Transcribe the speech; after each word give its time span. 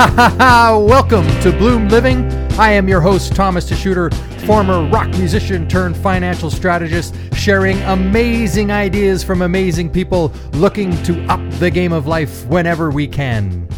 Welcome 0.08 1.26
to 1.42 1.52
Bloom 1.52 1.90
Living. 1.90 2.32
I 2.58 2.70
am 2.70 2.88
your 2.88 3.02
host, 3.02 3.34
Thomas 3.34 3.68
DeSchutter, 3.68 4.10
former 4.46 4.88
rock 4.88 5.08
musician 5.08 5.68
turned 5.68 5.94
financial 5.94 6.50
strategist, 6.50 7.14
sharing 7.34 7.78
amazing 7.82 8.72
ideas 8.72 9.22
from 9.22 9.42
amazing 9.42 9.90
people 9.90 10.32
looking 10.54 10.90
to 11.02 11.22
up 11.26 11.38
the 11.58 11.70
game 11.70 11.92
of 11.92 12.06
life 12.06 12.46
whenever 12.46 12.90
we 12.90 13.06
can. 13.06 13.68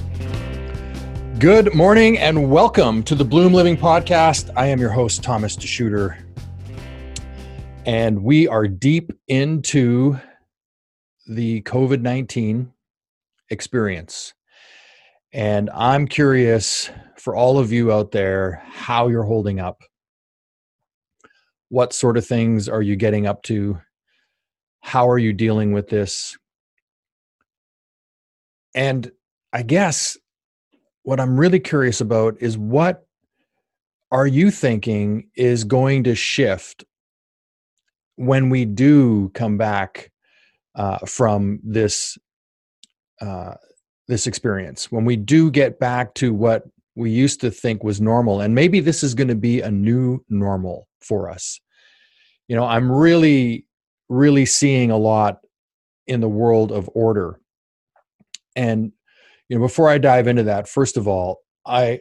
Good 1.40 1.74
morning 1.74 2.18
and 2.18 2.52
welcome 2.52 3.02
to 3.02 3.16
the 3.16 3.24
Bloom 3.24 3.52
Living 3.52 3.76
Podcast. 3.76 4.48
I 4.54 4.66
am 4.66 4.78
your 4.78 4.90
host, 4.90 5.24
Thomas 5.24 5.56
DeSchutter. 5.56 6.22
And 7.84 8.22
we 8.22 8.46
are 8.46 8.68
deep 8.68 9.10
into 9.26 10.20
the 11.26 11.62
COVID 11.62 12.00
19 12.00 12.72
experience. 13.50 14.34
And 15.32 15.70
I'm 15.70 16.06
curious 16.06 16.90
for 17.16 17.34
all 17.34 17.58
of 17.58 17.72
you 17.72 17.92
out 17.92 18.10
there 18.10 18.62
how 18.66 19.08
you're 19.08 19.22
holding 19.22 19.60
up. 19.60 19.82
What 21.68 21.94
sort 21.94 22.18
of 22.18 22.26
things 22.26 22.68
are 22.68 22.82
you 22.82 22.96
getting 22.96 23.26
up 23.26 23.42
to? 23.44 23.80
How 24.80 25.08
are 25.08 25.18
you 25.18 25.32
dealing 25.32 25.72
with 25.72 25.88
this? 25.88 26.36
And 28.74 29.10
I 29.52 29.62
guess 29.62 30.18
what 31.02 31.20
I'm 31.20 31.38
really 31.38 31.60
curious 31.60 32.00
about 32.00 32.36
is 32.40 32.58
what 32.58 33.06
are 34.10 34.26
you 34.26 34.50
thinking 34.50 35.28
is 35.34 35.64
going 35.64 36.04
to 36.04 36.14
shift 36.14 36.84
when 38.16 38.50
we 38.50 38.66
do 38.66 39.30
come 39.30 39.56
back 39.56 40.10
uh, 40.74 40.98
from 40.98 41.60
this 41.64 42.18
uh, 43.20 43.54
this 44.08 44.26
experience 44.26 44.90
when 44.90 45.04
we 45.04 45.16
do 45.16 45.50
get 45.50 45.78
back 45.78 46.14
to 46.14 46.34
what 46.34 46.64
we 46.94 47.10
used 47.10 47.40
to 47.40 47.50
think 47.50 47.82
was 47.82 48.00
normal 48.00 48.40
and 48.40 48.54
maybe 48.54 48.80
this 48.80 49.02
is 49.02 49.14
going 49.14 49.28
to 49.28 49.34
be 49.34 49.60
a 49.60 49.70
new 49.70 50.22
normal 50.28 50.88
for 51.00 51.30
us. 51.30 51.60
You 52.48 52.56
know 52.56 52.64
i'm 52.64 52.90
really 52.90 53.66
really 54.08 54.44
seeing 54.44 54.90
a 54.90 54.96
lot 54.96 55.38
in 56.06 56.20
the 56.20 56.28
world 56.28 56.70
of 56.70 56.90
order. 56.94 57.40
And 58.54 58.92
you 59.48 59.58
know 59.58 59.64
before 59.64 59.88
i 59.88 59.98
dive 59.98 60.26
into 60.26 60.44
that 60.44 60.68
first 60.68 60.96
of 60.96 61.06
all 61.06 61.40
i 61.66 62.00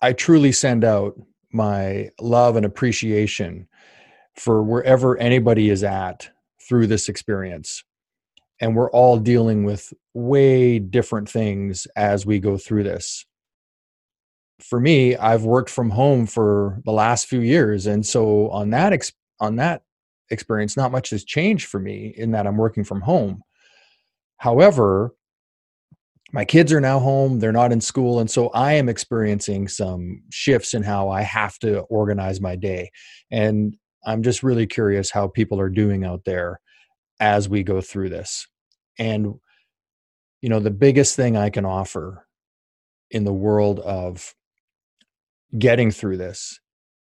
i 0.00 0.12
truly 0.12 0.52
send 0.52 0.84
out 0.84 1.14
my 1.52 2.08
love 2.20 2.56
and 2.56 2.64
appreciation 2.64 3.68
for 4.34 4.62
wherever 4.62 5.18
anybody 5.18 5.68
is 5.68 5.84
at 5.84 6.30
through 6.66 6.86
this 6.86 7.08
experience 7.08 7.84
and 8.62 8.76
we're 8.76 8.90
all 8.92 9.18
dealing 9.18 9.64
with 9.64 9.92
way 10.14 10.78
different 10.78 11.28
things 11.28 11.88
as 11.96 12.24
we 12.24 12.38
go 12.38 12.56
through 12.56 12.84
this. 12.84 13.26
For 14.60 14.78
me 14.78 15.16
i've 15.16 15.44
worked 15.44 15.70
from 15.70 15.90
home 15.90 16.24
for 16.24 16.80
the 16.84 16.92
last 16.92 17.26
few 17.26 17.40
years 17.40 17.86
and 17.86 18.06
so 18.06 18.48
on 18.50 18.70
that 18.70 18.92
ex- 18.92 19.12
on 19.40 19.56
that 19.56 19.82
experience 20.30 20.76
not 20.76 20.92
much 20.92 21.10
has 21.10 21.24
changed 21.24 21.66
for 21.66 21.80
me 21.80 22.14
in 22.16 22.30
that 22.30 22.46
i'm 22.46 22.56
working 22.56 22.84
from 22.84 23.00
home. 23.00 23.42
However 24.36 25.12
my 26.32 26.44
kids 26.44 26.72
are 26.72 26.80
now 26.80 27.00
home 27.00 27.40
they're 27.40 27.50
not 27.50 27.72
in 27.72 27.80
school 27.80 28.20
and 28.20 28.30
so 28.30 28.48
i 28.50 28.72
am 28.74 28.88
experiencing 28.88 29.66
some 29.66 30.22
shifts 30.30 30.72
in 30.72 30.84
how 30.84 31.08
i 31.08 31.22
have 31.22 31.58
to 31.58 31.80
organize 31.80 32.40
my 32.40 32.56
day 32.56 32.90
and 33.30 33.76
i'm 34.06 34.22
just 34.22 34.42
really 34.42 34.66
curious 34.66 35.10
how 35.10 35.26
people 35.26 35.60
are 35.60 35.68
doing 35.68 36.04
out 36.04 36.24
there 36.24 36.60
as 37.20 37.48
we 37.48 37.62
go 37.62 37.80
through 37.80 38.08
this 38.08 38.46
and 38.98 39.34
you 40.40 40.48
know 40.48 40.60
the 40.60 40.70
biggest 40.70 41.16
thing 41.16 41.36
i 41.36 41.50
can 41.50 41.64
offer 41.64 42.26
in 43.10 43.24
the 43.24 43.32
world 43.32 43.78
of 43.80 44.34
getting 45.58 45.90
through 45.90 46.16
this 46.16 46.58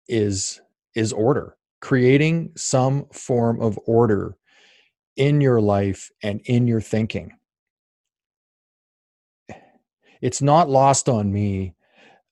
is 0.07 0.61
is 0.95 1.13
order. 1.13 1.55
Creating 1.79 2.51
some 2.55 3.05
form 3.13 3.61
of 3.61 3.77
order 3.85 4.35
in 5.15 5.41
your 5.41 5.61
life 5.61 6.09
and 6.23 6.41
in 6.45 6.67
your 6.67 6.81
thinking. 6.81 7.33
It's 10.21 10.41
not 10.41 10.69
lost 10.69 11.07
on 11.07 11.31
me 11.31 11.75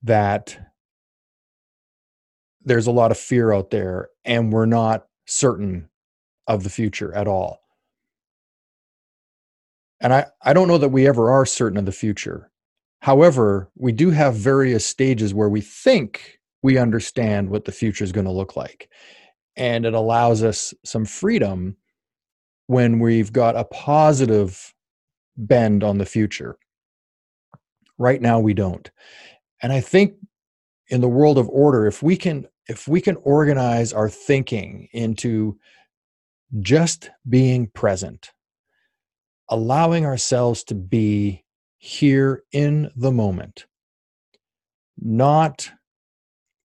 that 0.02 0.58
there's 2.64 2.88
a 2.88 2.92
lot 2.92 3.12
of 3.12 3.18
fear 3.18 3.54
out 3.54 3.70
there 3.70 4.10
and 4.24 4.52
we're 4.52 4.66
not 4.66 5.06
certain 5.28 5.90
of 6.48 6.64
the 6.64 6.70
future 6.70 7.14
at 7.14 7.28
all 7.28 7.60
and 10.02 10.14
I, 10.14 10.26
I 10.42 10.54
don't 10.54 10.68
know 10.68 10.78
that 10.78 10.90
we 10.90 11.08
ever 11.08 11.32
are 11.32 11.46
certain 11.46 11.78
of 11.78 11.86
the 11.86 11.92
future. 11.92 12.52
However, 13.00 13.70
we 13.76 13.92
do 13.92 14.10
have 14.12 14.36
various 14.36 14.86
stages 14.86 15.34
where 15.34 15.50
we 15.50 15.62
think 15.62 16.40
we 16.64 16.78
understand 16.78 17.50
what 17.50 17.66
the 17.66 17.72
future 17.72 18.04
is 18.04 18.12
going 18.12 18.26
to 18.26 18.32
look 18.32 18.56
like. 18.56 18.90
And 19.56 19.86
it 19.86 19.94
allows 19.94 20.44
us 20.44 20.74
some 20.84 21.06
freedom 21.06 21.78
when 22.68 23.00
we've 23.00 23.32
got 23.32 23.56
a 23.56 23.66
positive 23.66 24.74
bend 25.38 25.84
on 25.84 25.98
the 25.98 26.06
future. 26.06 26.58
Right 27.98 28.22
now 28.22 28.40
we 28.40 28.54
don't. 28.54 28.90
And 29.62 29.72
I 29.72 29.82
think 29.82 30.16
in 30.90 31.02
the 31.02 31.08
world 31.08 31.38
of 31.38 31.50
order, 31.50 31.86
if 31.86 32.04
we 32.04 32.18
can 32.18 32.48
if 32.68 32.88
we 32.88 33.00
can 33.00 33.16
organize 33.18 33.94
our 33.94 34.10
thinking 34.10 34.90
into 34.92 35.60
just 36.62 37.12
being 37.30 37.68
present 37.68 38.32
allowing 39.50 40.06
ourselves 40.06 40.64
to 40.66 40.76
be 40.76 41.44
here 41.78 42.44
in 42.52 42.92
the 42.96 43.12
moment, 43.12 43.66
not 44.98 45.70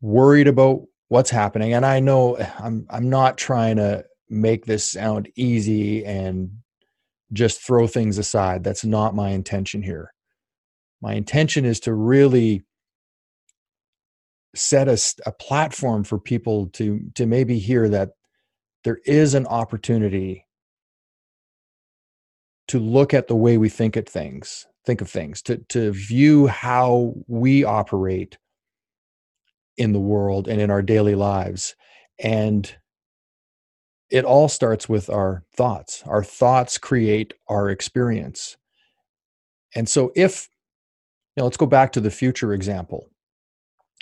worried 0.00 0.48
about 0.48 0.82
what's 1.08 1.30
happening. 1.30 1.74
And 1.74 1.84
I 1.84 2.00
know 2.00 2.34
eh, 2.34 2.50
I'm 2.58 2.86
I'm 2.88 3.10
not 3.10 3.36
trying 3.36 3.76
to 3.76 4.04
make 4.28 4.64
this 4.64 4.84
sound 4.84 5.28
easy 5.36 6.04
and 6.04 6.50
just 7.32 7.60
throw 7.60 7.86
things 7.86 8.16
aside. 8.16 8.64
That's 8.64 8.84
not 8.84 9.14
my 9.14 9.30
intention 9.30 9.82
here. 9.82 10.12
My 11.02 11.14
intention 11.14 11.64
is 11.64 11.80
to 11.80 11.94
really 11.94 12.64
set 14.54 14.88
a, 14.88 14.98
a 15.26 15.32
platform 15.32 16.04
for 16.04 16.18
people 16.18 16.68
to 16.68 17.00
to 17.14 17.26
maybe 17.26 17.58
hear 17.58 17.88
that 17.88 18.10
there 18.84 19.00
is 19.04 19.34
an 19.34 19.46
opportunity 19.46 20.46
to 22.70 22.78
look 22.78 23.14
at 23.14 23.28
the 23.28 23.36
way 23.36 23.58
we 23.58 23.68
think 23.68 23.96
at 23.96 24.08
things 24.08 24.66
think 24.84 25.00
of 25.00 25.10
things 25.10 25.42
to 25.42 25.58
to 25.68 25.92
view 25.92 26.46
how 26.46 27.14
we 27.26 27.64
operate 27.64 28.38
in 29.76 29.92
the 29.92 30.00
world 30.00 30.48
and 30.48 30.60
in 30.60 30.70
our 30.70 30.82
daily 30.82 31.14
lives. 31.14 31.74
And 32.18 32.74
it 34.10 34.24
all 34.24 34.48
starts 34.48 34.88
with 34.88 35.08
our 35.08 35.44
thoughts. 35.54 36.02
Our 36.06 36.24
thoughts 36.24 36.76
create 36.76 37.32
our 37.48 37.70
experience. 37.70 38.56
And 39.74 39.88
so 39.88 40.12
if 40.16 40.48
you 41.36 41.42
know 41.42 41.44
let's 41.44 41.56
go 41.56 41.66
back 41.66 41.92
to 41.92 42.00
the 42.00 42.10
future 42.10 42.52
example 42.52 43.09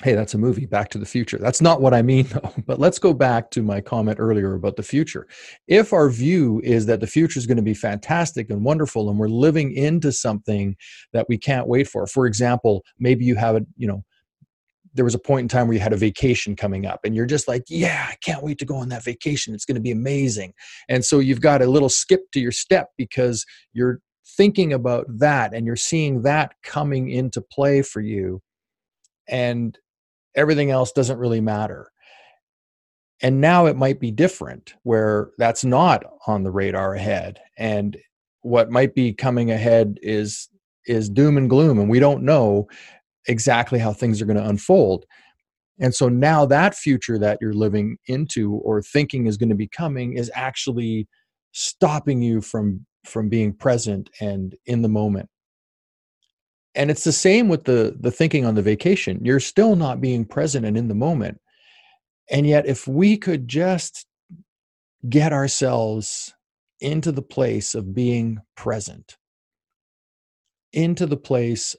hey, 0.04 0.14
that's 0.14 0.34
a 0.34 0.38
movie, 0.38 0.64
Back 0.64 0.90
to 0.90 0.98
the 0.98 1.06
Future. 1.06 1.38
That's 1.38 1.60
not 1.60 1.80
what 1.80 1.92
I 1.92 2.02
mean, 2.02 2.26
though. 2.30 2.52
But 2.66 2.78
let's 2.78 2.98
go 2.98 3.12
back 3.12 3.50
to 3.50 3.62
my 3.62 3.80
comment 3.80 4.18
earlier 4.20 4.54
about 4.54 4.76
the 4.76 4.82
future. 4.82 5.26
If 5.66 5.92
our 5.92 6.08
view 6.08 6.60
is 6.64 6.86
that 6.86 7.00
the 7.00 7.06
future 7.06 7.38
is 7.38 7.46
going 7.46 7.56
to 7.56 7.62
be 7.62 7.74
fantastic 7.74 8.50
and 8.50 8.64
wonderful, 8.64 9.10
and 9.10 9.18
we're 9.18 9.28
living 9.28 9.72
into 9.72 10.12
something 10.12 10.76
that 11.12 11.28
we 11.28 11.36
can't 11.36 11.66
wait 11.66 11.88
for, 11.88 12.06
for 12.06 12.26
example, 12.26 12.84
maybe 12.98 13.24
you 13.24 13.34
have 13.34 13.56
a, 13.56 13.66
you 13.76 13.88
know, 13.88 14.04
there 14.94 15.04
was 15.04 15.14
a 15.14 15.18
point 15.18 15.42
in 15.42 15.48
time 15.48 15.66
where 15.66 15.74
you 15.74 15.80
had 15.80 15.92
a 15.92 15.96
vacation 15.96 16.56
coming 16.56 16.86
up 16.86 17.00
and 17.04 17.14
you're 17.14 17.26
just 17.26 17.46
like, 17.46 17.62
yeah, 17.68 18.06
I 18.08 18.16
can't 18.16 18.42
wait 18.42 18.58
to 18.58 18.64
go 18.64 18.76
on 18.76 18.88
that 18.88 19.04
vacation. 19.04 19.54
It's 19.54 19.64
going 19.64 19.76
to 19.76 19.80
be 19.80 19.90
amazing. 19.90 20.54
And 20.88 21.04
so 21.04 21.18
you've 21.18 21.40
got 21.40 21.62
a 21.62 21.66
little 21.66 21.88
skip 21.88 22.22
to 22.32 22.40
your 22.40 22.52
step 22.52 22.88
because 22.96 23.44
you're 23.72 24.00
thinking 24.36 24.72
about 24.72 25.06
that 25.18 25.54
and 25.54 25.66
you're 25.66 25.76
seeing 25.76 26.22
that 26.22 26.52
coming 26.64 27.10
into 27.10 27.40
play 27.40 27.82
for 27.82 28.00
you. 28.00 28.40
And 29.28 29.78
everything 30.34 30.70
else 30.70 30.92
doesn't 30.92 31.18
really 31.18 31.40
matter. 31.40 31.90
And 33.20 33.40
now 33.40 33.66
it 33.66 33.76
might 33.76 33.98
be 33.98 34.10
different 34.10 34.74
where 34.84 35.30
that's 35.38 35.64
not 35.64 36.04
on 36.26 36.44
the 36.44 36.50
radar 36.50 36.94
ahead. 36.94 37.40
And 37.56 37.96
what 38.42 38.70
might 38.70 38.94
be 38.94 39.12
coming 39.12 39.50
ahead 39.50 39.98
is 40.02 40.48
is 40.86 41.10
doom 41.10 41.36
and 41.36 41.50
gloom 41.50 41.78
and 41.78 41.90
we 41.90 41.98
don't 41.98 42.22
know 42.22 42.66
exactly 43.26 43.78
how 43.78 43.92
things 43.92 44.22
are 44.22 44.24
going 44.24 44.38
to 44.38 44.48
unfold. 44.48 45.04
And 45.80 45.94
so 45.94 46.08
now 46.08 46.46
that 46.46 46.74
future 46.74 47.18
that 47.18 47.38
you're 47.40 47.52
living 47.52 47.98
into 48.06 48.54
or 48.64 48.80
thinking 48.80 49.26
is 49.26 49.36
going 49.36 49.50
to 49.50 49.54
be 49.54 49.68
coming 49.68 50.14
is 50.14 50.30
actually 50.34 51.08
stopping 51.52 52.22
you 52.22 52.40
from 52.40 52.86
from 53.04 53.28
being 53.28 53.52
present 53.52 54.10
and 54.20 54.54
in 54.66 54.82
the 54.82 54.88
moment 54.88 55.28
and 56.74 56.90
it's 56.90 57.04
the 57.04 57.12
same 57.12 57.48
with 57.48 57.64
the 57.64 57.96
the 58.00 58.10
thinking 58.10 58.44
on 58.44 58.54
the 58.54 58.62
vacation 58.62 59.20
you're 59.24 59.40
still 59.40 59.76
not 59.76 60.00
being 60.00 60.24
present 60.24 60.66
and 60.66 60.76
in 60.76 60.88
the 60.88 60.94
moment 60.94 61.40
and 62.30 62.46
yet 62.46 62.66
if 62.66 62.86
we 62.86 63.16
could 63.16 63.48
just 63.48 64.06
get 65.08 65.32
ourselves 65.32 66.34
into 66.80 67.12
the 67.12 67.22
place 67.22 67.74
of 67.74 67.94
being 67.94 68.38
present 68.56 69.16
into 70.72 71.06
the 71.06 71.16
place 71.16 71.74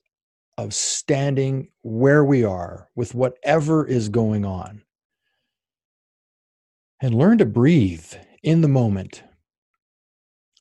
of 0.57 0.73
standing 0.73 1.69
where 1.83 2.25
we 2.25 2.43
are 2.43 2.89
with 2.95 3.15
whatever 3.15 3.85
is 3.87 4.09
going 4.09 4.45
on 4.45 4.81
and 7.01 7.15
learn 7.15 7.37
to 7.37 7.45
breathe 7.45 8.13
in 8.43 8.61
the 8.61 8.67
moment. 8.67 9.23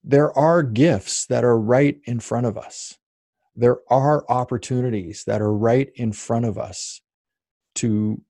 There 0.05 0.37
are 0.39 0.63
gifts 0.63 1.27
that 1.27 1.45
are 1.45 1.59
right 1.59 1.99
in 2.05 2.21
front 2.21 2.47
of 2.47 2.59
us. 2.59 2.98
There 3.59 3.79
are 3.91 4.25
opportunities 4.29 5.25
that 5.25 5.43
are 5.43 5.53
right 5.53 5.91
in 5.97 6.13
front 6.13 6.45
of 6.45 6.59
us 6.59 7.01
to 7.75 8.23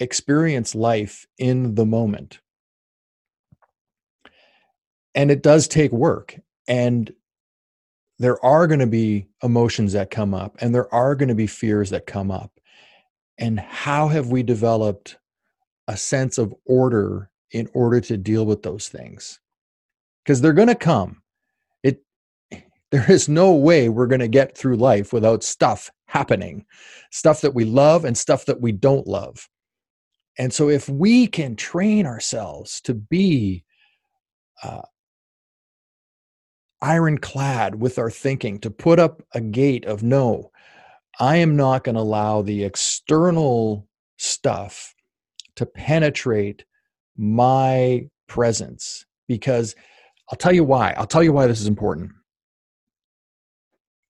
experience 0.00 0.74
life 0.74 1.24
in 1.38 1.76
the 1.76 1.86
moment. 1.86 2.40
And 5.14 5.30
it 5.30 5.44
does 5.44 5.68
take 5.68 5.92
work. 5.92 6.36
And 6.66 7.12
there 8.18 8.44
are 8.44 8.66
going 8.66 8.80
to 8.80 8.88
be 8.88 9.28
emotions 9.40 9.92
that 9.92 10.10
come 10.10 10.34
up 10.34 10.56
and 10.60 10.74
there 10.74 10.92
are 10.92 11.14
going 11.14 11.28
to 11.28 11.36
be 11.36 11.46
fears 11.46 11.90
that 11.90 12.06
come 12.06 12.32
up. 12.32 12.50
And 13.38 13.60
how 13.60 14.08
have 14.08 14.32
we 14.32 14.42
developed 14.42 15.16
a 15.86 15.96
sense 15.96 16.38
of 16.38 16.52
order 16.64 17.30
in 17.52 17.68
order 17.72 18.00
to 18.00 18.16
deal 18.16 18.44
with 18.44 18.62
those 18.64 18.88
things? 18.88 19.38
Because 20.24 20.40
they're 20.40 20.52
going 20.52 20.66
to 20.66 20.74
come. 20.74 21.22
There 22.92 23.10
is 23.10 23.28
no 23.28 23.52
way 23.52 23.88
we're 23.88 24.06
going 24.06 24.20
to 24.20 24.28
get 24.28 24.56
through 24.56 24.76
life 24.76 25.12
without 25.12 25.42
stuff 25.42 25.90
happening. 26.06 26.66
Stuff 27.10 27.40
that 27.40 27.54
we 27.54 27.64
love 27.64 28.04
and 28.04 28.16
stuff 28.16 28.46
that 28.46 28.60
we 28.60 28.72
don't 28.72 29.06
love. 29.06 29.48
And 30.38 30.52
so 30.52 30.68
if 30.68 30.88
we 30.88 31.26
can 31.26 31.56
train 31.56 32.06
ourselves 32.06 32.80
to 32.82 32.94
be 32.94 33.64
uh, 34.62 34.82
ironclad 36.80 37.74
with 37.76 37.98
our 37.98 38.10
thinking 38.10 38.60
to 38.60 38.70
put 38.70 38.98
up 38.98 39.22
a 39.34 39.40
gate 39.40 39.86
of 39.86 40.02
no, 40.02 40.50
I 41.18 41.36
am 41.36 41.56
not 41.56 41.84
going 41.84 41.94
to 41.94 42.02
allow 42.02 42.42
the 42.42 42.64
external 42.64 43.88
stuff 44.18 44.94
to 45.56 45.64
penetrate 45.64 46.64
my 47.16 48.08
presence 48.26 49.06
because 49.26 49.74
I'll 50.30 50.36
tell 50.36 50.52
you 50.52 50.64
why. 50.64 50.94
I'll 50.96 51.06
tell 51.06 51.22
you 51.22 51.32
why 51.32 51.46
this 51.46 51.60
is 51.60 51.66
important. 51.66 52.12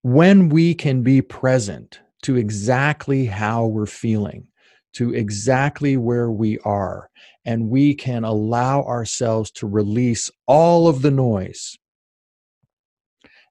When 0.06 0.50
we 0.50 0.72
can 0.72 1.02
be 1.02 1.20
present 1.20 2.00
to 2.22 2.36
exactly 2.36 3.26
how 3.26 3.66
we're 3.66 3.86
feeling, 3.86 4.46
to 4.92 5.12
exactly 5.12 5.96
where 5.96 6.30
we 6.30 6.60
are, 6.60 7.10
and 7.44 7.70
we 7.70 7.92
can 7.94 8.22
allow 8.22 8.82
ourselves 8.84 9.50
to 9.52 9.66
release 9.66 10.30
all 10.46 10.86
of 10.86 11.02
the 11.02 11.10
noise 11.10 11.76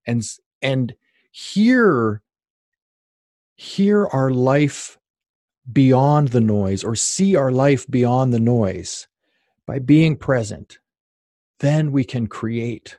and 0.07 0.23
and 0.61 0.95
hear 1.31 2.21
hear 3.57 4.07
our 4.07 4.31
life 4.31 4.97
beyond 5.69 6.29
the 6.29 6.39
noise 6.39 6.85
or 6.85 6.95
see 6.95 7.35
our 7.35 7.51
life 7.51 7.85
beyond 7.89 8.33
the 8.33 8.39
noise 8.39 9.07
by 9.67 9.79
being 9.79 10.15
present 10.15 10.79
then 11.59 11.91
we 11.91 12.03
can 12.03 12.27
create. 12.27 12.97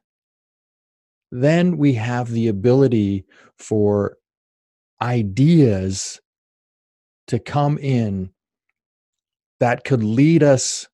Then 1.31 1.77
we 1.77 1.95
have 1.95 2.31
the 2.31 2.49
ability 2.49 3.25
for 3.59 4.17
ideas 5.03 6.21
to 7.29 7.39
come 7.39 7.79
in 7.79 8.31
that 9.61 9.85
could 9.85 10.03
lead 10.03 10.43
us 10.43 10.89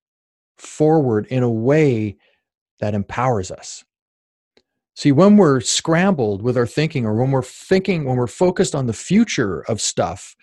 forward 0.57 1.27
in 1.27 1.43
a 1.43 1.51
way 1.51 2.17
that 2.81 2.95
empowers 2.95 3.51
us 3.51 3.85
See, 4.95 5.13
when 5.13 5.37
we're 5.37 5.61
scrambled 5.61 6.43
with 6.43 6.57
our 6.57 6.67
thinking, 6.67 7.07
or 7.07 7.15
when 7.15 7.31
we're 7.31 7.43
thinking, 7.43 8.05
when 8.05 8.17
we're 8.17 8.27
focused 8.27 8.75
on 8.75 8.87
the 8.87 8.93
future 8.93 9.63
of 9.63 9.81
stuff, 9.81 10.37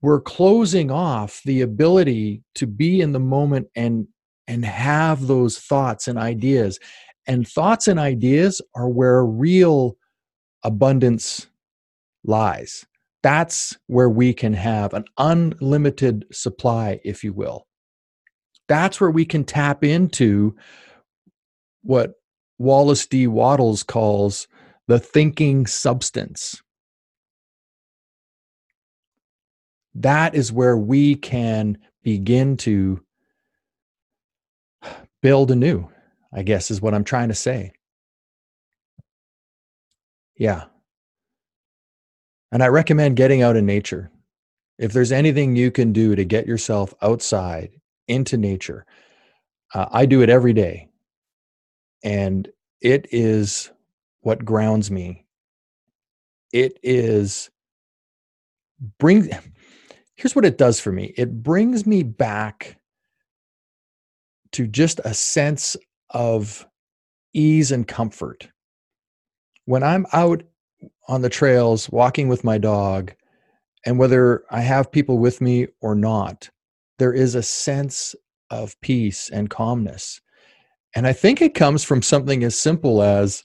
we're 0.00 0.20
closing 0.20 0.90
off 0.90 1.42
the 1.44 1.60
ability 1.60 2.42
to 2.54 2.66
be 2.66 3.00
in 3.00 3.12
the 3.12 3.20
moment 3.20 3.68
and 3.76 4.08
and 4.48 4.64
have 4.64 5.26
those 5.26 5.58
thoughts 5.58 6.08
and 6.08 6.18
ideas. 6.18 6.78
And 7.28 7.46
thoughts 7.46 7.86
and 7.86 8.00
ideas 8.00 8.60
are 8.74 8.88
where 8.88 9.24
real 9.24 9.96
abundance 10.62 11.46
lies. 12.24 12.86
That's 13.22 13.76
where 13.86 14.08
we 14.08 14.34
can 14.34 14.52
have 14.54 14.94
an 14.94 15.04
unlimited 15.18 16.24
supply, 16.32 17.00
if 17.04 17.22
you 17.22 17.32
will. 17.32 17.66
That's 18.68 19.00
where 19.00 19.10
we 19.10 19.24
can 19.24 19.44
tap 19.44 19.84
into 19.84 20.56
what 21.82 22.14
Wallace 22.58 23.06
D. 23.06 23.26
Wattles 23.26 23.82
calls 23.82 24.48
the 24.88 24.98
thinking 24.98 25.66
substance. 25.66 26.62
That 29.94 30.34
is 30.34 30.52
where 30.52 30.76
we 30.76 31.16
can 31.16 31.78
begin 32.02 32.56
to 32.58 33.00
build 35.22 35.50
anew, 35.50 35.88
I 36.32 36.42
guess, 36.42 36.70
is 36.70 36.80
what 36.80 36.94
I'm 36.94 37.04
trying 37.04 37.28
to 37.28 37.34
say. 37.34 37.72
Yeah. 40.42 40.64
And 42.50 42.64
I 42.64 42.66
recommend 42.66 43.16
getting 43.16 43.42
out 43.42 43.54
in 43.56 43.64
nature. 43.64 44.10
If 44.76 44.92
there's 44.92 45.12
anything 45.12 45.54
you 45.54 45.70
can 45.70 45.92
do 45.92 46.16
to 46.16 46.24
get 46.24 46.48
yourself 46.48 46.92
outside 47.00 47.70
into 48.08 48.36
nature, 48.36 48.84
uh, 49.72 49.86
I 49.92 50.06
do 50.06 50.22
it 50.22 50.30
every 50.30 50.52
day 50.52 50.88
and 52.02 52.48
it 52.80 53.06
is 53.12 53.70
what 54.22 54.44
grounds 54.44 54.90
me 54.90 55.24
it 56.52 56.78
is 56.82 57.50
bring 58.98 59.30
here's 60.16 60.34
what 60.34 60.44
it 60.44 60.58
does 60.58 60.80
for 60.80 60.92
me 60.92 61.14
it 61.16 61.42
brings 61.42 61.86
me 61.86 62.02
back 62.02 62.78
to 64.52 64.66
just 64.66 65.00
a 65.04 65.14
sense 65.14 65.76
of 66.10 66.66
ease 67.32 67.72
and 67.72 67.88
comfort 67.88 68.48
when 69.66 69.82
i'm 69.82 70.06
out 70.12 70.42
on 71.08 71.22
the 71.22 71.28
trails 71.28 71.88
walking 71.90 72.28
with 72.28 72.44
my 72.44 72.58
dog 72.58 73.12
and 73.86 73.98
whether 73.98 74.44
i 74.50 74.60
have 74.60 74.92
people 74.92 75.18
with 75.18 75.40
me 75.40 75.66
or 75.80 75.94
not 75.94 76.48
there 76.98 77.12
is 77.12 77.34
a 77.34 77.42
sense 77.42 78.14
of 78.50 78.78
peace 78.80 79.30
and 79.30 79.50
calmness 79.50 80.20
and 80.94 81.06
I 81.06 81.12
think 81.12 81.40
it 81.40 81.54
comes 81.54 81.82
from 81.82 82.02
something 82.02 82.44
as 82.44 82.58
simple 82.58 83.02
as 83.02 83.44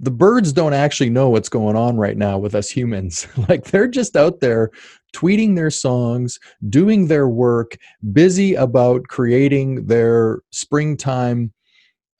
the 0.00 0.10
birds 0.10 0.52
don't 0.52 0.74
actually 0.74 1.10
know 1.10 1.28
what's 1.28 1.48
going 1.48 1.74
on 1.74 1.96
right 1.96 2.16
now 2.16 2.38
with 2.38 2.54
us 2.54 2.70
humans. 2.70 3.26
like 3.48 3.64
they're 3.64 3.88
just 3.88 4.16
out 4.16 4.40
there 4.40 4.70
tweeting 5.14 5.56
their 5.56 5.70
songs, 5.70 6.38
doing 6.68 7.06
their 7.06 7.28
work, 7.28 7.76
busy 8.12 8.54
about 8.54 9.04
creating 9.08 9.86
their 9.86 10.40
springtime 10.50 11.52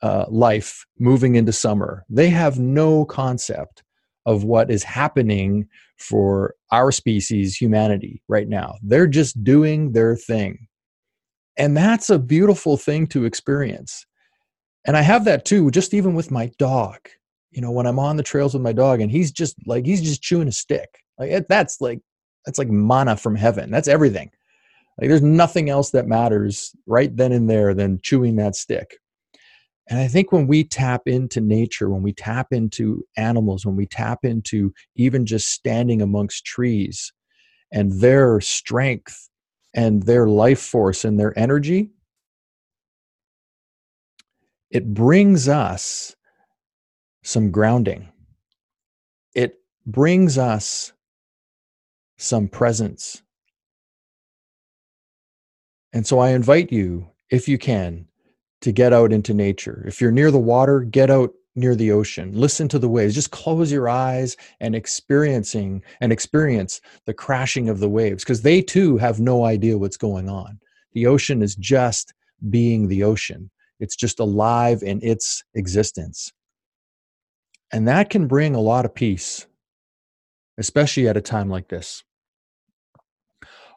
uh, 0.02 0.26
life 0.28 0.87
moving 0.99 1.35
into 1.35 1.52
summer. 1.52 2.05
They 2.09 2.28
have 2.28 2.59
no 2.59 3.05
concept 3.05 3.83
of 4.26 4.45
what 4.45 4.71
is 4.71 4.83
happening 4.85 5.67
for 5.99 6.55
our 6.71 6.93
species, 6.93 7.57
humanity, 7.57 8.23
right 8.28 8.49
now. 8.49 8.76
They're 8.83 9.07
just 9.07 9.43
doing 9.43 9.93
their 9.93 10.14
thing. 10.14 10.69
And 11.57 11.76
that's 11.76 12.11
a 12.11 12.19
beautiful 12.19 12.76
thing 12.76 13.07
to 13.09 13.25
experience. 13.25 14.07
And 14.87 14.97
I 14.97 15.02
have 15.02 15.25
that 15.25 15.45
too, 15.45 15.71
just 15.71 15.93
even 15.93 16.14
with 16.14 16.31
my 16.31 16.50
dog. 16.59 16.99
You 17.50 17.62
know, 17.62 17.73
when 17.73 17.87
I'm 17.87 17.99
on 17.99 18.17
the 18.17 18.23
trails 18.23 18.55
with 18.55 18.62
my 18.62 18.73
dog 18.73 19.00
and 19.00 19.11
he's 19.11 19.33
just 19.33 19.57
like, 19.67 19.87
he's 19.87 20.02
just 20.02 20.23
chewing 20.23 20.49
a 20.49 20.52
stick. 20.52 20.88
Like 21.19 21.31
it, 21.31 21.47
that's 21.49 21.81
like, 21.81 22.00
that's 22.47 22.59
like 22.59 22.69
manna 22.69 23.17
from 23.17 23.35
heaven. 23.35 23.71
That's 23.71 23.88
everything. 23.88 24.31
Like 25.00 25.09
there's 25.09 25.23
nothing 25.23 25.69
else 25.69 25.90
that 25.90 26.07
matters 26.07 26.76
right 26.87 27.14
then 27.17 27.33
and 27.33 27.49
there 27.50 27.75
than 27.75 28.00
chewing 28.02 28.37
that 28.37 28.55
stick. 28.55 28.99
And 29.88 29.99
I 29.99 30.07
think 30.07 30.33
when 30.33 30.47
we 30.47 30.64
tap 30.64 31.02
into 31.07 31.40
nature, 31.40 31.88
when 31.88 32.02
we 32.02 32.12
tap 32.12 32.52
into 32.52 33.07
animals, 33.16 33.64
when 33.64 33.76
we 33.76 33.87
tap 33.87 34.25
into 34.25 34.73
even 34.97 35.25
just 35.25 35.49
standing 35.49 36.02
amongst 36.02 36.45
trees 36.45 37.12
and 37.73 37.92
their 38.00 38.40
strength 38.40 39.30
and 39.75 40.02
their 40.02 40.28
life 40.28 40.61
force 40.61 41.04
and 41.04 41.18
their 41.18 41.37
energy, 41.38 41.90
it 44.71 44.92
brings 44.92 45.49
us 45.49 46.14
some 47.23 47.50
grounding. 47.50 48.09
It 49.35 49.59
brings 49.87 50.37
us 50.37 50.92
some 52.18 52.49
presence. 52.49 53.23
And 55.95 56.07
so 56.07 56.18
I 56.18 56.30
invite 56.30 56.71
you, 56.71 57.09
if 57.30 57.49
you 57.49 57.57
can, 57.57 58.07
to 58.62 58.73
get 58.73 58.93
out 58.93 59.12
into 59.12 59.35
nature. 59.35 59.85
If 59.87 60.00
you're 60.00 60.12
near 60.12 60.31
the 60.31 60.38
water, 60.38 60.81
get 60.81 61.11
out 61.11 61.33
near 61.57 61.75
the 61.75 61.93
ocean. 61.93 62.33
Listen 62.35 62.69
to 62.69 62.79
the 62.79 62.88
waves. 62.88 63.15
Just 63.15 63.33
close 63.33 63.73
your 63.73 63.88
eyes 63.88 64.37
and 64.61 64.75
experiencing 64.77 65.83
and 66.00 66.12
experience 66.12 66.81
the 67.07 67.15
crashing 67.15 67.69
of 67.69 67.81
the 67.81 67.88
waves 67.88 68.25
because 68.25 68.43
they 68.43 68.62
too 68.62 68.99
have 68.99 69.21
no 69.21 69.45
idea 69.45 69.79
what's 69.79 69.97
going 69.97 70.29
on. 70.29 70.61
The 70.95 71.07
ocean 71.07 71.43
is 71.43 71.57
just 71.57 72.15
being 72.50 72.88
the 72.88 73.05
ocean. 73.05 73.50
It's 73.81 73.97
just 73.97 74.21
alive 74.21 74.83
in 74.83 75.00
its 75.03 75.45
existence. 75.55 76.33
And 77.73 77.88
that 77.88 78.11
can 78.11 78.27
bring 78.29 78.55
a 78.55 78.61
lot 78.61 78.85
of 78.85 78.95
peace. 78.95 79.47
especially 80.59 81.09
at 81.09 81.17
a 81.17 81.21
time 81.21 81.49
like 81.49 81.69
this. 81.69 82.05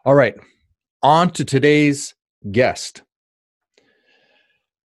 All 0.05 0.15
right, 0.15 0.35
on 1.03 1.31
to 1.31 1.45
today's 1.45 2.15
guest. 2.51 3.03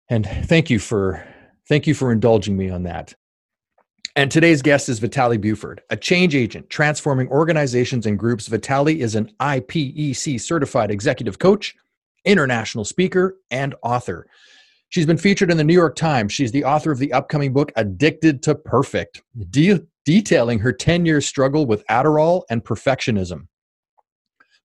And 0.09 0.25
thank 0.25 0.69
you 0.69 0.79
for 0.79 1.25
thank 1.67 1.87
you 1.87 1.93
for 1.93 2.11
indulging 2.11 2.55
me 2.55 2.69
on 2.69 2.83
that. 2.83 3.13
And 4.17 4.31
today's 4.31 4.61
guest 4.61 4.87
is 4.87 4.99
Vitale 4.99 5.37
Buford, 5.37 5.81
a 5.89 5.97
change 5.97 6.35
agent 6.35 6.69
transforming 6.69 7.27
organizations 7.27 8.05
and 8.05 8.17
groups. 8.17 8.47
Vitale 8.47 9.01
is 9.01 9.15
an 9.15 9.29
IPEC 9.41 10.39
certified 10.39 10.89
executive 10.89 11.37
coach, 11.37 11.75
international 12.23 12.85
speaker, 12.85 13.37
and 13.51 13.75
author. 13.83 14.27
She's 14.87 15.05
been 15.05 15.17
featured 15.17 15.51
in 15.51 15.57
the 15.57 15.63
New 15.63 15.73
York 15.73 15.97
Times. 15.97 16.31
She's 16.31 16.53
the 16.53 16.63
author 16.63 16.91
of 16.91 16.99
the 16.99 17.11
upcoming 17.11 17.51
book, 17.51 17.73
Addicted 17.75 18.41
to 18.43 18.55
Perfect, 18.55 19.21
de- 19.49 19.85
detailing 20.05 20.59
her 20.59 20.71
10 20.71 21.05
year 21.05 21.19
struggle 21.19 21.65
with 21.65 21.85
Adderall 21.87 22.43
and 22.49 22.63
perfectionism. 22.63 23.47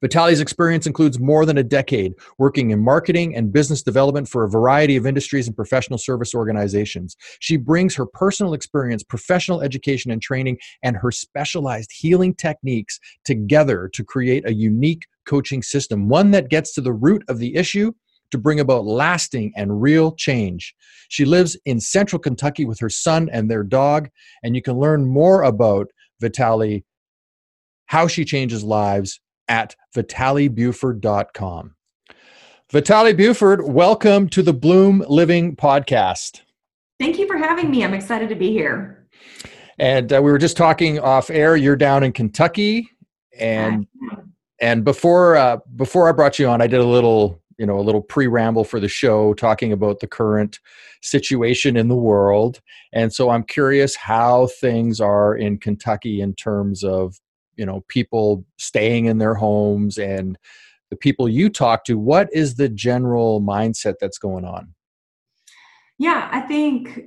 Vitale's 0.03 0.41
experience 0.41 0.87
includes 0.87 1.21
more 1.21 1.45
than 1.45 1.59
a 1.59 1.63
decade 1.63 2.15
working 2.39 2.71
in 2.71 2.83
marketing 2.83 3.37
and 3.37 3.53
business 3.53 3.83
development 3.83 4.29
for 4.29 4.45
a 4.45 4.49
variety 4.49 4.97
of 4.97 5.07
industries 5.07 5.47
and 5.47 5.55
professional 5.55 5.99
service 5.99 6.35
organizations. 6.35 7.17
She 7.41 7.59
brings 7.59 7.95
her 7.97 8.07
personal 8.07 8.55
experience, 8.55 9.03
professional 9.03 9.61
education 9.61 10.11
and 10.11 10.23
training, 10.23 10.59
and 10.83 10.97
her 10.97 11.11
specialized 11.11 11.91
healing 11.93 12.35
techniques 12.35 12.99
together 13.25 13.91
to 13.93 14.03
create 14.03 14.49
a 14.49 14.55
unique 14.55 15.07
coaching 15.27 15.63
system, 15.63 16.09
one 16.09 16.31
that 16.31 16.49
gets 16.49 16.73
to 16.75 16.81
the 16.81 16.93
root 16.93 17.23
of 17.29 17.39
the 17.39 17.55
issue 17.55 17.93
to 18.31 18.39
bring 18.39 18.61
about 18.61 18.87
lasting 18.87 19.53
and 19.57 19.83
real 19.83 20.13
change. 20.13 20.75
She 21.09 21.25
lives 21.25 21.59
in 21.67 21.81
central 21.81 22.21
Kentucky 22.21 22.65
with 22.65 22.79
her 22.79 22.89
son 22.89 23.29
and 23.33 23.51
their 23.51 23.65
dog, 23.65 24.09
and 24.43 24.55
you 24.55 24.63
can 24.63 24.79
learn 24.79 25.05
more 25.05 25.43
about 25.43 25.89
Vitale, 26.21 26.85
how 27.87 28.07
she 28.07 28.25
changes 28.25 28.63
lives, 28.63 29.21
at 29.51 29.75
vitalebuford.com. 29.95 31.75
Vitale 32.71 33.13
Buford, 33.13 33.67
welcome 33.67 34.29
to 34.29 34.43
the 34.43 34.55
Bloom 34.55 35.05
Living 35.09 35.57
Podcast. 35.57 36.43
Thank 37.01 37.19
you 37.19 37.27
for 37.27 37.37
having 37.37 37.69
me. 37.69 37.83
I'm 37.85 37.93
excited 37.93 38.29
to 38.29 38.37
be 38.37 38.53
here. 38.53 39.09
And 39.81 40.13
uh, 40.13 40.23
we 40.23 40.31
were 40.31 40.39
just 40.39 40.57
talking 40.57 41.01
off 41.01 41.31
air. 41.31 41.57
You're 41.57 41.75
down 41.75 42.05
in 42.05 42.13
Kentucky, 42.13 42.89
and 43.39 43.89
and 44.61 44.85
before 44.85 45.37
uh, 45.37 45.57
before 45.75 46.09
I 46.09 46.13
brought 46.13 46.39
you 46.39 46.47
on, 46.47 46.63
I 46.63 46.69
did 46.69 46.81
a 46.81 46.87
little 46.87 47.43
you 47.59 47.67
know 47.67 47.81
a 47.81 47.83
little 47.83 48.03
pre 48.03 48.29
ramble 48.29 48.63
for 48.63 48.79
the 48.79 48.89
show, 48.89 49.35
talking 49.35 49.73
about 49.73 49.99
the 49.99 50.07
current 50.07 50.61
situation 51.03 51.77
in 51.77 51.89
the 51.89 51.97
world. 51.97 52.61
And 52.93 53.13
so 53.13 53.31
I'm 53.31 53.43
curious 53.43 53.97
how 53.97 54.49
things 54.61 55.01
are 55.01 55.35
in 55.35 55.59
Kentucky 55.59 56.21
in 56.21 56.35
terms 56.35 56.85
of 56.85 57.19
you 57.61 57.67
know 57.67 57.85
people 57.89 58.47
staying 58.59 59.05
in 59.05 59.19
their 59.19 59.35
homes 59.35 59.99
and 59.99 60.39
the 60.89 60.97
people 60.97 61.29
you 61.29 61.51
talk 61.51 61.85
to 61.85 61.99
what 61.99 62.29
is 62.33 62.55
the 62.57 62.71
general 62.71 63.41
mindset 63.43 63.95
that's 64.01 64.19
going 64.19 64.47
on? 64.47 64.75
Yeah 65.99 66.29
i 66.33 66.41
think 66.41 67.01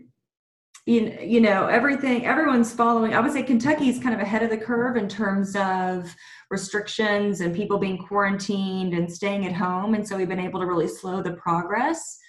you, 0.85 1.17
you 1.19 1.41
know 1.41 1.65
everything 1.65 2.27
everyone's 2.27 2.71
following 2.71 3.15
i 3.15 3.19
would 3.19 3.31
say 3.31 3.41
kentucky 3.41 3.89
is 3.89 3.97
kind 3.97 4.13
of 4.13 4.21
ahead 4.21 4.43
of 4.43 4.51
the 4.51 4.57
curve 4.57 4.95
in 4.97 5.07
terms 5.07 5.55
of 5.55 6.13
restrictions 6.51 7.41
and 7.41 7.55
people 7.55 7.79
being 7.79 7.97
quarantined 7.97 8.93
and 8.93 9.11
staying 9.11 9.47
at 9.47 9.53
home 9.53 9.95
and 9.95 10.07
so 10.07 10.15
we've 10.15 10.29
been 10.29 10.39
able 10.39 10.59
to 10.59 10.67
really 10.67 10.87
slow 10.87 11.23
the 11.23 11.33
progress. 11.33 12.19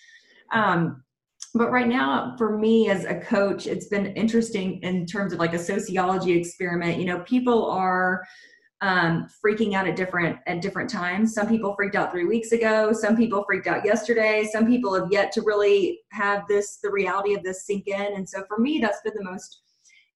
Um, 0.53 1.04
but 1.55 1.71
right 1.71 1.89
now 1.89 2.35
for 2.37 2.59
me 2.59 2.91
as 2.91 3.05
a 3.05 3.21
coach 3.21 3.67
it's 3.67 3.87
been 3.87 4.07
interesting 4.17 4.81
in 4.83 5.07
terms 5.07 5.33
of 5.33 5.39
like 5.39 5.55
a 5.55 5.59
sociology 5.59 6.33
experiment. 6.33 6.99
You 6.99 7.07
know 7.07 7.21
people 7.21 7.71
are 7.71 8.25
um, 8.81 9.29
freaking 9.43 9.75
out 9.75 9.87
at 9.87 9.97
different 9.97 10.39
at 10.47 10.61
different 10.61 10.91
times. 10.91 11.33
Some 11.33 11.49
people 11.49 11.75
freaked 11.75 11.95
out 11.95 12.11
three 12.11 12.27
weeks 12.27 12.53
ago. 12.53 12.93
Some 12.93 13.17
people 13.17 13.45
freaked 13.45 13.67
out 13.67 13.85
yesterday. 13.85 14.47
Some 14.53 14.67
people 14.67 14.93
have 14.95 15.11
yet 15.11 15.33
to 15.33 15.43
really 15.43 16.01
have 16.11 16.43
this 16.49 16.79
the 16.83 16.91
reality 16.91 17.35
of 17.35 17.43
this 17.43 17.65
sink 17.65 17.87
in. 17.87 18.15
And 18.15 18.29
so 18.29 18.45
for 18.49 18.59
me 18.59 18.81
that's 18.81 19.01
been 19.03 19.15
the 19.17 19.31
most 19.31 19.63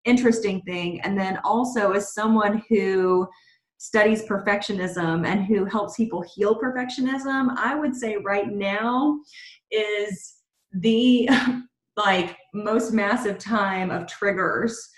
interesting 0.04 0.60
thing. 0.62 1.00
And 1.02 1.18
then 1.18 1.38
also 1.44 1.92
as 1.92 2.12
someone 2.12 2.62
who 2.68 3.28
studies 3.78 4.24
perfectionism 4.24 5.24
and 5.24 5.44
who 5.44 5.64
helps 5.64 5.96
people 5.96 6.20
heal 6.34 6.58
perfectionism 6.58 7.54
i 7.56 7.76
would 7.76 7.94
say 7.94 8.16
right 8.16 8.50
now 8.50 9.16
is 9.70 10.37
the 10.72 11.28
like 11.96 12.36
most 12.54 12.92
massive 12.92 13.38
time 13.38 13.90
of 13.90 14.06
triggers 14.06 14.88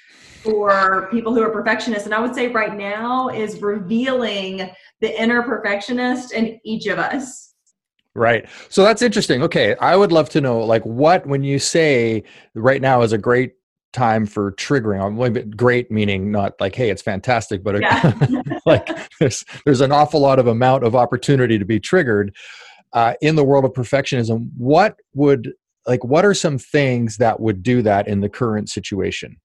for 0.43 1.09
people 1.11 1.35
who 1.35 1.43
are 1.43 1.51
perfectionists. 1.51 2.07
And 2.07 2.15
i 2.15 2.21
would 2.21 2.35
say 2.35 2.49
right 2.49 2.77
now 2.77 3.29
is 3.29 3.61
revealing 3.61 4.71
the 5.01 5.21
inner 5.21 5.43
perfectionist 5.43 6.33
in 6.33 6.59
each 6.65 6.87
of 6.87 6.99
us. 6.99 7.55
Right. 8.15 8.49
So 8.69 8.83
that's 8.83 9.03
interesting. 9.03 9.43
Okay. 9.43 9.77
I 9.77 9.97
would 9.97 10.13
love 10.13 10.29
to 10.31 10.41
know 10.41 10.61
like 10.61 10.85
what 10.85 11.27
when 11.27 11.45
you 11.45 11.59
say 11.59 12.25
right 12.55 12.83
now 12.83 13.03
is 13.03 13.13
a 13.13 13.19
great 13.19 13.55
time 13.93 14.25
for 14.25 14.53
triggering 14.53 15.05
i'm 15.05 15.33
bit 15.33 15.57
great 15.57 15.91
meaning 15.91 16.31
not 16.31 16.53
like 16.61 16.77
hey 16.77 16.91
it's 16.91 17.03
fantastic 17.03 17.65
but 17.65 17.81
yeah. 17.81 18.13
like 18.65 18.89
there's 19.19 19.45
there's 19.65 19.81
an 19.81 19.91
awful 19.91 20.21
lot 20.21 20.39
of 20.39 20.47
amount 20.47 20.85
of 20.85 20.95
opportunity 20.95 21.59
to 21.59 21.65
be 21.65 21.81
triggered 21.81 22.33
uh, 22.93 23.15
in 23.21 23.37
the 23.37 23.45
world 23.45 23.65
of 23.65 23.73
perfectionism. 23.73 24.49
What 24.57 24.97
would 25.15 25.53
like 25.87 26.05
what 26.05 26.25
are 26.25 26.35
some 26.35 26.59
things 26.59 27.17
that 27.17 27.41
would 27.41 27.63
do 27.63 27.83
that 27.83 28.09
in 28.09 28.21
the 28.21 28.29
current 28.29 28.69
situation? 28.69 29.37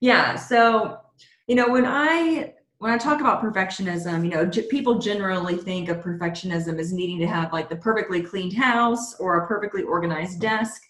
Yeah 0.00 0.36
so 0.36 0.98
you 1.46 1.54
know 1.54 1.68
when 1.68 1.84
i 1.86 2.52
when 2.78 2.92
i 2.92 2.98
talk 2.98 3.20
about 3.20 3.42
perfectionism 3.42 4.24
you 4.24 4.30
know 4.30 4.48
people 4.68 4.98
generally 4.98 5.56
think 5.56 5.88
of 5.88 5.98
perfectionism 5.98 6.78
as 6.78 6.92
needing 6.92 7.18
to 7.18 7.26
have 7.26 7.52
like 7.52 7.68
the 7.68 7.76
perfectly 7.76 8.22
cleaned 8.22 8.52
house 8.52 9.14
or 9.20 9.44
a 9.44 9.46
perfectly 9.46 9.82
organized 9.82 10.40
desk. 10.40 10.82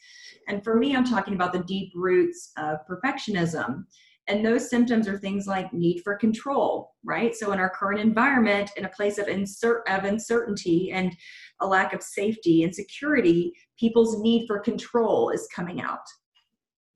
And 0.49 0.63
for 0.65 0.77
me 0.77 0.97
i'm 0.97 1.05
talking 1.05 1.35
about 1.35 1.53
the 1.53 1.61
deep 1.61 1.93
roots 1.95 2.53
of 2.57 2.79
perfectionism 2.89 3.85
and 4.29 4.45
those 4.45 4.71
symptoms 4.71 5.09
are 5.09 5.19
things 5.19 5.47
like 5.47 5.73
need 5.73 6.01
for 6.03 6.15
control, 6.15 6.95
right? 7.05 7.35
So 7.35 7.53
in 7.53 7.59
our 7.59 7.71
current 7.71 8.01
environment, 8.01 8.71
in 8.77 8.85
a 8.85 8.91
place 8.91 9.19
of, 9.19 9.27
insert, 9.29 9.89
of 9.89 10.05
uncertainty 10.05 10.93
and 10.93 11.15
a 11.61 11.67
lack 11.67 11.93
of 11.93 12.03
safety 12.03 12.63
and 12.63 12.75
security, 12.75 13.53
people's 13.79 14.21
need 14.21 14.47
for 14.47 14.61
control 14.61 15.31
is 15.31 15.49
coming 15.55 15.81
out. 15.81 16.07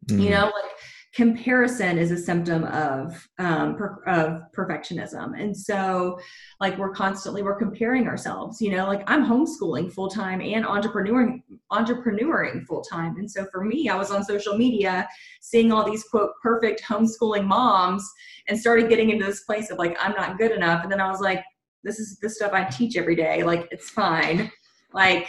Mm. 0.09 0.23
You 0.23 0.30
know, 0.30 0.45
like 0.45 0.73
comparison 1.16 1.97
is 1.97 2.11
a 2.11 2.16
symptom 2.16 2.64
of 2.64 3.26
um, 3.38 3.75
per, 3.75 4.02
of 4.06 4.42
perfectionism 4.54 5.40
and 5.40 5.56
so 5.56 6.18
like 6.61 6.76
we're 6.76 6.92
constantly 6.92 7.42
we're 7.42 7.59
comparing 7.59 8.06
ourselves 8.06 8.61
you 8.61 8.71
know 8.71 8.87
like 8.87 9.02
i'm 9.06 9.25
homeschooling 9.25 9.90
full 9.90 10.11
time 10.11 10.42
and 10.42 10.66
entrepreneuring 10.66 11.42
entrepreneuring 11.73 12.65
full 12.65 12.83
time 12.83 13.17
and 13.17 13.29
so 13.29 13.45
for 13.51 13.65
me 13.65 13.89
i 13.89 13.97
was 13.97 14.13
on 14.13 14.23
social 14.23 14.57
media 14.57 15.09
seeing 15.41 15.73
all 15.73 15.85
these 15.85 16.05
quote 16.05 16.31
perfect 16.41 16.81
homeschooling 16.83 17.45
moms 17.45 18.09
and 18.49 18.59
started 18.59 18.89
getting 18.89 19.11
into 19.11 19.25
this 19.25 19.41
place 19.41 19.71
of 19.71 19.79
like 19.79 19.97
i'm 20.01 20.13
not 20.13 20.39
good 20.39 20.53
enough. 20.53 20.83
And 20.83 20.91
then 20.91 21.01
i 21.01 21.11
was 21.11 21.21
like 21.21 21.43
this 21.83 21.99
is 21.99 22.19
the 22.19 22.29
stuff 22.29 22.53
i 22.53 22.65
teach 22.65 22.97
every 22.97 23.15
day. 23.15 23.43
Like 23.43 23.69
it's 23.71 23.91
fine. 23.91 24.51
Like 24.93 25.29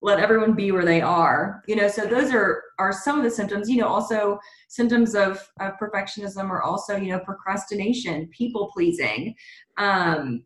let 0.00 0.20
everyone 0.20 0.54
be 0.54 0.72
where 0.72 0.84
they 0.84 1.00
are. 1.00 1.62
You 1.66 1.76
know 1.76 1.88
so 1.88 2.06
those 2.06 2.32
are 2.32 2.62
are 2.78 2.92
some 2.92 3.18
of 3.18 3.24
the 3.24 3.30
symptoms. 3.30 3.68
You 3.68 3.80
know 3.82 3.88
also 3.88 4.38
symptoms 4.68 5.14
of, 5.14 5.46
of 5.60 5.72
perfectionism 5.80 6.50
are 6.50 6.62
also 6.62 6.96
you 6.96 7.12
know 7.12 7.20
procrastination 7.20 8.28
people 8.28 8.70
pleasing. 8.72 9.34
Um 9.76 10.44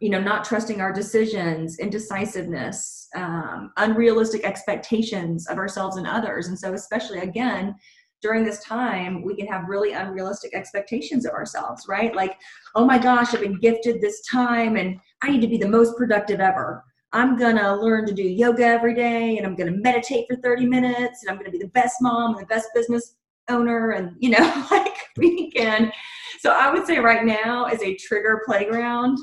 you 0.00 0.10
know 0.10 0.20
not 0.20 0.44
trusting 0.44 0.80
our 0.80 0.92
decisions 0.92 1.78
indecisiveness 1.78 3.08
um, 3.14 3.72
unrealistic 3.76 4.44
expectations 4.44 5.46
of 5.48 5.58
ourselves 5.58 5.96
and 5.96 6.06
others. 6.06 6.48
And 6.48 6.58
so 6.58 6.74
especially 6.74 7.20
again 7.20 7.74
during 8.22 8.44
this 8.44 8.62
time 8.64 9.22
we 9.22 9.36
can 9.36 9.46
have 9.46 9.68
really 9.68 9.92
unrealistic 9.92 10.54
expectations 10.54 11.26
of 11.26 11.32
ourselves 11.32 11.86
right? 11.88 12.14
Like 12.14 12.36
oh 12.74 12.84
my 12.84 12.98
gosh 12.98 13.34
i've 13.34 13.40
been 13.40 13.58
gifted 13.58 14.00
this 14.00 14.22
time 14.30 14.76
and 14.76 14.98
i 15.22 15.30
need 15.30 15.40
to 15.40 15.48
be 15.48 15.58
the 15.58 15.68
most 15.68 15.96
productive 15.96 16.40
ever. 16.40 16.84
I'm 17.12 17.38
gonna 17.38 17.76
learn 17.76 18.04
to 18.06 18.12
do 18.12 18.22
yoga 18.22 18.64
every 18.64 18.94
day 18.94 19.38
and 19.38 19.46
I'm 19.46 19.56
gonna 19.56 19.70
meditate 19.70 20.26
for 20.28 20.36
30 20.36 20.66
minutes 20.66 21.22
and 21.22 21.30
I'm 21.30 21.38
gonna 21.38 21.50
be 21.50 21.58
the 21.58 21.68
best 21.68 21.96
mom 22.00 22.32
and 22.32 22.42
the 22.42 22.46
best 22.46 22.68
business 22.74 23.14
owner 23.48 23.90
and 23.92 24.16
you 24.18 24.30
know 24.30 24.66
like 24.70 24.96
we 25.16 25.50
can. 25.50 25.92
So 26.40 26.50
I 26.50 26.70
would 26.72 26.86
say 26.86 26.98
right 26.98 27.24
now 27.24 27.66
is 27.66 27.82
a 27.82 27.96
trigger 27.96 28.42
playground 28.44 29.18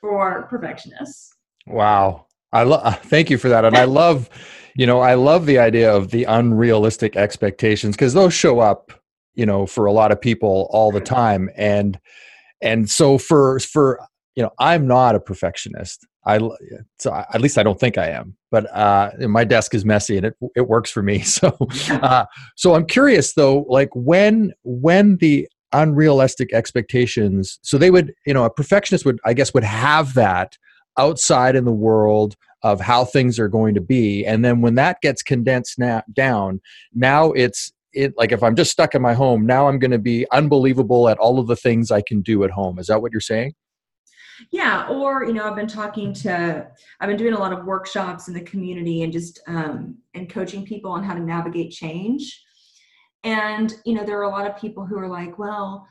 for 0.00 0.46
perfectionists. 0.48 1.34
Wow. 1.66 2.26
I 2.52 2.62
love 2.62 2.98
thank 3.04 3.30
you 3.30 3.38
for 3.38 3.48
that. 3.48 3.64
And 3.64 3.76
I 3.76 3.84
love, 3.84 4.30
you 4.76 4.86
know, 4.86 5.00
I 5.00 5.14
love 5.14 5.46
the 5.46 5.58
idea 5.58 5.92
of 5.92 6.10
the 6.10 6.24
unrealistic 6.24 7.16
expectations 7.16 7.96
because 7.96 8.14
those 8.14 8.34
show 8.34 8.60
up, 8.60 8.92
you 9.34 9.46
know, 9.46 9.66
for 9.66 9.86
a 9.86 9.92
lot 9.92 10.12
of 10.12 10.20
people 10.20 10.68
all 10.70 10.90
the 10.92 11.00
time. 11.00 11.50
And 11.56 11.98
and 12.62 12.88
so 12.88 13.18
for 13.18 13.58
for 13.60 14.00
you 14.34 14.42
know, 14.42 14.50
I'm 14.58 14.86
not 14.86 15.14
a 15.14 15.20
perfectionist. 15.20 16.06
I 16.26 16.40
so 16.98 17.14
at 17.14 17.40
least 17.40 17.56
I 17.56 17.62
don't 17.62 17.78
think 17.78 17.98
I 17.98 18.08
am. 18.08 18.36
But 18.50 18.74
uh, 18.74 19.12
my 19.20 19.44
desk 19.44 19.74
is 19.74 19.84
messy 19.84 20.16
and 20.16 20.26
it 20.26 20.36
it 20.54 20.68
works 20.68 20.90
for 20.90 21.02
me. 21.02 21.22
So 21.24 21.56
uh, 21.90 22.26
so 22.56 22.74
I'm 22.74 22.86
curious 22.86 23.34
though, 23.34 23.66
like 23.68 23.90
when 23.94 24.52
when 24.62 25.16
the 25.18 25.48
unrealistic 25.72 26.52
expectations. 26.52 27.58
So 27.62 27.78
they 27.78 27.90
would 27.90 28.14
you 28.26 28.34
know 28.34 28.44
a 28.44 28.50
perfectionist 28.50 29.04
would 29.04 29.18
i 29.24 29.34
guess 29.34 29.52
would 29.54 29.64
have 29.64 30.14
that 30.14 30.56
outside 30.98 31.56
in 31.56 31.64
the 31.64 31.72
world 31.72 32.36
of 32.62 32.80
how 32.80 33.04
things 33.04 33.38
are 33.38 33.48
going 33.48 33.74
to 33.74 33.80
be. 33.80 34.24
And 34.24 34.44
then 34.44 34.60
when 34.60 34.76
that 34.76 35.00
gets 35.02 35.22
condensed 35.22 35.78
na- 35.78 36.02
down 36.12 36.60
now 36.94 37.32
it's 37.32 37.72
it 37.92 38.12
like 38.16 38.32
if 38.32 38.42
i'm 38.42 38.56
just 38.56 38.70
stuck 38.70 38.94
in 38.94 39.00
my 39.00 39.14
home 39.14 39.46
now 39.46 39.68
i'm 39.68 39.78
going 39.78 39.90
to 39.90 39.98
be 39.98 40.26
unbelievable 40.32 41.08
at 41.08 41.18
all 41.18 41.38
of 41.38 41.46
the 41.46 41.56
things 41.56 41.90
i 41.90 42.02
can 42.02 42.22
do 42.22 42.44
at 42.44 42.50
home. 42.50 42.78
Is 42.78 42.86
that 42.86 43.02
what 43.02 43.12
you're 43.12 43.20
saying? 43.20 43.54
Yeah 44.50 44.88
or 44.88 45.24
you 45.24 45.32
know 45.32 45.44
i've 45.44 45.56
been 45.56 45.66
talking 45.66 46.12
to 46.14 46.66
i've 47.00 47.08
been 47.08 47.16
doing 47.16 47.34
a 47.34 47.38
lot 47.38 47.52
of 47.52 47.64
workshops 47.64 48.28
in 48.28 48.34
the 48.34 48.42
community 48.42 49.02
and 49.02 49.12
just 49.12 49.40
um, 49.46 49.96
and 50.14 50.28
coaching 50.28 50.64
people 50.64 50.90
on 50.90 51.02
how 51.02 51.14
to 51.14 51.20
navigate 51.20 51.70
change 51.70 52.42
and 53.26 53.74
you 53.84 53.94
know 53.94 54.04
there 54.04 54.18
are 54.18 54.30
a 54.30 54.30
lot 54.30 54.48
of 54.48 54.56
people 54.56 54.86
who 54.86 54.96
are 54.96 55.08
like 55.08 55.38
well 55.38 55.86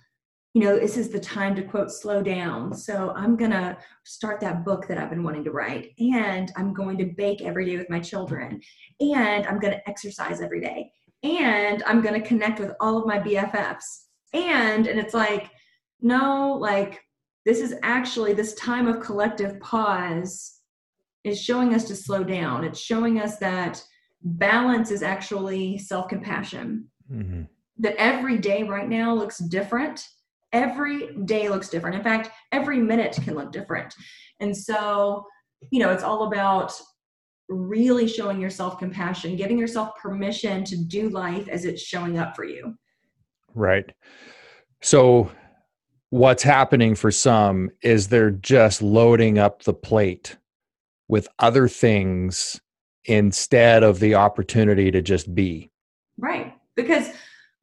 you 0.54 0.62
know 0.62 0.80
this 0.80 0.96
is 0.98 1.10
the 1.10 1.20
time 1.20 1.54
to 1.54 1.62
quote 1.62 1.92
slow 1.92 2.24
down. 2.24 2.74
So 2.74 3.12
i'm 3.16 3.36
going 3.36 3.52
to 3.52 3.78
start 4.04 4.40
that 4.40 4.66
book 4.66 4.88
that 4.88 4.98
i've 4.98 5.10
been 5.10 5.24
wanting 5.24 5.44
to 5.44 5.52
write 5.52 5.94
and 6.00 6.52
i'm 6.56 6.74
going 6.74 6.98
to 6.98 7.06
bake 7.06 7.42
every 7.42 7.66
day 7.66 7.78
with 7.78 7.90
my 7.90 8.00
children 8.00 8.62
and 9.00 9.46
i'm 9.46 9.60
going 9.60 9.74
to 9.74 9.90
exercise 9.90 10.42
every 10.42 10.62
day 10.62 10.90
and 11.24 11.84
i'm 11.84 12.02
going 12.02 12.20
to 12.20 12.28
connect 12.28 12.60
with 12.60 12.72
all 12.80 12.98
of 12.98 13.06
my 13.06 13.20
bffs 13.20 14.06
and 14.34 14.88
and 14.88 15.00
it's 15.00 15.14
like 15.14 15.52
no 16.02 16.58
like 16.60 17.02
this 17.46 17.60
is 17.60 17.76
actually 17.84 18.34
this 18.34 18.56
time 18.56 18.88
of 18.88 19.02
collective 19.02 19.60
pause 19.60 20.56
is 21.26 21.42
showing 21.42 21.74
us 21.74 21.84
to 21.86 21.96
slow 21.96 22.24
down. 22.24 22.64
It's 22.64 22.80
showing 22.80 23.20
us 23.20 23.38
that 23.38 23.84
balance 24.22 24.92
is 24.92 25.04
actually 25.04 25.78
self-compassion 25.78 26.88
mm-hmm. 27.12 27.44
that 27.80 27.96
every 27.98 28.38
day 28.38 28.64
right 28.64 28.90
now 28.90 29.14
looks 29.14 29.38
different 29.38 30.08
every 30.54 31.16
day 31.26 31.50
looks 31.50 31.70
different 31.70 31.96
in 31.96 32.04
fact 32.04 32.30
every 32.52 32.80
minute 32.80 33.18
can 33.24 33.36
look 33.36 33.52
different 33.52 33.94
and 34.40 34.56
so 34.56 35.26
you 35.72 35.80
know 35.80 35.92
it's 35.92 36.04
all 36.04 36.28
about 36.28 36.74
really 37.50 38.08
showing 38.08 38.40
yourself 38.40 38.80
compassion 38.80 39.36
giving 39.36 39.58
yourself 39.58 39.96
permission 40.02 40.64
to 40.64 40.78
do 40.78 41.10
life 41.10 41.48
as 41.48 41.66
it's 41.66 41.82
showing 41.82 42.18
up 42.18 42.36
for 42.36 42.44
you 42.44 42.74
right 43.54 43.92
so 44.82 45.30
what's 46.10 46.44
happening 46.44 46.96
for 46.96 47.12
some 47.12 47.70
is 47.82 48.08
they're 48.08 48.32
just 48.32 48.82
loading 48.82 49.38
up 49.38 49.64
the 49.64 49.74
plate 49.74 50.38
with 51.08 51.28
other 51.40 51.68
things 51.68 52.60
instead 53.06 53.84
of 53.84 54.00
the 54.00 54.16
opportunity 54.16 54.92
to 54.92 55.02
just 55.02 55.34
be. 55.36 55.70
Right. 56.18 56.55
Because 56.76 57.10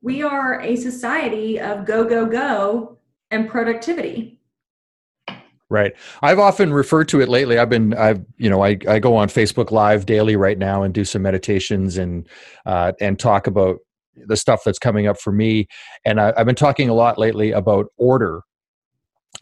we 0.01 0.23
are 0.23 0.61
a 0.61 0.77
society 0.77 1.61
of 1.61 1.85
go, 1.85 2.05
go, 2.05 2.27
go 2.27 2.99
and 3.31 3.49
productivity. 3.49 4.41
Right. 5.71 5.95
I've 6.21 6.39
often 6.39 6.73
referred 6.73 7.09
to 7.09 7.21
it 7.23 7.31
lately. 7.31 7.59
I've 7.59 7.71
been, 7.71 7.95
I've, 7.95 8.23
you 8.37 8.51
know, 8.51 8.63
I, 8.63 8.77
I 8.87 8.99
go 8.99 9.17
on 9.17 9.29
Facebook 9.29 9.71
Live 9.71 10.05
daily 10.05 10.37
right 10.37 10.59
now 10.59 10.83
and 10.83 10.93
do 10.93 11.05
some 11.05 11.23
meditations 11.23 11.97
and, 11.97 12.29
uh, 12.67 12.93
and 13.01 13.19
talk 13.19 13.47
about 13.47 13.79
the 14.15 14.37
stuff 14.37 14.63
that's 14.65 14.79
coming 14.79 15.07
up 15.07 15.19
for 15.19 15.33
me. 15.33 15.69
And 16.05 16.21
I, 16.21 16.35
I've 16.37 16.45
been 16.45 16.55
talking 16.55 16.91
a 16.91 16.95
lot 16.95 17.17
lately 17.17 17.53
about 17.53 17.87
order 17.97 18.43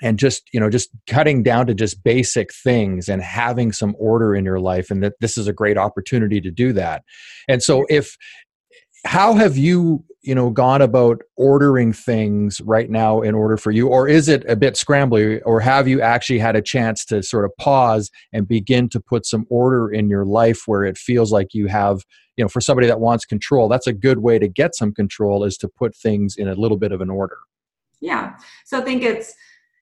and 0.01 0.19
just 0.19 0.43
you 0.53 0.61
know 0.61 0.71
just 0.71 0.91
cutting 1.09 1.43
down 1.43 1.67
to 1.67 1.75
just 1.75 2.03
basic 2.03 2.53
things 2.53 3.09
and 3.09 3.23
having 3.23 3.73
some 3.73 3.97
order 3.99 4.35
in 4.35 4.45
your 4.45 4.61
life 4.61 4.91
and 4.91 5.03
that 5.03 5.15
this 5.21 5.37
is 5.37 5.49
a 5.49 5.53
great 5.53 5.77
opportunity 5.77 6.41
to 6.41 6.51
do 6.51 6.73
that 6.73 7.03
and 7.49 7.63
so 7.63 7.85
if 7.89 8.17
how 9.05 9.35
have 9.35 9.57
you 9.57 10.05
you 10.23 10.35
know 10.35 10.51
gone 10.51 10.83
about 10.83 11.23
ordering 11.37 11.93
things 11.93 12.61
right 12.63 12.91
now 12.91 13.23
in 13.23 13.35
order 13.35 13.57
for 13.57 13.71
you? 13.71 13.89
Or 13.89 14.07
is 14.07 14.29
it 14.29 14.45
a 14.49 14.57
bit 14.57 14.75
scrambly? 14.75 15.41
Or 15.45 15.61
have 15.61 15.89
you 15.89 16.01
actually 16.01 16.39
had 16.39 16.57
a 16.57 16.63
chance 16.63 17.05
to 17.07 17.23
sort 17.23 17.45
of 17.45 17.57
pause 17.59 18.11
and 18.33 18.47
begin 18.47 18.89
to 18.91 19.01
put 19.01 19.27
some 19.27 19.47
order 19.49 19.91
in 19.91 20.09
your 20.09 20.25
life 20.25 20.63
where 20.67 20.85
it 20.85 20.99
feels 20.99 21.33
like 21.33 21.55
you 21.55 21.67
have 21.69 22.05
you 22.37 22.45
know 22.45 22.49
for 22.49 22.61
somebody 22.61 22.87
that 22.87 23.01
wants 23.01 23.25
control 23.25 23.69
that's 23.69 23.87
a 23.87 23.93
good 23.93 24.19
way 24.19 24.39
to 24.39 24.49
get 24.49 24.75
some 24.75 24.93
control 24.93 25.45
is 25.45 25.57
to 25.59 25.69
put 25.69 25.95
things 25.95 26.37
in 26.37 26.49
a 26.49 26.55
little 26.55 26.79
bit 26.79 26.93
of 26.93 27.01
an 27.01 27.11
order? 27.11 27.39
Yeah. 28.01 28.37
So 28.65 28.79
i 28.79 28.83
think 28.83 29.03
it's 29.03 29.35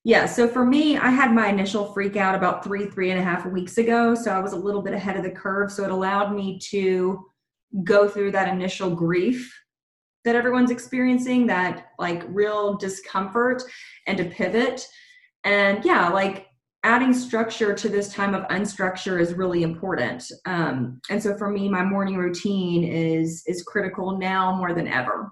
yeah 0.04 0.26
so 0.26 0.46
for 0.46 0.64
me 0.64 0.96
i 0.96 1.10
had 1.10 1.34
my 1.34 1.48
initial 1.48 1.92
freak 1.92 2.16
out 2.16 2.36
about 2.36 2.62
three 2.62 2.86
three 2.86 3.10
and 3.10 3.18
a 3.18 3.22
half 3.22 3.44
weeks 3.46 3.78
ago. 3.78 4.14
So 4.14 4.30
i 4.30 4.38
was 4.38 4.52
a 4.52 4.56
little 4.56 4.82
bit 4.82 4.94
ahead 4.94 5.16
of 5.16 5.24
the 5.24 5.30
curve. 5.30 5.72
So 5.72 5.82
it 5.82 5.90
allowed 5.90 6.32
me 6.34 6.58
to 6.70 7.27
go 7.84 8.08
through 8.08 8.32
that 8.32 8.48
initial 8.48 8.94
grief 8.94 9.52
that 10.24 10.36
everyone's 10.36 10.70
experiencing 10.70 11.46
that 11.46 11.86
like 11.98 12.22
real 12.28 12.76
discomfort 12.76 13.62
and 14.06 14.18
to 14.18 14.24
pivot. 14.24 14.86
And 15.44 15.84
yeah 15.84 16.08
like 16.08 16.46
adding 16.84 17.12
structure 17.12 17.74
to 17.74 17.88
this 17.88 18.12
time 18.12 18.34
of 18.34 18.46
unstructure 18.48 19.20
is 19.20 19.34
really 19.34 19.62
important. 19.62 20.24
Um, 20.46 21.00
and 21.10 21.22
so 21.22 21.36
for 21.36 21.50
me 21.50 21.68
my 21.68 21.84
morning 21.84 22.16
routine 22.16 22.84
is 22.84 23.42
is 23.46 23.62
critical 23.62 24.18
now 24.18 24.56
more 24.56 24.74
than 24.74 24.88
ever. 24.88 25.30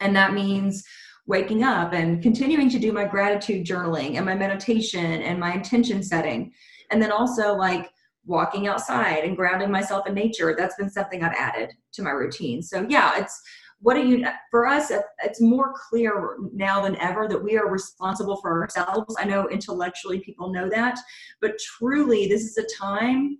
And 0.00 0.16
that 0.16 0.32
means 0.32 0.82
waking 1.26 1.62
up 1.62 1.92
and 1.92 2.22
continuing 2.22 2.68
to 2.68 2.78
do 2.78 2.92
my 2.92 3.04
gratitude 3.04 3.64
journaling 3.64 4.16
and 4.16 4.26
my 4.26 4.34
meditation 4.34 5.22
and 5.22 5.38
my 5.38 5.54
intention 5.54 6.02
setting. 6.02 6.52
And 6.90 7.00
then 7.00 7.12
also 7.12 7.54
like 7.54 7.90
walking 8.24 8.68
outside 8.68 9.24
and 9.24 9.36
grounding 9.36 9.70
myself 9.70 10.06
in 10.06 10.14
nature 10.14 10.54
that's 10.56 10.76
been 10.76 10.90
something 10.90 11.22
i've 11.22 11.36
added 11.36 11.72
to 11.92 12.02
my 12.02 12.10
routine. 12.10 12.62
So 12.62 12.86
yeah 12.88 13.18
it's 13.18 13.40
what 13.80 13.94
do 13.94 14.06
you 14.06 14.24
for 14.50 14.66
us 14.66 14.92
it's 15.24 15.40
more 15.40 15.74
clear 15.88 16.36
now 16.52 16.80
than 16.82 16.96
ever 16.96 17.26
that 17.28 17.42
we 17.42 17.56
are 17.56 17.68
responsible 17.68 18.36
for 18.36 18.62
ourselves. 18.62 19.16
I 19.18 19.24
know 19.24 19.48
intellectually 19.48 20.20
people 20.20 20.52
know 20.52 20.68
that 20.70 20.98
but 21.40 21.58
truly 21.58 22.28
this 22.28 22.42
is 22.42 22.56
a 22.58 22.76
time 22.76 23.38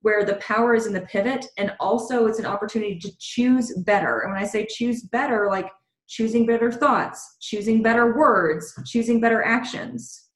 where 0.00 0.24
the 0.24 0.36
power 0.36 0.74
is 0.74 0.86
in 0.86 0.92
the 0.92 1.02
pivot 1.02 1.46
and 1.58 1.74
also 1.78 2.26
it's 2.26 2.38
an 2.38 2.46
opportunity 2.46 2.98
to 2.98 3.12
choose 3.18 3.74
better. 3.84 4.20
And 4.20 4.32
when 4.32 4.42
i 4.42 4.46
say 4.46 4.66
choose 4.66 5.02
better 5.02 5.48
like 5.48 5.70
choosing 6.08 6.46
better 6.46 6.72
thoughts 6.72 7.36
choosing 7.40 7.82
better 7.82 8.16
words 8.16 8.74
choosing 8.86 9.20
better 9.20 9.42
actions. 9.42 10.30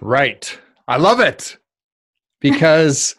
Right. 0.00 0.58
I 0.88 0.96
love 0.96 1.20
it 1.20 1.58
because 2.40 3.14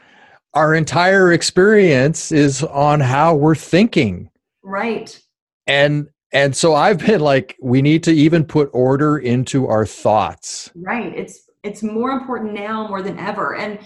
our 0.53 0.75
entire 0.75 1.31
experience 1.31 2.31
is 2.31 2.63
on 2.63 2.99
how 2.99 3.33
we're 3.33 3.55
thinking 3.55 4.31
Right. 4.63 5.19
And 5.67 6.07
and 6.33 6.55
so 6.55 6.75
I've 6.75 6.99
been 6.99 7.21
like 7.21 7.57
we 7.61 7.81
need 7.81 8.03
to 8.03 8.11
even 8.11 8.45
put 8.45 8.69
order 8.73 9.17
into 9.17 9.67
our 9.67 9.85
thoughts. 9.85 10.71
Right. 10.75 11.13
It's 11.15 11.49
it's 11.63 11.83
more 11.83 12.11
important 12.11 12.53
now 12.53 12.87
more 12.87 13.01
than 13.01 13.19
ever. 13.19 13.55
And 13.55 13.79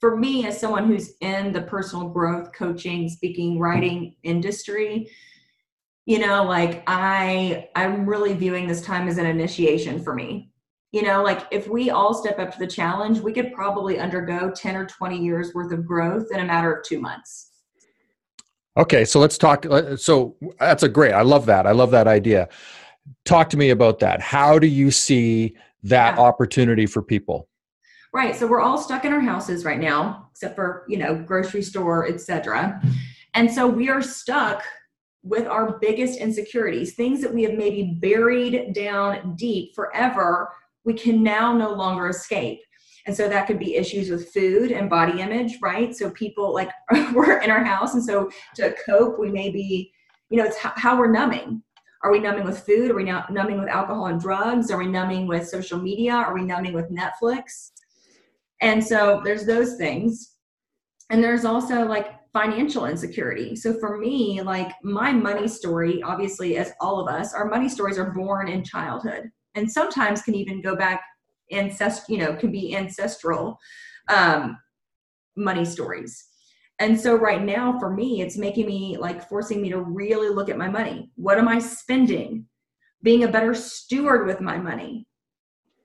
for 0.00 0.16
me 0.16 0.46
as 0.46 0.60
someone 0.60 0.86
who's 0.86 1.14
in 1.20 1.52
the 1.52 1.62
personal 1.62 2.08
growth 2.08 2.52
coaching, 2.52 3.08
speaking, 3.08 3.58
writing 3.58 4.16
industry, 4.22 5.10
you 6.04 6.18
know, 6.18 6.44
like 6.44 6.82
I 6.86 7.68
I'm 7.74 8.06
really 8.06 8.34
viewing 8.34 8.66
this 8.66 8.82
time 8.82 9.08
as 9.08 9.18
an 9.18 9.26
initiation 9.26 10.02
for 10.02 10.14
me. 10.14 10.50
You 10.96 11.02
know, 11.02 11.22
like 11.22 11.46
if 11.50 11.68
we 11.68 11.90
all 11.90 12.14
step 12.14 12.38
up 12.38 12.54
to 12.54 12.58
the 12.58 12.66
challenge, 12.66 13.20
we 13.20 13.30
could 13.30 13.52
probably 13.52 13.98
undergo 13.98 14.50
10 14.50 14.76
or 14.76 14.86
20 14.86 15.22
years 15.22 15.52
worth 15.52 15.70
of 15.70 15.84
growth 15.84 16.28
in 16.32 16.40
a 16.40 16.44
matter 16.46 16.72
of 16.72 16.86
2 16.86 16.98
months. 16.98 17.50
Okay, 18.78 19.04
so 19.04 19.20
let's 19.20 19.36
talk. 19.36 19.66
Uh, 19.66 19.94
so 19.98 20.36
that's 20.58 20.84
a 20.84 20.88
great. 20.88 21.12
I 21.12 21.20
love 21.20 21.44
that. 21.46 21.66
I 21.66 21.72
love 21.72 21.90
that 21.90 22.06
idea. 22.08 22.48
Talk 23.26 23.50
to 23.50 23.58
me 23.58 23.68
about 23.68 23.98
that. 23.98 24.22
How 24.22 24.58
do 24.58 24.66
you 24.66 24.90
see 24.90 25.54
that 25.82 26.16
yeah. 26.16 26.22
opportunity 26.22 26.86
for 26.86 27.02
people? 27.02 27.46
Right. 28.14 28.34
So 28.34 28.46
we're 28.46 28.62
all 28.62 28.78
stuck 28.78 29.04
in 29.04 29.12
our 29.12 29.20
houses 29.20 29.66
right 29.66 29.78
now, 29.78 30.30
except 30.30 30.54
for 30.54 30.86
you 30.88 30.96
know 30.96 31.14
grocery 31.14 31.60
store, 31.60 32.08
etc. 32.08 32.80
And 33.34 33.52
so 33.52 33.66
we 33.66 33.90
are 33.90 34.00
stuck 34.00 34.64
with 35.22 35.46
our 35.46 35.78
biggest 35.78 36.18
insecurities, 36.18 36.94
things 36.94 37.20
that 37.20 37.34
we 37.34 37.42
have 37.42 37.52
maybe 37.52 37.98
buried 38.00 38.72
down 38.72 39.36
deep 39.36 39.74
forever. 39.74 40.48
We 40.86 40.94
can 40.94 41.22
now 41.22 41.52
no 41.52 41.74
longer 41.74 42.08
escape. 42.08 42.60
And 43.06 43.14
so 43.14 43.28
that 43.28 43.46
could 43.46 43.58
be 43.58 43.76
issues 43.76 44.10
with 44.10 44.32
food 44.32 44.72
and 44.72 44.88
body 44.88 45.20
image, 45.20 45.58
right? 45.62 45.94
So 45.94 46.10
people 46.10 46.54
like 46.54 46.70
we're 47.12 47.40
in 47.40 47.50
our 47.50 47.62
house. 47.62 47.94
And 47.94 48.04
so 48.04 48.30
to 48.56 48.74
cope, 48.84 49.18
we 49.18 49.30
may 49.30 49.50
be, 49.50 49.92
you 50.30 50.38
know, 50.38 50.44
it's 50.44 50.56
how, 50.56 50.98
we're 50.98 51.12
numbing. 51.12 51.62
Are 52.02 52.10
we 52.10 52.18
numbing 52.18 52.44
with 52.44 52.60
food? 52.60 52.90
Are 52.90 52.94
we 52.94 53.04
numbing 53.04 53.58
with 53.58 53.68
alcohol 53.68 54.06
and 54.06 54.20
drugs? 54.20 54.70
Are 54.70 54.78
we 54.78 54.86
numbing 54.86 55.26
with 55.26 55.48
social 55.48 55.78
media? 55.78 56.12
Are 56.12 56.34
we 56.34 56.42
numbing 56.42 56.72
with 56.72 56.90
Netflix? 56.90 57.70
And 58.60 58.82
so 58.82 59.20
there's 59.24 59.46
those 59.46 59.76
things. 59.76 60.34
And 61.10 61.22
there's 61.22 61.44
also 61.44 61.86
like 61.86 62.14
financial 62.32 62.86
insecurity. 62.86 63.56
So 63.56 63.74
for 63.78 63.98
me, 63.98 64.42
like 64.42 64.72
my 64.82 65.12
money 65.12 65.48
story, 65.48 66.02
obviously, 66.02 66.56
as 66.58 66.72
all 66.80 67.00
of 67.00 67.12
us, 67.12 67.34
our 67.34 67.48
money 67.48 67.68
stories 67.68 67.98
are 67.98 68.10
born 68.10 68.48
in 68.48 68.64
childhood 68.64 69.30
and 69.56 69.70
sometimes 69.70 70.22
can 70.22 70.34
even 70.34 70.62
go 70.62 70.76
back 70.76 71.02
ancest 71.52 72.08
you 72.08 72.18
know 72.18 72.34
can 72.34 72.50
be 72.50 72.76
ancestral 72.76 73.58
um, 74.08 74.56
money 75.36 75.64
stories 75.64 76.26
and 76.78 76.98
so 76.98 77.14
right 77.14 77.42
now 77.42 77.78
for 77.78 77.90
me 77.90 78.20
it's 78.20 78.36
making 78.36 78.66
me 78.66 78.96
like 78.98 79.28
forcing 79.28 79.60
me 79.60 79.68
to 79.68 79.80
really 79.80 80.28
look 80.28 80.48
at 80.48 80.58
my 80.58 80.68
money 80.68 81.10
what 81.16 81.38
am 81.38 81.48
i 81.48 81.58
spending 81.58 82.46
being 83.06 83.22
a 83.22 83.28
better 83.28 83.54
steward 83.54 84.26
with 84.26 84.40
my 84.40 84.58
money. 84.58 85.06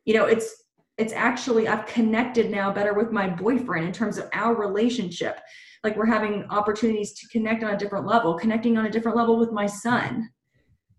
You 0.06 0.16
know, 0.16 0.26
it's 0.26 0.64
it's 0.98 1.14
actually 1.14 1.68
I've 1.68 1.86
connected 1.86 2.50
now 2.50 2.72
better 2.74 2.94
with 2.94 3.12
my 3.12 3.28
boyfriend 3.28 3.86
in 3.86 3.94
terms 3.94 4.18
of 4.18 4.28
our 4.34 4.56
relationship. 4.56 5.40
Like 5.84 5.96
we're 5.96 6.06
having 6.06 6.46
opportunities 6.50 7.14
to 7.14 7.28
connect 7.28 7.64
on 7.64 7.76
a 7.76 7.78
different 7.78 8.08
level, 8.08 8.34
connecting 8.34 8.76
on 8.78 8.88
a 8.88 8.90
different 8.90 9.18
level 9.18 9.38
with 9.38 9.52
my 9.52 9.68
son, 9.68 10.30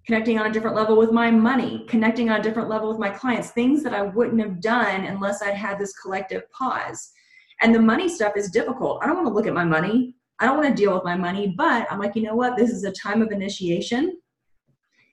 connecting 0.06 0.38
on 0.38 0.46
a 0.46 0.52
different 0.52 0.76
level 0.76 0.96
with 0.96 1.12
my 1.12 1.30
money, 1.30 1.84
connecting 1.88 2.30
on 2.30 2.40
a 2.40 2.42
different 2.42 2.68
level 2.68 2.88
with 2.88 2.98
my 2.98 3.10
clients, 3.10 3.50
things 3.50 3.82
that 3.82 3.94
I 3.94 4.02
wouldn't 4.02 4.40
have 4.40 4.60
done 4.60 5.04
unless 5.04 5.42
I'd 5.42 5.54
had 5.54 5.78
this 5.78 5.92
collective 5.94 6.50
pause. 6.50 7.12
And 7.60 7.74
the 7.74 7.80
money 7.80 8.08
stuff 8.08 8.36
is 8.36 8.50
difficult. 8.50 9.00
I 9.02 9.06
don't 9.06 9.16
want 9.16 9.28
to 9.28 9.32
look 9.32 9.46
at 9.46 9.54
my 9.54 9.64
money. 9.64 10.16
I 10.40 10.46
don't 10.46 10.56
want 10.56 10.68
to 10.68 10.82
deal 10.82 10.92
with 10.92 11.04
my 11.04 11.16
money, 11.16 11.54
but 11.56 11.86
I'm 11.90 12.00
like, 12.00 12.16
you 12.16 12.22
know 12.22 12.34
what? 12.34 12.56
This 12.56 12.70
is 12.70 12.84
a 12.84 12.92
time 12.92 13.22
of 13.22 13.30
initiation. 13.30 14.18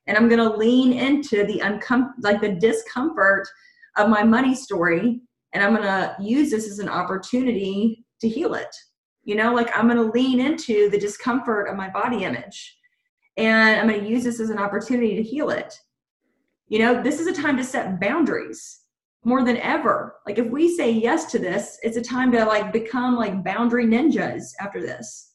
And 0.07 0.17
I'm 0.17 0.27
going 0.27 0.39
to 0.39 0.57
lean 0.57 0.93
into 0.93 1.45
the 1.45 1.59
uncom- 1.59 2.13
like 2.21 2.41
the 2.41 2.55
discomfort 2.55 3.47
of 3.97 4.09
my 4.09 4.23
money 4.23 4.55
story 4.55 5.21
and 5.53 5.63
I'm 5.63 5.75
going 5.75 5.87
to 5.87 6.15
use 6.19 6.51
this 6.51 6.69
as 6.69 6.79
an 6.79 6.89
opportunity 6.89 8.05
to 8.21 8.29
heal 8.29 8.53
it. 8.53 8.75
You 9.23 9.35
know, 9.35 9.53
like 9.53 9.69
I'm 9.75 9.87
going 9.87 9.97
to 9.97 10.11
lean 10.11 10.39
into 10.39 10.89
the 10.89 10.99
discomfort 10.99 11.69
of 11.69 11.75
my 11.75 11.89
body 11.89 12.23
image 12.23 12.78
and 13.39 13.79
I'm 13.79 13.87
going 13.87 14.03
to 14.03 14.09
use 14.09 14.25
this 14.25 14.41
as 14.41 14.49
an 14.49 14.59
opportunity 14.59 15.15
to 15.15 15.23
heal 15.23 15.49
it. 15.49 15.73
You 16.67 16.79
know, 16.79 17.01
this 17.01 17.21
is 17.21 17.27
a 17.27 17.41
time 17.41 17.55
to 17.57 17.63
set 17.63 17.99
boundaries 17.99 18.81
more 19.23 19.43
than 19.43 19.57
ever. 19.57 20.17
Like 20.27 20.37
if 20.37 20.47
we 20.47 20.75
say 20.75 20.91
yes 20.91 21.31
to 21.31 21.39
this, 21.39 21.79
it's 21.81 21.97
a 21.97 22.01
time 22.01 22.31
to 22.33 22.43
like 22.43 22.73
become 22.73 23.15
like 23.15 23.43
boundary 23.43 23.85
ninjas 23.85 24.43
after 24.59 24.81
this. 24.81 25.33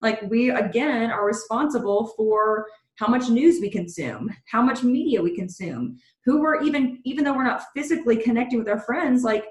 Like 0.00 0.22
we 0.22 0.50
again 0.50 1.10
are 1.10 1.26
responsible 1.26 2.12
for 2.16 2.66
how 2.96 3.08
much 3.08 3.28
news 3.28 3.60
we 3.60 3.68
consume, 3.68 4.30
how 4.46 4.62
much 4.62 4.84
media 4.84 5.20
we 5.20 5.34
consume, 5.34 5.98
who 6.24 6.40
we're 6.40 6.62
even 6.62 7.00
even 7.04 7.24
though 7.24 7.34
we're 7.34 7.44
not 7.44 7.64
physically 7.74 8.16
connecting 8.16 8.58
with 8.60 8.68
our 8.68 8.80
friends, 8.80 9.24
like 9.24 9.44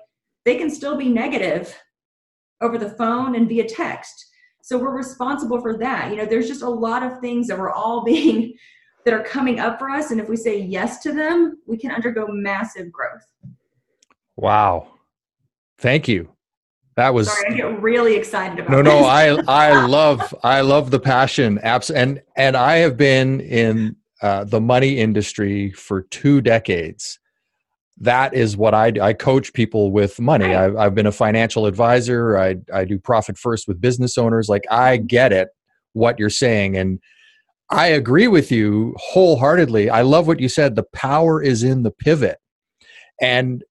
they 0.45 0.55
can 0.55 0.69
still 0.69 0.95
be 0.95 1.09
negative 1.09 1.77
over 2.61 2.77
the 2.77 2.91
phone 2.91 3.35
and 3.35 3.49
via 3.49 3.67
text. 3.67 4.25
So 4.63 4.77
we're 4.77 4.95
responsible 4.95 5.59
for 5.59 5.77
that. 5.77 6.09
You 6.09 6.15
know, 6.15 6.25
there's 6.25 6.47
just 6.47 6.61
a 6.61 6.69
lot 6.69 7.03
of 7.03 7.19
things 7.19 7.47
that 7.47 7.59
we're 7.59 7.73
all 7.73 8.01
being 8.05 8.53
that 9.05 9.13
are 9.13 9.23
coming 9.23 9.59
up 9.59 9.77
for 9.77 9.89
us 9.89 10.11
and 10.11 10.21
if 10.21 10.29
we 10.29 10.37
say 10.37 10.57
yes 10.61 11.03
to 11.03 11.11
them, 11.11 11.57
we 11.67 11.77
can 11.77 11.91
undergo 11.91 12.25
massive 12.29 12.89
growth. 12.89 13.25
Wow. 14.37 14.87
Thank 15.79 16.07
you. 16.07 16.29
That 16.95 17.13
was 17.13 17.27
Sorry, 17.29 17.53
I 17.53 17.57
get 17.57 17.81
really 17.81 18.15
excited 18.15 18.59
about 18.59 18.71
No, 18.71 18.77
this. 18.83 18.93
no, 18.93 18.99
I 19.05 19.37
I 19.47 19.85
love 19.85 20.33
I 20.43 20.61
love 20.61 20.91
the 20.91 20.99
passion. 20.99 21.59
Abs- 21.59 21.89
and 21.89 22.21
and 22.37 22.55
I 22.55 22.77
have 22.77 22.95
been 22.95 23.41
in 23.41 23.97
uh, 24.21 24.45
the 24.45 24.61
money 24.61 24.99
industry 24.99 25.71
for 25.71 26.03
two 26.03 26.39
decades. 26.39 27.19
That 27.97 28.33
is 28.33 28.57
what 28.57 28.73
I 28.73 28.91
do. 28.91 29.01
I 29.01 29.13
coach 29.13 29.53
people 29.53 29.91
with 29.91 30.19
money. 30.19 30.55
I've, 30.55 30.75
I've 30.75 30.95
been 30.95 31.05
a 31.05 31.11
financial 31.11 31.65
advisor. 31.67 32.37
I, 32.37 32.55
I 32.73 32.85
do 32.85 32.97
profit 32.97 33.37
first 33.37 33.67
with 33.67 33.79
business 33.79 34.17
owners. 34.17 34.49
Like, 34.49 34.63
I 34.71 34.97
get 34.97 35.31
it, 35.31 35.49
what 35.93 36.17
you're 36.17 36.29
saying. 36.29 36.75
And 36.75 36.99
I 37.69 37.87
agree 37.87 38.27
with 38.27 38.51
you 38.51 38.95
wholeheartedly. 38.97 39.89
I 39.89 40.01
love 40.01 40.27
what 40.27 40.39
you 40.39 40.49
said. 40.49 40.75
The 40.75 40.83
power 40.93 41.41
is 41.41 41.63
in 41.63 41.83
the 41.83 41.91
pivot. 41.91 42.39
And 43.21 43.63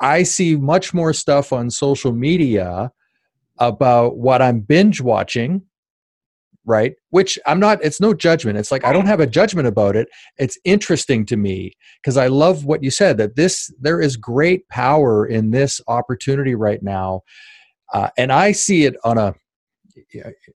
I 0.00 0.22
see 0.22 0.56
much 0.56 0.92
more 0.92 1.12
stuff 1.12 1.52
on 1.52 1.70
social 1.70 2.12
media 2.12 2.92
about 3.58 4.18
what 4.18 4.42
I'm 4.42 4.60
binge 4.60 5.00
watching 5.00 5.62
right? 6.64 6.94
Which 7.10 7.38
i'm 7.46 7.60
not 7.60 7.84
it's 7.84 8.00
no 8.00 8.14
judgment. 8.14 8.58
It's 8.58 8.70
like 8.70 8.84
i 8.84 8.92
don't 8.92 9.06
have 9.06 9.20
a 9.20 9.26
judgment 9.26 9.68
about 9.68 9.96
it. 9.96 10.08
It's 10.38 10.58
interesting 10.64 11.26
to 11.26 11.36
me 11.36 11.72
because 12.02 12.16
i 12.16 12.26
love 12.26 12.64
what 12.64 12.82
you 12.82 12.90
said 12.90 13.18
that 13.18 13.36
this 13.36 13.72
there 13.80 14.00
is 14.00 14.16
great 14.16 14.68
power 14.68 15.26
in 15.26 15.50
this 15.50 15.80
opportunity 15.88 16.54
right 16.54 16.82
now 16.82 17.22
uh, 17.92 18.08
and 18.16 18.32
i 18.32 18.52
see 18.52 18.84
it 18.84 18.96
on 19.04 19.18
a 19.18 19.34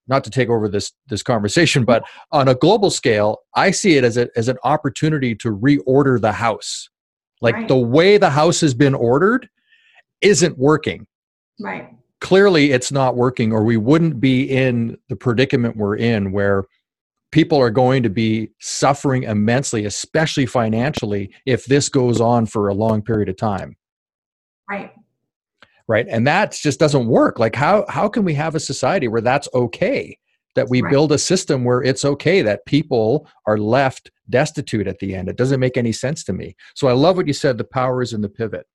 not 0.08 0.24
to 0.24 0.30
take 0.30 0.50
over 0.50 0.68
this 0.68 0.92
this 1.08 1.24
conversation 1.24 1.86
but 1.86 2.04
on 2.32 2.48
a 2.50 2.56
global 2.56 2.90
scale 2.90 3.38
i 3.56 3.72
see 3.72 3.96
it 3.98 4.04
as 4.04 4.18
a 4.18 4.28
as 4.36 4.48
an 4.50 4.58
opportunity 4.64 5.34
to 5.36 5.56
reorder 5.56 6.20
the 6.20 6.32
house. 6.32 6.90
Like 7.42 7.56
Right. 7.56 7.68
the 7.70 7.78
way 7.78 8.18
the 8.18 8.30
house 8.30 8.60
has 8.62 8.74
been 8.74 8.94
ordered 8.94 9.48
isn't 10.22 10.58
working. 10.58 11.08
Right. 11.60 11.90
Clearly 12.22 12.72
it's 12.72 12.92
not 12.92 13.16
working 13.16 13.52
or 13.52 13.64
we 13.64 13.78
wouldn't 13.78 14.20
be 14.20 14.44
in 14.44 14.98
the 15.08 15.16
predicament 15.16 15.78
we're 15.78 15.96
in 15.96 16.32
where 16.32 16.66
people 17.32 17.60
are 17.60 17.70
going 17.70 18.04
to 18.04 18.10
be 18.10 18.50
suffering 18.60 19.24
immensely 19.24 19.86
especially 19.86 20.46
financially 20.46 21.34
if 21.46 21.66
this 21.66 21.88
goes 21.90 22.20
on 22.20 22.46
for 22.46 22.68
a 22.68 22.74
long 22.74 23.02
period 23.02 23.30
of 23.30 23.38
time. 23.38 23.76
Right. 24.70 24.92
right? 25.88 26.06
And 26.08 26.28
that 26.28 26.52
just 26.52 26.80
doesn't 26.80 27.08
work. 27.08 27.40
Like 27.40 27.56
how 27.56 27.86
how 27.90 28.08
can 28.08 28.24
we 28.24 28.36
have 28.36 28.54
a 28.54 28.60
society 28.60 29.08
where 29.08 29.22
that's 29.22 29.48
okay? 29.54 30.18
That 30.56 30.70
we 30.70 30.82
Right. 30.82 30.92
build 30.92 31.12
a 31.12 31.18
system 31.18 31.64
where 31.64 31.82
it's 31.82 32.06
okay 32.06 32.42
that 32.42 32.66
people 32.66 33.28
are 33.48 33.58
left 33.58 34.12
destitute 34.30 34.88
at 34.88 35.00
the 35.00 35.16
end. 35.16 35.30
It 35.30 35.38
doesn't 35.38 35.60
make 35.60 35.78
any 35.78 35.92
sense 35.92 36.24
to 36.26 36.34
me. 36.34 36.56
So 36.76 36.88
i 36.88 36.92
love 36.92 37.18
what 37.18 37.28
you 37.28 37.34
said 37.34 37.58
the 37.58 37.64
power 37.64 38.02
is 38.02 38.14
in 38.14 38.22
the 38.22 38.30
pivot. 38.30 38.68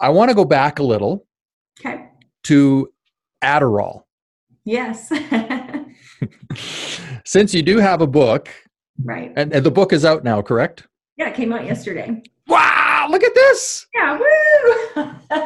I 0.00 0.08
want 0.08 0.30
to 0.30 0.34
go 0.34 0.44
back 0.44 0.78
a 0.78 0.82
little 0.82 1.26
Okay. 1.80 2.08
To 2.44 2.88
adderall 3.42 4.02
Yes. 4.66 5.12
since 7.24 7.52
you 7.54 7.62
do 7.62 7.78
have 7.78 8.00
a 8.00 8.06
book 8.06 8.48
right. 9.02 9.32
and, 9.36 9.52
and 9.52 9.64
the 9.66 9.70
book 9.70 9.92
is 9.92 10.04
out 10.04 10.24
now 10.24 10.40
correct 10.42 10.86
Yeah, 11.16 11.28
it 11.28 11.34
came 11.34 11.52
out 11.52 11.64
yesterday. 11.66 12.22
wow 12.48 13.06
look 13.10 13.22
at 13.22 13.34
this 13.34 13.86
Yeah. 13.94 14.18
Woo. 14.18 15.10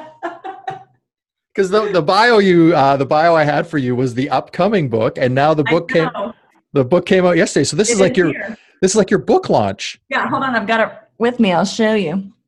because 1.54 1.70
the, 1.70 1.90
the 1.92 2.02
bio 2.02 2.38
you 2.38 2.74
uh, 2.76 2.96
the 2.96 3.06
bio 3.06 3.34
i 3.34 3.42
had 3.44 3.66
for 3.66 3.78
you 3.78 3.96
was 3.96 4.14
the 4.14 4.28
upcoming 4.30 4.88
book 4.88 5.18
and 5.18 5.34
now 5.34 5.54
the 5.54 5.64
book 5.64 5.88
came 5.88 6.08
the 6.72 6.84
book 6.84 7.06
came 7.06 7.24
out 7.26 7.37
yesterday 7.37 7.64
so 7.64 7.76
this 7.76 7.90
It 7.90 7.94
is 7.94 8.00
like 8.00 8.16
your 8.16 8.28
here. 8.28 8.56
this 8.82 8.92
is 8.92 8.96
like 8.96 9.11
your 9.11 9.20
book 9.20 9.48
launch 9.48 10.00
Yeah, 10.08 10.28
hold 10.28 10.42
on. 10.44 10.54
I've 10.54 10.66
got 10.66 10.80
it 10.80 10.92
with 11.18 11.40
me. 11.40 11.52
I'll 11.52 11.64
show 11.64 11.94
you. 11.94 12.32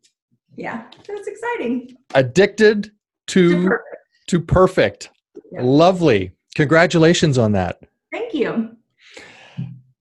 Yeah, 0.57 0.83
that's 1.09 1.27
exciting. 1.27 1.97
addicted 2.15 2.91
to 3.29 3.51
Super. 3.63 3.85
To 4.31 4.41
perfect 4.41 5.11
Yeah. 5.53 5.61
lovely 5.63 6.33
congratulations 6.55 7.37
on 7.39 7.53
that 7.53 7.81
Thank 8.13 8.35
you. 8.35 8.77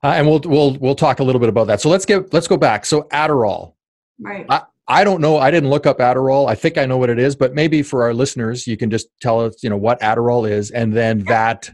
uh, 0.04 0.08
and 0.08 0.28
we'll 0.28 0.42
we'll 0.46 0.76
we'll 0.78 0.96
talk 0.96 1.20
a 1.20 1.24
little 1.24 1.40
bit 1.40 1.50
about 1.50 1.68
that 1.68 1.82
so 1.82 1.90
let's 1.90 2.06
get 2.06 2.34
let's 2.34 2.48
go 2.48 2.58
back 2.58 2.86
so 2.86 3.04
adderall 3.12 3.74
Right. 4.22 4.46
I 4.92 5.04
don't 5.06 5.22
know. 5.22 5.38
I 5.38 5.50
didn't 5.52 5.70
look 5.70 5.86
up 5.86 6.00
Adderall. 6.00 6.50
I 6.50 6.56
think 6.56 6.78
I 6.78 6.86
know 6.88 6.98
what 6.98 7.10
it 7.12 7.20
is, 7.20 7.36
but 7.36 7.54
maybe 7.54 7.84
for 7.84 8.04
our 8.04 8.14
listeners, 8.14 8.66
you 8.68 8.76
can 8.76 8.90
just 8.90 9.08
tell 9.22 9.40
us, 9.40 9.62
you 9.64 9.70
know, 9.70 9.78
what 9.78 10.02
Adderall 10.02 10.50
is 10.50 10.72
and 10.72 10.92
then 10.92 11.20
that 11.26 11.70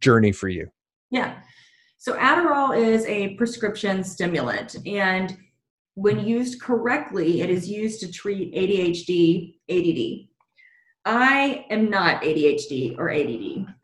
journey 0.00 0.32
for 0.32 0.48
you. 0.48 0.68
Yeah. 1.10 1.36
So 1.98 2.14
Adderall 2.16 2.76
is 2.76 3.04
a 3.04 3.34
prescription 3.34 4.02
stimulant, 4.02 4.74
and 4.86 5.36
when 5.94 6.26
used 6.26 6.60
correctly, 6.60 7.42
it 7.42 7.50
is 7.50 7.68
used 7.68 8.00
to 8.00 8.10
treat 8.10 8.52
ADHD, 8.54 9.54
ADD. 9.68 10.28
I 11.04 11.66
am 11.70 11.90
not 11.90 12.22
ADHD 12.22 12.98
or 12.98 13.10
ADD. 13.10 13.74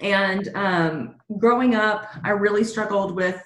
And 0.00 0.48
um, 0.54 1.14
growing 1.38 1.74
up, 1.74 2.08
I 2.24 2.30
really 2.30 2.64
struggled 2.64 3.14
with, 3.16 3.42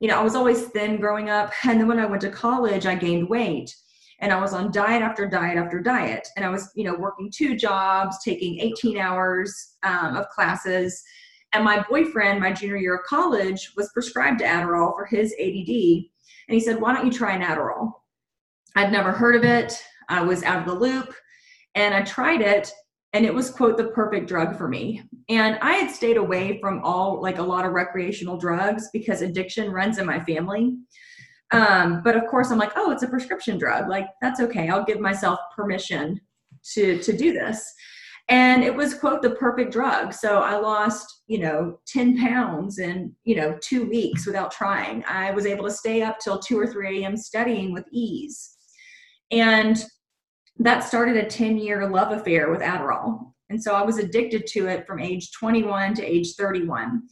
you 0.00 0.08
know, 0.08 0.18
I 0.18 0.22
was 0.22 0.34
always 0.34 0.66
thin 0.66 1.00
growing 1.00 1.30
up. 1.30 1.52
And 1.64 1.80
then 1.80 1.88
when 1.88 1.98
I 1.98 2.06
went 2.06 2.22
to 2.22 2.30
college, 2.30 2.86
I 2.86 2.94
gained 2.94 3.28
weight. 3.28 3.74
And 4.20 4.32
I 4.32 4.40
was 4.40 4.52
on 4.52 4.72
diet 4.72 5.02
after 5.02 5.26
diet 5.26 5.58
after 5.58 5.80
diet. 5.80 6.26
And 6.36 6.44
I 6.44 6.50
was, 6.50 6.70
you 6.74 6.84
know, 6.84 6.94
working 6.94 7.30
two 7.32 7.56
jobs, 7.56 8.22
taking 8.24 8.58
18 8.58 8.98
hours 8.98 9.74
um, 9.84 10.16
of 10.16 10.28
classes. 10.28 11.02
And 11.52 11.64
my 11.64 11.84
boyfriend, 11.88 12.40
my 12.40 12.52
junior 12.52 12.76
year 12.76 12.96
of 12.96 13.04
college, 13.04 13.72
was 13.76 13.90
prescribed 13.92 14.40
Adderall 14.40 14.94
for 14.94 15.06
his 15.06 15.32
ADD. 15.40 16.04
And 16.48 16.54
he 16.54 16.60
said, 16.60 16.80
Why 16.80 16.94
don't 16.94 17.06
you 17.06 17.12
try 17.12 17.34
an 17.34 17.42
Adderall? 17.42 17.92
I'd 18.76 18.92
never 18.92 19.12
heard 19.12 19.36
of 19.36 19.44
it. 19.44 19.80
I 20.08 20.22
was 20.22 20.42
out 20.42 20.60
of 20.60 20.66
the 20.66 20.74
loop. 20.74 21.14
And 21.74 21.94
I 21.94 22.02
tried 22.02 22.40
it, 22.40 22.70
and 23.12 23.24
it 23.24 23.32
was, 23.32 23.50
quote, 23.50 23.76
the 23.76 23.88
perfect 23.88 24.28
drug 24.28 24.56
for 24.56 24.68
me. 24.68 25.02
And 25.28 25.58
I 25.60 25.74
had 25.74 25.90
stayed 25.90 26.16
away 26.16 26.58
from 26.60 26.82
all, 26.82 27.20
like 27.22 27.38
a 27.38 27.42
lot 27.42 27.64
of 27.64 27.72
recreational 27.72 28.36
drugs 28.36 28.88
because 28.92 29.22
addiction 29.22 29.70
runs 29.70 29.98
in 29.98 30.06
my 30.06 30.20
family. 30.24 30.76
Um, 31.52 32.02
but 32.02 32.16
of 32.16 32.26
course, 32.26 32.50
I'm 32.50 32.58
like, 32.58 32.72
oh, 32.76 32.90
it's 32.90 33.02
a 33.02 33.08
prescription 33.08 33.58
drug. 33.58 33.88
Like, 33.88 34.06
that's 34.20 34.40
okay. 34.40 34.68
I'll 34.68 34.84
give 34.84 35.00
myself 35.00 35.38
permission 35.56 36.20
to, 36.74 36.98
to 36.98 37.16
do 37.16 37.32
this 37.32 37.72
and 38.28 38.62
it 38.62 38.74
was 38.74 38.94
quote 38.94 39.22
the 39.22 39.30
perfect 39.30 39.72
drug 39.72 40.12
so 40.12 40.40
i 40.40 40.56
lost 40.56 41.22
you 41.26 41.38
know 41.38 41.78
10 41.86 42.18
pounds 42.18 42.78
in 42.78 43.12
you 43.24 43.34
know 43.34 43.56
two 43.62 43.88
weeks 43.88 44.26
without 44.26 44.50
trying 44.50 45.02
i 45.08 45.30
was 45.30 45.46
able 45.46 45.64
to 45.64 45.70
stay 45.70 46.02
up 46.02 46.18
till 46.18 46.38
2 46.38 46.58
or 46.58 46.66
3 46.66 47.02
a.m 47.02 47.16
studying 47.16 47.72
with 47.72 47.84
ease 47.92 48.56
and 49.30 49.84
that 50.58 50.80
started 50.80 51.16
a 51.16 51.26
10 51.26 51.58
year 51.58 51.88
love 51.88 52.12
affair 52.12 52.50
with 52.50 52.60
adderall 52.60 53.32
and 53.50 53.62
so 53.62 53.74
i 53.74 53.82
was 53.82 53.98
addicted 53.98 54.46
to 54.46 54.66
it 54.66 54.86
from 54.86 55.00
age 55.00 55.32
21 55.32 55.94
to 55.94 56.04
age 56.04 56.34
31 56.34 57.02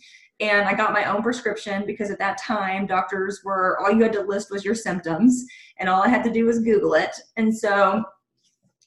and 0.40 0.68
I 0.68 0.74
got 0.74 0.92
my 0.92 1.04
own 1.06 1.22
prescription 1.22 1.84
because 1.86 2.10
at 2.10 2.18
that 2.18 2.38
time 2.38 2.86
doctors 2.86 3.40
were 3.42 3.78
all 3.80 3.90
you 3.90 4.02
had 4.02 4.12
to 4.12 4.20
list 4.20 4.50
was 4.50 4.64
your 4.64 4.74
symptoms 4.74 5.46
and 5.78 5.88
all 5.88 6.02
I 6.02 6.08
had 6.08 6.24
to 6.24 6.32
do 6.32 6.44
was 6.44 6.58
Google 6.58 6.94
it. 6.94 7.10
And 7.36 7.56
so 7.56 8.04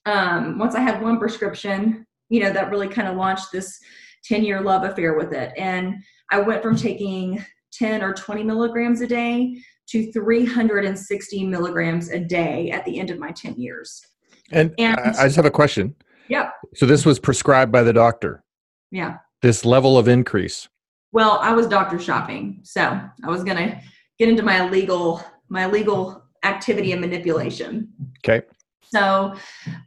um, 0.05 0.59
once 0.59 0.75
I 0.75 0.81
had 0.81 1.01
one 1.01 1.17
prescription, 1.17 2.05
you 2.29 2.41
know, 2.41 2.53
that 2.53 2.69
really 2.69 2.87
kind 2.87 3.07
of 3.07 3.17
launched 3.17 3.51
this 3.51 3.79
10 4.25 4.43
year 4.43 4.61
love 4.61 4.83
affair 4.83 5.15
with 5.15 5.33
it. 5.33 5.51
And 5.57 5.95
I 6.29 6.39
went 6.39 6.61
from 6.61 6.75
taking 6.75 7.43
10 7.73 8.03
or 8.03 8.13
20 8.13 8.43
milligrams 8.43 9.01
a 9.01 9.07
day 9.07 9.57
to 9.87 10.11
360 10.11 11.45
milligrams 11.47 12.09
a 12.09 12.19
day 12.19 12.69
at 12.69 12.85
the 12.85 12.99
end 12.99 13.09
of 13.09 13.17
my 13.17 13.31
10 13.31 13.55
years. 13.55 14.05
And, 14.51 14.73
and 14.77 14.99
I 14.99 15.25
just 15.25 15.35
have 15.35 15.45
a 15.45 15.51
question. 15.51 15.95
Yeah. 16.27 16.51
So 16.75 16.85
this 16.85 17.05
was 17.05 17.19
prescribed 17.19 17.71
by 17.71 17.83
the 17.83 17.93
doctor. 17.93 18.43
Yeah. 18.91 19.17
This 19.41 19.65
level 19.65 19.97
of 19.97 20.07
increase. 20.07 20.67
Well, 21.11 21.39
I 21.41 21.53
was 21.53 21.67
doctor 21.67 21.99
shopping, 21.99 22.59
so 22.63 22.81
I 22.81 23.27
was 23.27 23.43
gonna 23.43 23.81
get 24.19 24.29
into 24.29 24.43
my 24.43 24.69
legal 24.69 25.23
my 25.49 25.65
legal 25.65 26.23
activity 26.43 26.91
and 26.91 27.01
manipulation. 27.01 27.89
Okay. 28.19 28.45
So 28.91 29.35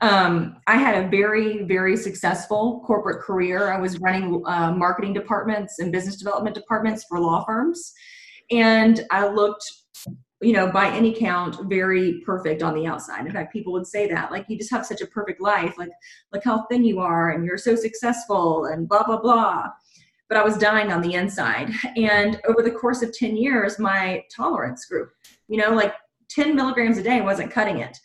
um, 0.01 0.57
I 0.66 0.77
had 0.77 1.05
a 1.05 1.09
very, 1.09 1.64
very 1.64 1.96
successful 1.96 2.83
corporate 2.87 3.20
career. 3.20 3.72
I 3.72 3.81
was 3.81 3.98
running 3.98 4.42
uh, 4.46 4.72
marketing 4.72 5.12
departments 5.12 5.81
and 5.81 5.90
business 5.90 6.16
development 6.16 6.55
departments 6.55 7.05
for 7.09 7.18
law 7.18 7.44
firms. 7.44 7.92
And 8.51 9.05
I 9.11 9.27
looked, 9.27 9.64
you 10.42 10.52
know, 10.52 10.70
by 10.70 10.90
any 10.90 11.14
count, 11.14 11.57
very 11.68 12.20
perfect 12.26 12.62
on 12.62 12.74
the 12.74 12.87
outside. 12.87 13.26
In 13.26 13.33
fact, 13.33 13.52
people 13.52 13.72
would 13.72 13.87
say 13.87 14.09
that, 14.09 14.31
like, 14.31 14.46
you 14.48 14.59
just 14.59 14.70
have 14.70 14.85
such 14.85 15.00
a 15.00 15.07
perfect 15.07 15.40
life. 15.40 15.78
Like, 15.78 15.90
look 16.33 16.44
how 16.44 16.66
thin 16.70 16.85
you 16.85 17.00
are, 17.00 17.31
and 17.31 17.44
you're 17.44 17.59
so 17.59 17.76
successful, 17.76 18.66
and 18.66 18.88
blah, 18.88 19.05
blah, 19.05 19.20
blah 19.20 19.68
but 20.33 20.40
I 20.40 20.44
was 20.44 20.57
dying 20.57 20.90
on 20.90 21.02
the 21.02 21.12
inside. 21.12 21.70
And 21.94 22.40
over 22.48 22.62
the 22.62 22.70
course 22.70 23.02
of 23.02 23.12
10 23.12 23.37
years, 23.37 23.78
my 23.78 24.24
tolerance 24.35 24.87
grew. 24.87 25.09
You 25.48 25.59
know, 25.59 25.74
like 25.74 25.92
10 26.31 26.57
milligrams 26.57 26.96
a 26.96 27.02
day 27.02 27.20
wasn't 27.20 27.52
cutting 27.52 27.81
it. 27.81 27.98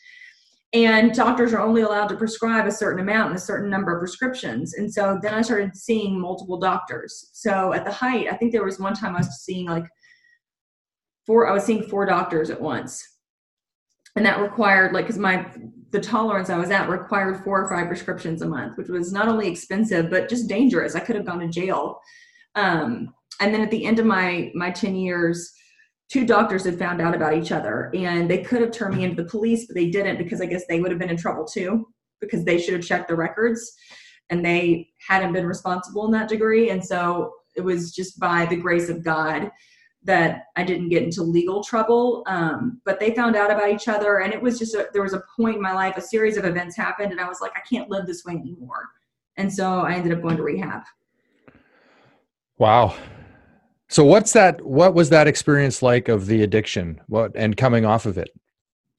And 0.74 1.14
doctors 1.14 1.54
are 1.54 1.62
only 1.62 1.84
allowed 1.84 2.08
to 2.10 2.18
prescribe 2.18 2.68
a 2.68 2.72
certain 2.72 3.00
amount 3.00 3.30
and 3.30 3.38
a 3.38 3.42
certain 3.42 3.70
number 3.70 3.96
of 3.96 4.02
prescriptions. 4.02 4.74
And 4.74 4.94
so 4.94 5.18
then 5.22 5.34
I 5.34 5.42
started 5.42 5.78
seeing 5.78 6.20
multiple 6.20 6.60
doctors. 6.60 7.30
So 7.32 7.72
at 7.72 7.86
the 7.86 7.94
height, 7.94 8.28
I 8.30 8.36
think 8.36 8.52
there 8.52 8.66
was 8.66 8.78
one 8.78 8.94
time 8.94 9.16
I 9.16 9.20
was 9.20 9.40
seeing 9.40 9.68
like 9.68 9.86
four, 11.28 11.48
I 11.48 11.54
was 11.54 11.66
seeing 11.66 11.84
four 11.84 12.06
doctors 12.06 12.50
at 12.50 12.60
once. 12.60 13.06
And 14.16 14.26
that 14.26 14.42
required 14.42 14.94
like, 14.94 15.06
cause 15.06 15.20
my, 15.20 15.46
the 15.92 16.00
tolerance 16.00 16.50
I 16.50 16.58
was 16.58 16.72
at 16.72 16.90
required 16.90 17.44
four 17.44 17.62
or 17.64 17.70
five 17.70 17.88
prescriptions 17.88 18.42
a 18.42 18.48
month, 18.48 18.78
which 18.78 18.90
was 18.90 19.14
not 19.14 19.28
only 19.28 19.48
expensive, 19.48 20.10
but 20.10 20.30
just 20.30 20.50
dangerous. 20.50 20.96
I 20.96 21.02
could 21.02 21.16
have 21.16 21.26
gone 21.26 21.40
to 21.40 21.48
jail. 21.48 22.00
Um, 22.56 23.14
and 23.40 23.54
then 23.54 23.62
at 23.62 23.70
the 23.70 23.86
end 23.86 24.00
of 24.00 24.06
my, 24.06 24.52
my 24.56 24.72
10 24.72 24.96
years, 24.96 25.54
two 26.10 26.26
doctors 26.26 26.64
had 26.64 26.80
found 26.80 27.02
out 27.02 27.14
about 27.14 27.38
each 27.38 27.52
other 27.52 27.92
and 27.94 28.30
they 28.30 28.42
could 28.42 28.62
have 28.62 28.72
turned 28.72 28.98
me 28.98 29.04
into 29.04 29.22
the 29.22 29.30
police, 29.30 29.68
but 29.68 29.76
they 29.76 29.90
didn't 29.90 30.18
because 30.18 30.42
I 30.42 30.46
guess 30.46 30.66
they 30.68 30.80
would 30.80 30.92
have 30.92 31.00
been 31.00 31.10
in 31.10 31.18
trouble 31.18 31.46
too 31.46 31.88
because 32.22 32.44
they 32.44 32.60
should 32.60 32.74
have 32.74 32.84
checked 32.84 33.10
the 33.10 33.16
records 33.16 33.76
and 34.30 34.44
they 34.44 34.90
hadn't 35.08 35.34
been 35.34 35.46
responsible 35.46 36.06
in 36.06 36.12
that 36.12 36.30
degree. 36.30 36.72
And 36.72 36.84
so 36.84 37.34
it 37.56 37.62
was 37.62 37.94
just 37.94 38.20
by 38.20 38.46
the 38.46 38.56
grace 38.56 38.90
of 38.90 39.04
God 39.04 39.52
that 40.08 40.46
I 40.56 40.64
didn't 40.64 40.90
get 40.90 41.04
into 41.04 41.22
legal 41.22 41.62
trouble. 41.64 42.24
Um, 42.28 42.82
but 42.86 43.00
they 43.00 43.14
found 43.14 43.36
out 43.36 43.52
about 43.52 43.70
each 43.70 43.88
other 43.88 44.22
and 44.22 44.34
it 44.34 44.42
was 44.42 44.58
just, 44.58 44.74
a, 44.74 44.88
there 44.94 45.04
was 45.04 45.14
a 45.14 45.22
point 45.36 45.58
in 45.58 45.62
my 45.62 45.74
life, 45.74 45.98
a 45.98 46.02
series 46.02 46.38
of 46.38 46.46
events 46.46 46.76
happened 46.76 47.12
and 47.12 47.22
I 47.22 47.28
was 47.28 47.42
like, 47.42 47.52
I 47.56 47.62
can't 47.70 47.90
live 47.90 48.08
this 48.08 48.24
way 48.26 48.34
anymore. 48.34 48.88
And 49.36 49.54
so 49.54 49.82
I 49.82 49.94
ended 49.94 50.14
up 50.14 50.22
going 50.22 50.38
to 50.38 50.44
rehab. 50.44 50.84
Wow. 52.58 52.96
So 53.90 54.04
what's 54.04 54.34
that 54.34 54.66
what 54.66 54.94
was 54.94 55.10
that 55.10 55.28
experience 55.28 55.82
like 55.82 56.08
of 56.08 56.26
the 56.26 56.42
addiction? 56.42 57.00
What 57.08 57.34
and 57.36 57.56
coming 57.56 57.86
off 57.86 58.06
of 58.06 58.18
it? 58.18 58.30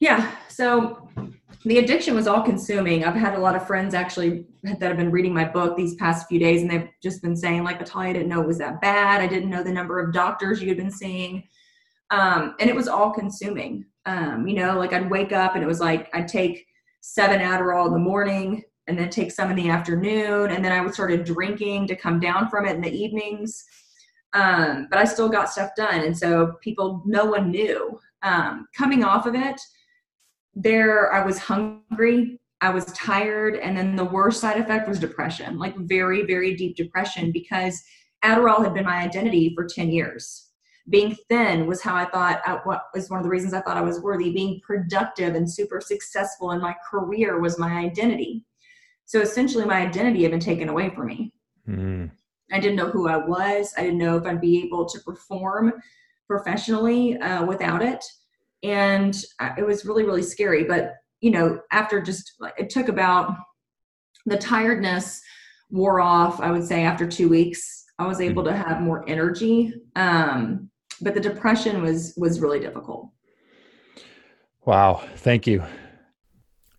Yeah. 0.00 0.30
So 0.48 1.10
the 1.64 1.78
addiction 1.78 2.14
was 2.14 2.26
all 2.26 2.42
consuming. 2.42 3.04
I've 3.04 3.14
had 3.14 3.34
a 3.34 3.40
lot 3.40 3.56
of 3.56 3.66
friends 3.66 3.94
actually 3.94 4.46
that 4.62 4.80
have 4.80 4.96
been 4.96 5.10
reading 5.10 5.34
my 5.34 5.44
book 5.44 5.76
these 5.76 5.94
past 5.96 6.28
few 6.28 6.38
days 6.38 6.62
and 6.62 6.70
they've 6.70 6.88
just 7.02 7.20
been 7.22 7.36
saying 7.36 7.64
like 7.64 7.80
Natalia 7.80 8.10
I 8.10 8.12
didn't 8.12 8.28
know 8.28 8.40
it 8.40 8.46
was 8.46 8.58
that 8.58 8.80
bad. 8.80 9.20
I 9.20 9.26
didn't 9.26 9.50
know 9.50 9.62
the 9.62 9.72
number 9.72 9.98
of 9.98 10.12
doctors 10.12 10.62
you 10.62 10.68
had 10.68 10.76
been 10.76 10.90
seeing. 10.90 11.44
Um, 12.10 12.54
and 12.60 12.70
it 12.70 12.76
was 12.76 12.88
all 12.88 13.10
consuming. 13.10 13.84
Um, 14.06 14.46
you 14.46 14.54
know, 14.54 14.78
like 14.78 14.92
I'd 14.92 15.10
wake 15.10 15.32
up 15.32 15.54
and 15.54 15.64
it 15.64 15.66
was 15.66 15.80
like 15.80 16.08
I'd 16.14 16.28
take 16.28 16.66
seven 17.00 17.40
Adderall 17.40 17.86
in 17.86 17.92
the 17.92 17.98
morning 17.98 18.62
and 18.86 18.98
then 18.98 19.10
take 19.10 19.32
some 19.32 19.50
in 19.50 19.56
the 19.56 19.68
afternoon 19.68 20.50
and 20.50 20.64
then 20.64 20.72
I 20.72 20.80
would 20.80 20.94
started 20.94 21.24
drinking 21.24 21.88
to 21.88 21.96
come 21.96 22.20
down 22.20 22.48
from 22.48 22.66
it 22.66 22.76
in 22.76 22.80
the 22.80 22.90
evenings 22.90 23.64
um, 24.34 24.88
but 24.90 24.98
I 24.98 25.04
still 25.04 25.28
got 25.28 25.50
stuff 25.50 25.70
done. 25.76 26.00
And 26.00 26.16
so 26.16 26.54
people, 26.60 27.02
no 27.06 27.24
one 27.24 27.50
knew. 27.50 27.98
Um, 28.22 28.66
coming 28.76 29.04
off 29.04 29.26
of 29.26 29.34
it, 29.34 29.60
there 30.58 31.12
I 31.12 31.24
was 31.24 31.38
hungry, 31.38 32.40
I 32.60 32.70
was 32.70 32.86
tired, 32.86 33.56
and 33.56 33.76
then 33.76 33.94
the 33.94 34.04
worst 34.04 34.40
side 34.40 34.60
effect 34.60 34.88
was 34.88 34.98
depression, 34.98 35.58
like 35.58 35.76
very, 35.76 36.26
very 36.26 36.56
deep 36.56 36.76
depression, 36.76 37.30
because 37.30 37.80
Adderall 38.24 38.64
had 38.64 38.74
been 38.74 38.84
my 38.84 38.96
identity 38.96 39.52
for 39.54 39.64
10 39.64 39.90
years. 39.90 40.50
Being 40.90 41.16
thin 41.28 41.66
was 41.66 41.80
how 41.80 41.94
I 41.94 42.06
thought, 42.06 42.40
uh, 42.44 42.58
what 42.64 42.86
was 42.92 43.08
one 43.08 43.20
of 43.20 43.24
the 43.24 43.30
reasons 43.30 43.54
I 43.54 43.60
thought 43.60 43.76
I 43.76 43.82
was 43.82 44.00
worthy. 44.00 44.32
Being 44.32 44.60
productive 44.66 45.36
and 45.36 45.48
super 45.48 45.80
successful 45.80 46.50
in 46.50 46.60
my 46.60 46.74
career 46.90 47.40
was 47.40 47.58
my 47.58 47.78
identity. 47.78 48.44
So 49.04 49.20
essentially, 49.20 49.64
my 49.64 49.80
identity 49.80 50.22
had 50.22 50.32
been 50.32 50.40
taken 50.40 50.68
away 50.68 50.90
from 50.90 51.06
me. 51.06 51.32
Mm. 51.68 52.10
I 52.50 52.58
didn't 52.58 52.76
know 52.76 52.90
who 52.90 53.06
I 53.06 53.18
was. 53.18 53.74
I 53.76 53.82
didn't 53.82 53.98
know 53.98 54.16
if 54.16 54.24
I'd 54.24 54.40
be 54.40 54.64
able 54.64 54.86
to 54.86 55.00
perform 55.00 55.74
professionally 56.26 57.18
uh, 57.18 57.44
without 57.44 57.82
it. 57.82 58.04
And 58.62 59.16
it 59.56 59.66
was 59.66 59.84
really, 59.84 60.04
really 60.04 60.22
scary. 60.22 60.64
But, 60.64 60.94
you 61.20 61.30
know, 61.30 61.60
after 61.70 62.00
just, 62.00 62.32
it 62.56 62.70
took 62.70 62.88
about 62.88 63.34
the 64.26 64.36
tiredness 64.36 65.20
wore 65.70 66.00
off, 66.00 66.40
I 66.40 66.50
would 66.50 66.64
say, 66.64 66.82
after 66.82 67.06
two 67.06 67.28
weeks. 67.28 67.84
I 67.98 68.06
was 68.06 68.20
able 68.20 68.44
to 68.44 68.56
have 68.56 68.80
more 68.80 69.08
energy. 69.08 69.74
Um, 69.96 70.70
but 71.00 71.14
the 71.14 71.20
depression 71.20 71.82
was 71.82 72.14
was 72.16 72.40
really 72.40 72.60
difficult. 72.60 73.10
Wow. 74.64 75.02
Thank 75.16 75.46
you. 75.46 75.64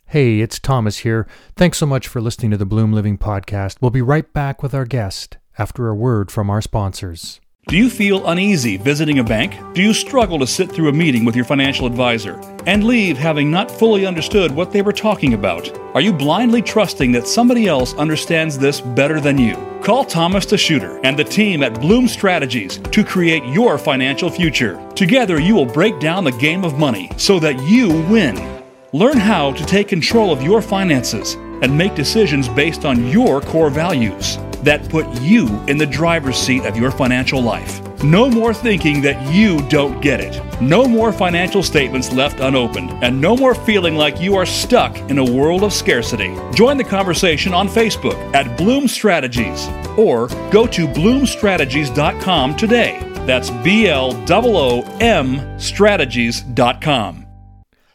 Hey, 0.05 0.39
it's 0.39 0.59
Thomas 0.59 0.99
here. 0.99 1.27
Thanks 1.55 1.77
so 1.77 1.85
much 1.85 2.07
for 2.07 2.19
listening 2.19 2.51
to 2.51 2.57
the 2.57 2.65
Bloom 2.65 2.93
Living 2.93 3.17
podcast. 3.17 3.77
We'll 3.79 3.91
be 3.91 4.01
right 4.01 4.31
back 4.33 4.63
with 4.63 4.73
our 4.73 4.85
guest 4.85 5.37
after 5.57 5.87
a 5.87 5.95
word 5.95 6.31
from 6.31 6.49
our 6.49 6.61
sponsors. 6.61 7.39
Do 7.69 7.77
you 7.77 7.91
feel 7.91 8.25
uneasy 8.27 8.77
visiting 8.77 9.19
a 9.19 9.23
bank? 9.23 9.53
Do 9.75 9.83
you 9.83 9.93
struggle 9.93 10.39
to 10.39 10.47
sit 10.47 10.71
through 10.71 10.89
a 10.89 10.91
meeting 10.91 11.23
with 11.23 11.35
your 11.35 11.45
financial 11.45 11.85
advisor 11.85 12.41
and 12.65 12.83
leave 12.83 13.15
having 13.15 13.51
not 13.51 13.69
fully 13.69 14.07
understood 14.07 14.49
what 14.49 14.71
they 14.71 14.81
were 14.81 14.91
talking 14.91 15.35
about? 15.35 15.69
Are 15.93 16.01
you 16.01 16.11
blindly 16.11 16.63
trusting 16.63 17.11
that 17.11 17.27
somebody 17.27 17.67
else 17.67 17.93
understands 17.93 18.57
this 18.57 18.81
better 18.81 19.21
than 19.21 19.37
you? 19.37 19.53
Call 19.83 20.03
Thomas 20.03 20.47
DeSchutter 20.47 20.99
and 21.03 21.15
the 21.15 21.23
team 21.23 21.61
at 21.61 21.79
Bloom 21.79 22.07
Strategies 22.07 22.77
to 22.77 23.03
create 23.03 23.45
your 23.45 23.77
financial 23.77 24.31
future. 24.31 24.83
Together, 24.95 25.39
you 25.39 25.53
will 25.53 25.67
break 25.67 25.99
down 25.99 26.23
the 26.23 26.31
game 26.31 26.65
of 26.65 26.79
money 26.79 27.11
so 27.17 27.37
that 27.37 27.61
you 27.61 27.89
win. 28.09 28.63
Learn 28.93 29.17
how 29.17 29.53
to 29.53 29.63
take 29.67 29.87
control 29.87 30.33
of 30.33 30.41
your 30.41 30.63
finances 30.63 31.35
and 31.61 31.77
make 31.77 31.93
decisions 31.93 32.49
based 32.49 32.83
on 32.83 33.05
your 33.09 33.41
core 33.41 33.69
values 33.69 34.39
that 34.63 34.89
put 34.89 35.07
you 35.21 35.47
in 35.67 35.77
the 35.77 35.85
driver's 35.85 36.37
seat 36.37 36.65
of 36.65 36.77
your 36.77 36.91
financial 36.91 37.41
life. 37.41 37.81
No 38.03 38.29
more 38.29 38.53
thinking 38.53 39.01
that 39.01 39.33
you 39.33 39.61
don't 39.67 40.01
get 40.01 40.21
it. 40.21 40.41
No 40.61 40.85
more 40.85 41.11
financial 41.11 41.61
statements 41.61 42.13
left 42.13 42.39
unopened, 42.39 42.91
and 43.03 43.19
no 43.19 43.35
more 43.35 43.53
feeling 43.53 43.95
like 43.95 44.21
you 44.21 44.35
are 44.35 44.45
stuck 44.45 44.97
in 45.09 45.17
a 45.17 45.23
world 45.23 45.63
of 45.63 45.73
scarcity. 45.73 46.33
Join 46.53 46.77
the 46.77 46.83
conversation 46.83 47.53
on 47.53 47.67
Facebook 47.67 48.17
at 48.33 48.57
Bloom 48.57 48.87
Strategies 48.87 49.67
or 49.97 50.27
go 50.49 50.65
to 50.67 50.87
bloomstrategies.com 50.87 52.55
today. 52.55 52.99
That's 53.25 53.49
B 53.49 53.87
L 53.87 54.13
O 54.29 54.55
O 54.55 54.97
M 54.99 55.59
strategies.com. 55.59 57.25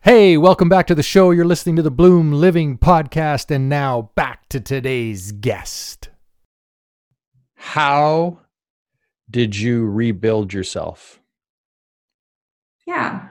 Hey, 0.02 0.36
welcome 0.36 0.68
back 0.68 0.86
to 0.88 0.94
the 0.94 1.02
show. 1.02 1.30
You're 1.30 1.46
listening 1.46 1.76
to 1.76 1.82
the 1.82 1.90
Bloom 1.90 2.30
Living 2.30 2.76
podcast, 2.76 3.50
and 3.50 3.70
now 3.70 4.10
back 4.14 4.50
to 4.50 4.60
today's 4.60 5.32
guest 5.32 6.10
how 7.64 8.40
did 9.30 9.56
you 9.56 9.86
rebuild 9.86 10.52
yourself? 10.52 11.18
Yeah. 12.86 13.26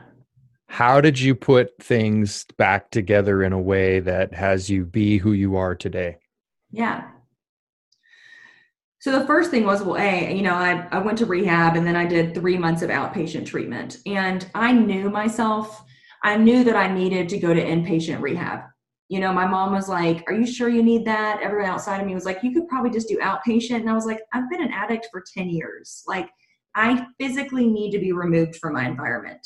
How 0.66 1.02
did 1.02 1.20
you 1.20 1.36
put 1.36 1.78
things 1.80 2.46
back 2.58 2.90
together 2.90 3.44
in 3.44 3.54
a 3.54 3.62
way 3.62 4.00
that 4.00 4.34
has 4.34 4.72
you 4.72 4.86
be 4.86 5.20
who 5.20 5.34
you 5.34 5.56
are 5.56 5.76
today? 5.76 6.18
Yeah. 6.72 7.10
So 8.98 9.18
the 9.20 9.28
first 9.28 9.52
thing 9.52 9.66
was, 9.66 9.84
well, 9.84 9.98
A, 9.98 10.36
you 10.36 10.42
know, 10.42 10.56
I, 10.56 10.88
I 10.92 10.98
went 10.98 11.20
to 11.20 11.28
rehab 11.28 11.76
and 11.76 11.86
then 11.86 11.96
I 11.96 12.08
did 12.08 12.34
three 12.34 12.58
months 12.58 12.82
of 12.82 12.90
outpatient 12.90 13.46
treatment. 13.46 14.00
And 14.08 14.50
I 14.56 14.72
knew 14.72 15.12
myself, 15.12 15.86
I 16.24 16.38
knew 16.38 16.64
that 16.64 16.76
I 16.76 16.92
needed 16.92 17.30
to 17.30 17.38
go 17.38 17.54
to 17.54 17.64
inpatient 17.64 18.20
rehab 18.20 18.62
you 19.14 19.20
know, 19.20 19.32
my 19.32 19.46
mom 19.46 19.74
was 19.74 19.88
like, 19.88 20.24
Are 20.26 20.34
you 20.34 20.48
sure 20.48 20.70
you 20.70 20.82
need 20.82 21.06
that? 21.06 21.40
Everyone 21.44 21.70
outside 21.70 22.02
of 22.02 22.08
me 22.08 22.16
was 22.16 22.26
like, 22.26 22.42
You 22.42 22.52
could 22.52 22.68
probably 22.68 22.90
just 22.90 23.08
do 23.08 23.20
outpatient. 23.20 23.82
And 23.82 23.90
I 23.90 23.94
was 23.94 24.08
like, 24.08 24.22
I've 24.34 24.50
been 24.50 24.64
an 24.64 24.74
addict 24.74 25.10
for 25.12 25.24
10 25.38 25.50
years. 25.50 26.04
Like, 26.08 26.32
I 26.74 27.06
physically 27.20 27.68
need 27.68 27.92
to 27.92 28.00
be 28.00 28.12
removed 28.12 28.56
from 28.56 28.74
my 28.74 28.88
environment. 28.88 29.46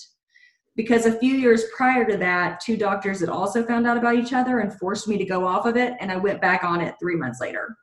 Because 0.78 1.06
a 1.06 1.20
few 1.20 1.34
years 1.34 1.66
prior 1.76 2.06
to 2.06 2.16
that, 2.16 2.62
two 2.62 2.78
doctors 2.78 3.20
had 3.20 3.28
also 3.28 3.66
found 3.66 3.86
out 3.86 3.98
about 3.98 4.16
each 4.16 4.32
other 4.32 4.60
and 4.60 4.74
forced 4.80 5.06
me 5.06 5.18
to 5.18 5.26
go 5.26 5.46
off 5.46 5.66
of 5.66 5.76
it, 5.76 5.96
and 6.00 6.14
I 6.14 6.16
went 6.16 6.40
back 6.40 6.64
on 6.64 6.80
it 6.80 6.96
three 6.98 7.18
months 7.18 7.42
later. 7.42 7.76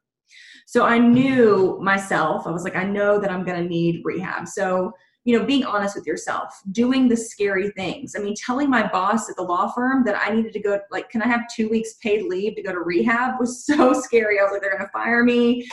So 0.67 0.87
I 0.87 0.97
knew 0.97 1.79
myself, 1.83 2.47
I 2.47 2.51
was 2.51 2.65
like, 2.65 2.77
I 2.77 2.85
know 2.85 3.21
that 3.21 3.31
I'm 3.31 3.45
gonna 3.45 3.63
need 3.65 4.01
rehab. 4.05 4.49
So 4.49 4.91
you 5.25 5.39
know, 5.39 5.45
being 5.45 5.65
honest 5.65 5.97
with 5.97 6.07
yourself, 6.07 6.61
doing 6.71 7.09
the 7.09 7.17
scary 7.17 7.71
things. 7.71 8.15
I 8.15 8.21
mean, 8.21 8.35
telling 8.35 8.69
my 8.69 8.87
boss 8.87 9.31
at 9.31 9.37
the 9.37 9.43
law 9.43 9.73
firm 9.73 10.05
that 10.05 10.21
I 10.21 10.35
needed 10.35 10.53
to 10.53 10.61
go, 10.61 10.79
like, 10.91 11.09
can 11.09 11.23
I 11.23 11.27
have 11.27 11.49
two 11.55 11.69
weeks 11.71 11.95
paid 11.95 12.27
leave 12.27 12.57
to 12.57 12.63
go 12.63 12.73
to 12.73 12.81
rehab 12.81 13.41
was 13.41 13.65
so 13.67 13.95
scary. 13.95 14.39
I 14.39 14.43
was 14.43 14.53
like, 14.53 14.61
they're 14.61 14.77
going 14.77 14.85
to 14.85 14.93
fire 14.93 15.25
me. 15.25 15.67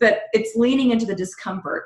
But 0.00 0.22
it's 0.32 0.56
leaning 0.56 0.90
into 0.90 1.06
the 1.06 1.14
discomfort. 1.14 1.84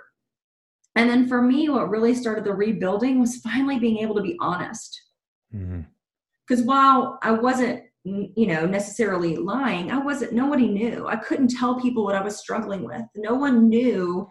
And 0.97 1.11
then 1.11 1.29
for 1.29 1.43
me, 1.43 1.69
what 1.69 1.91
really 1.91 2.15
started 2.15 2.45
the 2.45 2.55
rebuilding 2.55 3.21
was 3.21 3.37
finally 3.39 3.79
being 3.79 3.99
able 3.99 4.15
to 4.15 4.23
be 4.23 4.37
honest. 4.41 5.03
Because 5.51 6.61
mm-hmm. 6.61 6.67
while 6.67 7.19
I 7.23 7.33
wasn't, 7.33 7.83
you 8.05 8.47
know, 8.47 8.65
necessarily 8.65 9.37
lying, 9.37 9.91
I 9.91 9.99
wasn't, 9.99 10.33
nobody 10.33 10.69
knew. 10.69 11.07
I 11.09 11.17
couldn't 11.17 11.49
tell 11.49 11.81
people 11.81 12.05
what 12.05 12.15
I 12.15 12.23
was 12.23 12.37
struggling 12.37 12.85
with. 12.85 13.03
No 13.17 13.35
one 13.35 13.69
knew 13.69 14.31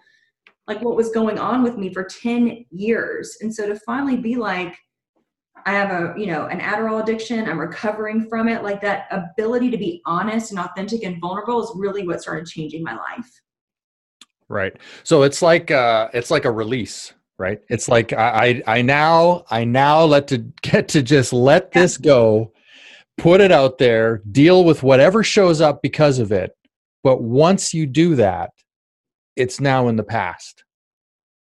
like 0.67 0.81
what 0.81 0.95
was 0.95 1.09
going 1.09 1.37
on 1.37 1.63
with 1.63 1.77
me 1.77 1.93
for 1.93 2.03
10 2.03 2.65
years. 2.71 3.37
And 3.41 3.53
so 3.53 3.67
to 3.67 3.79
finally 3.85 4.17
be 4.17 4.35
like, 4.35 4.75
I 5.65 5.71
have 5.71 5.91
a, 5.91 6.19
you 6.19 6.27
know, 6.27 6.47
an 6.47 6.59
Adderall 6.59 7.01
addiction, 7.01 7.47
I'm 7.47 7.59
recovering 7.59 8.27
from 8.27 8.49
it, 8.49 8.63
like 8.63 8.81
that 8.81 9.07
ability 9.11 9.69
to 9.71 9.77
be 9.77 10.01
honest 10.05 10.51
and 10.51 10.59
authentic 10.59 11.03
and 11.03 11.19
vulnerable 11.21 11.63
is 11.63 11.71
really 11.75 12.05
what 12.05 12.21
started 12.21 12.47
changing 12.47 12.83
my 12.83 12.95
life. 12.95 13.29
Right. 14.49 14.75
So 15.03 15.23
it's 15.23 15.41
like 15.41 15.71
uh 15.71 16.09
it's 16.13 16.29
like 16.29 16.45
a 16.45 16.51
release, 16.51 17.13
right? 17.37 17.61
It's 17.69 17.87
like 17.87 18.13
I 18.13 18.61
I, 18.67 18.77
I 18.77 18.81
now 18.81 19.45
I 19.49 19.63
now 19.63 20.03
let 20.03 20.27
to 20.29 20.37
get 20.61 20.89
to 20.89 21.01
just 21.01 21.31
let 21.33 21.69
yeah. 21.73 21.81
this 21.81 21.97
go, 21.97 22.51
put 23.17 23.39
it 23.39 23.51
out 23.51 23.77
there, 23.77 24.21
deal 24.31 24.65
with 24.65 24.83
whatever 24.83 25.23
shows 25.23 25.61
up 25.61 25.81
because 25.81 26.19
of 26.19 26.31
it. 26.31 26.55
But 27.03 27.21
once 27.21 27.73
you 27.73 27.85
do 27.85 28.15
that, 28.15 28.51
it's 29.35 29.59
now 29.59 29.87
in 29.87 29.95
the 29.95 30.03
past. 30.03 30.63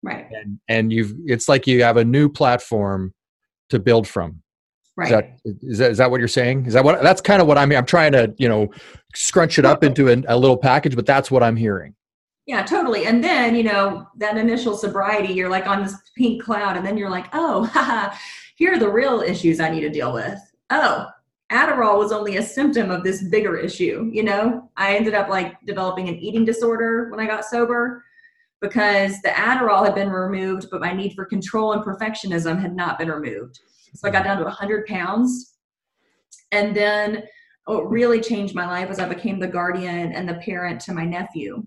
Right. 0.03 0.27
And 0.31 0.59
and 0.67 0.91
you've 0.91 1.13
it's 1.25 1.47
like 1.47 1.67
you 1.67 1.83
have 1.83 1.97
a 1.97 2.05
new 2.05 2.29
platform 2.29 3.13
to 3.69 3.79
build 3.79 4.07
from. 4.07 4.41
Right 4.97 5.05
is 5.05 5.11
that 5.11 5.39
is 5.45 5.77
that, 5.77 5.91
is 5.91 5.97
that 5.99 6.11
what 6.11 6.19
you're 6.19 6.27
saying? 6.27 6.65
Is 6.65 6.73
that 6.73 6.83
what 6.83 7.01
that's 7.01 7.21
kind 7.21 7.41
of 7.41 7.47
what 7.47 7.57
i'm 7.57 7.71
i'm 7.71 7.85
trying 7.85 8.11
to 8.13 8.33
you 8.37 8.49
know 8.49 8.69
scrunch 9.15 9.59
it 9.59 9.65
up 9.65 9.83
into 9.83 10.09
a, 10.09 10.21
a 10.27 10.37
little 10.37 10.57
package 10.57 10.95
but 10.95 11.05
that's 11.05 11.29
what 11.29 11.43
i'm 11.43 11.55
hearing. 11.55 11.95
Yeah 12.47 12.63
totally. 12.65 13.05
And 13.05 13.23
then 13.23 13.55
you 13.55 13.63
know 13.63 14.07
that 14.17 14.37
initial 14.37 14.75
sobriety 14.75 15.33
you're 15.33 15.49
like 15.49 15.67
on 15.67 15.83
this 15.83 15.95
pink 16.17 16.43
cloud 16.43 16.77
and 16.77 16.85
then 16.85 16.97
you're 16.97 17.09
like 17.09 17.27
oh 17.33 17.65
haha, 17.73 18.15
here 18.55 18.73
are 18.73 18.79
the 18.79 18.89
real 18.89 19.21
issues 19.21 19.59
i 19.59 19.69
need 19.69 19.81
to 19.81 19.89
deal 19.89 20.13
with. 20.13 20.39
Oh 20.71 21.07
Adderall 21.51 21.97
was 21.97 22.11
only 22.11 22.37
a 22.37 22.43
symptom 22.43 22.89
of 22.91 23.03
this 23.03 23.23
bigger 23.23 23.57
issue. 23.57 24.09
You 24.13 24.23
know, 24.23 24.69
I 24.77 24.95
ended 24.95 25.13
up 25.13 25.29
like 25.29 25.55
developing 25.65 26.07
an 26.07 26.15
eating 26.15 26.45
disorder 26.45 27.09
when 27.09 27.19
I 27.19 27.27
got 27.27 27.45
sober 27.45 28.03
because 28.61 29.21
the 29.21 29.29
Adderall 29.29 29.83
had 29.83 29.95
been 29.95 30.09
removed, 30.09 30.67
but 30.71 30.79
my 30.79 30.93
need 30.93 31.13
for 31.13 31.25
control 31.25 31.73
and 31.73 31.83
perfectionism 31.83 32.61
had 32.61 32.75
not 32.75 32.97
been 32.97 33.09
removed. 33.09 33.59
So 33.93 34.07
I 34.07 34.11
got 34.11 34.23
down 34.23 34.37
to 34.37 34.43
100 34.43 34.85
pounds. 34.85 35.55
And 36.51 36.75
then 36.75 37.23
what 37.65 37.89
really 37.89 38.21
changed 38.21 38.55
my 38.55 38.67
life 38.67 38.87
was 38.87 38.99
I 38.99 39.09
became 39.09 39.39
the 39.39 39.47
guardian 39.47 40.13
and 40.13 40.29
the 40.29 40.35
parent 40.35 40.79
to 40.81 40.93
my 40.93 41.05
nephew. 41.05 41.65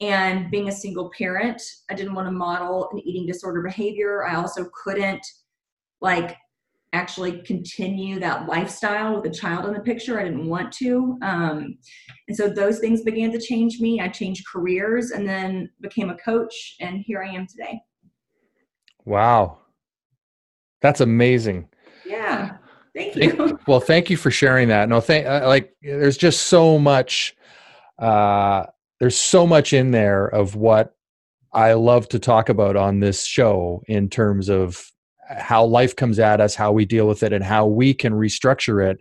And 0.00 0.50
being 0.50 0.68
a 0.68 0.72
single 0.72 1.10
parent, 1.16 1.60
I 1.90 1.94
didn't 1.94 2.14
want 2.14 2.26
to 2.26 2.32
model 2.32 2.88
an 2.92 3.00
eating 3.00 3.26
disorder 3.26 3.60
behavior. 3.60 4.24
I 4.24 4.36
also 4.36 4.70
couldn't 4.82 5.26
like 6.00 6.36
actually 6.92 7.42
continue 7.42 8.18
that 8.18 8.48
lifestyle 8.48 9.14
with 9.16 9.24
a 9.26 9.34
child 9.34 9.66
in 9.66 9.74
the 9.74 9.80
picture. 9.80 10.18
I 10.18 10.24
didn't 10.24 10.48
want 10.48 10.72
to. 10.74 11.18
Um, 11.22 11.78
and 12.28 12.36
so 12.36 12.48
those 12.48 12.80
things 12.80 13.02
began 13.02 13.30
to 13.32 13.40
change 13.40 13.80
me. 13.80 14.00
I 14.00 14.08
changed 14.08 14.46
careers 14.52 15.10
and 15.12 15.28
then 15.28 15.70
became 15.80 16.10
a 16.10 16.16
coach, 16.16 16.76
and 16.80 17.02
here 17.06 17.22
I 17.22 17.28
am 17.28 17.46
today. 17.46 17.80
Wow. 19.04 19.58
That's 20.82 21.00
amazing. 21.00 21.68
Yeah. 22.06 22.56
Thank 22.94 23.16
you. 23.16 23.30
Thank, 23.32 23.60
well, 23.68 23.80
thank 23.80 24.10
you 24.10 24.16
for 24.16 24.30
sharing 24.30 24.68
that. 24.68 24.88
No, 24.88 25.00
thank 25.00 25.26
uh, 25.26 25.46
like 25.46 25.74
there's 25.82 26.16
just 26.16 26.44
so 26.44 26.78
much 26.78 27.36
uh 27.98 28.64
there's 28.98 29.16
so 29.16 29.46
much 29.46 29.72
in 29.72 29.90
there 29.90 30.26
of 30.26 30.56
what 30.56 30.94
I 31.52 31.74
love 31.74 32.08
to 32.10 32.18
talk 32.18 32.48
about 32.48 32.76
on 32.76 33.00
this 33.00 33.24
show 33.24 33.82
in 33.86 34.08
terms 34.08 34.48
of 34.48 34.90
how 35.38 35.64
life 35.64 35.96
comes 35.96 36.18
at 36.18 36.40
us, 36.40 36.54
how 36.54 36.72
we 36.72 36.84
deal 36.84 37.06
with 37.06 37.22
it, 37.22 37.32
and 37.32 37.44
how 37.44 37.66
we 37.66 37.94
can 37.94 38.12
restructure 38.12 38.84
it 38.84 39.00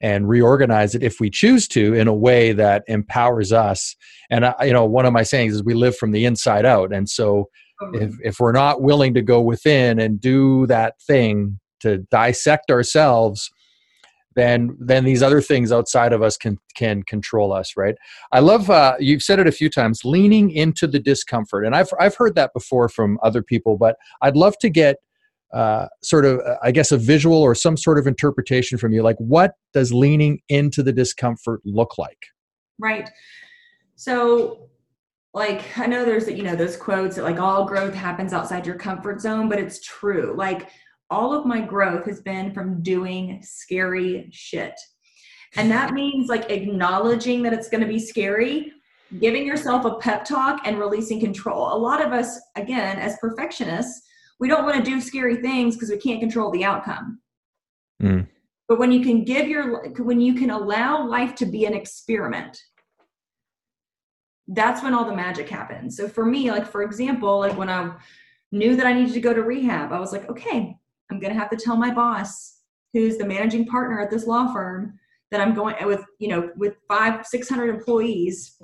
and 0.00 0.28
reorganize 0.28 0.94
it 0.94 1.02
if 1.02 1.20
we 1.20 1.28
choose 1.28 1.68
to 1.68 1.94
in 1.94 2.08
a 2.08 2.14
way 2.14 2.52
that 2.52 2.82
empowers 2.88 3.52
us. 3.52 3.94
And 4.30 4.46
I, 4.46 4.54
you 4.64 4.72
know, 4.72 4.84
one 4.84 5.04
of 5.06 5.12
my 5.12 5.22
sayings 5.22 5.54
is 5.54 5.64
we 5.64 5.74
live 5.74 5.96
from 5.96 6.12
the 6.12 6.24
inside 6.24 6.64
out. 6.64 6.92
And 6.92 7.08
so 7.08 7.50
if, 7.92 8.14
if 8.22 8.40
we're 8.40 8.52
not 8.52 8.82
willing 8.82 9.14
to 9.14 9.22
go 9.22 9.40
within 9.40 9.98
and 9.98 10.20
do 10.20 10.66
that 10.68 11.00
thing 11.02 11.60
to 11.80 11.98
dissect 12.10 12.70
ourselves, 12.70 13.50
then 14.36 14.76
then 14.78 15.04
these 15.04 15.22
other 15.22 15.40
things 15.40 15.72
outside 15.72 16.12
of 16.12 16.22
us 16.22 16.36
can 16.36 16.56
can 16.76 17.02
control 17.02 17.52
us 17.52 17.76
right 17.76 17.96
i 18.30 18.38
love 18.38 18.70
uh, 18.70 18.94
you've 19.00 19.24
said 19.24 19.40
it 19.40 19.48
a 19.48 19.52
few 19.52 19.68
times 19.68 20.04
leaning 20.04 20.50
into 20.50 20.86
the 20.86 21.00
discomfort 21.00 21.66
and 21.66 21.74
i've 21.74 21.90
i've 21.98 22.14
heard 22.14 22.36
that 22.36 22.52
before 22.52 22.88
from 22.88 23.18
other 23.24 23.42
people 23.42 23.76
but 23.76 23.96
i'd 24.22 24.36
love 24.36 24.56
to 24.58 24.70
get 24.70 24.98
uh, 25.52 25.86
sort 26.02 26.24
of, 26.24 26.40
uh, 26.40 26.56
I 26.62 26.70
guess, 26.70 26.92
a 26.92 26.98
visual 26.98 27.40
or 27.40 27.54
some 27.54 27.76
sort 27.76 27.98
of 27.98 28.06
interpretation 28.06 28.78
from 28.78 28.92
you. 28.92 29.02
Like, 29.02 29.16
what 29.18 29.54
does 29.72 29.92
leaning 29.92 30.40
into 30.48 30.82
the 30.82 30.92
discomfort 30.92 31.60
look 31.64 31.98
like? 31.98 32.26
Right. 32.78 33.10
So, 33.96 34.68
like, 35.34 35.62
I 35.78 35.86
know 35.86 36.04
there's, 36.04 36.28
you 36.28 36.42
know, 36.42 36.56
those 36.56 36.76
quotes 36.76 37.16
that 37.16 37.24
like 37.24 37.38
all 37.38 37.64
growth 37.64 37.94
happens 37.94 38.32
outside 38.32 38.66
your 38.66 38.76
comfort 38.76 39.20
zone, 39.20 39.48
but 39.48 39.58
it's 39.58 39.80
true. 39.80 40.34
Like, 40.36 40.68
all 41.10 41.34
of 41.34 41.44
my 41.44 41.60
growth 41.60 42.06
has 42.06 42.20
been 42.20 42.54
from 42.54 42.82
doing 42.82 43.40
scary 43.42 44.28
shit. 44.32 44.74
And 45.56 45.70
that 45.70 45.92
means 45.94 46.28
like 46.28 46.50
acknowledging 46.50 47.42
that 47.42 47.52
it's 47.52 47.68
going 47.68 47.82
to 47.82 47.88
be 47.88 47.98
scary, 47.98 48.72
giving 49.18 49.44
yourself 49.44 49.84
a 49.84 49.96
pep 49.96 50.24
talk, 50.24 50.60
and 50.64 50.78
releasing 50.78 51.20
control. 51.20 51.74
A 51.74 51.76
lot 51.76 52.04
of 52.04 52.12
us, 52.12 52.40
again, 52.56 52.98
as 52.98 53.18
perfectionists, 53.20 54.06
we 54.40 54.48
don't 54.48 54.64
want 54.64 54.82
to 54.82 54.90
do 54.90 55.00
scary 55.00 55.36
things 55.36 55.76
because 55.76 55.90
we 55.90 55.98
can't 55.98 56.20
control 56.20 56.50
the 56.50 56.64
outcome. 56.64 57.20
Mm. 58.02 58.26
But 58.66 58.78
when 58.78 58.90
you 58.90 59.02
can 59.02 59.24
give 59.24 59.46
your, 59.46 59.90
when 59.98 60.20
you 60.20 60.34
can 60.34 60.50
allow 60.50 61.06
life 61.06 61.34
to 61.36 61.46
be 61.46 61.66
an 61.66 61.74
experiment, 61.74 62.58
that's 64.48 64.82
when 64.82 64.94
all 64.94 65.04
the 65.04 65.14
magic 65.14 65.48
happens. 65.48 65.96
So 65.96 66.08
for 66.08 66.24
me, 66.24 66.50
like 66.50 66.66
for 66.66 66.82
example, 66.82 67.40
like 67.40 67.56
when 67.56 67.68
I 67.68 67.94
knew 68.50 68.74
that 68.76 68.86
I 68.86 68.92
needed 68.92 69.14
to 69.14 69.20
go 69.20 69.34
to 69.34 69.42
rehab, 69.42 69.92
I 69.92 70.00
was 70.00 70.12
like, 70.12 70.28
okay, 70.28 70.76
I'm 71.10 71.20
going 71.20 71.32
to 71.32 71.38
have 71.38 71.50
to 71.50 71.56
tell 71.56 71.76
my 71.76 71.92
boss, 71.92 72.58
who's 72.92 73.18
the 73.18 73.26
managing 73.26 73.66
partner 73.66 74.00
at 74.00 74.10
this 74.10 74.26
law 74.26 74.52
firm, 74.52 74.98
that 75.30 75.40
I'm 75.40 75.54
going 75.54 75.76
with, 75.86 76.04
you 76.18 76.28
know, 76.28 76.50
with 76.56 76.74
five, 76.88 77.26
600 77.26 77.68
employees 77.68 78.56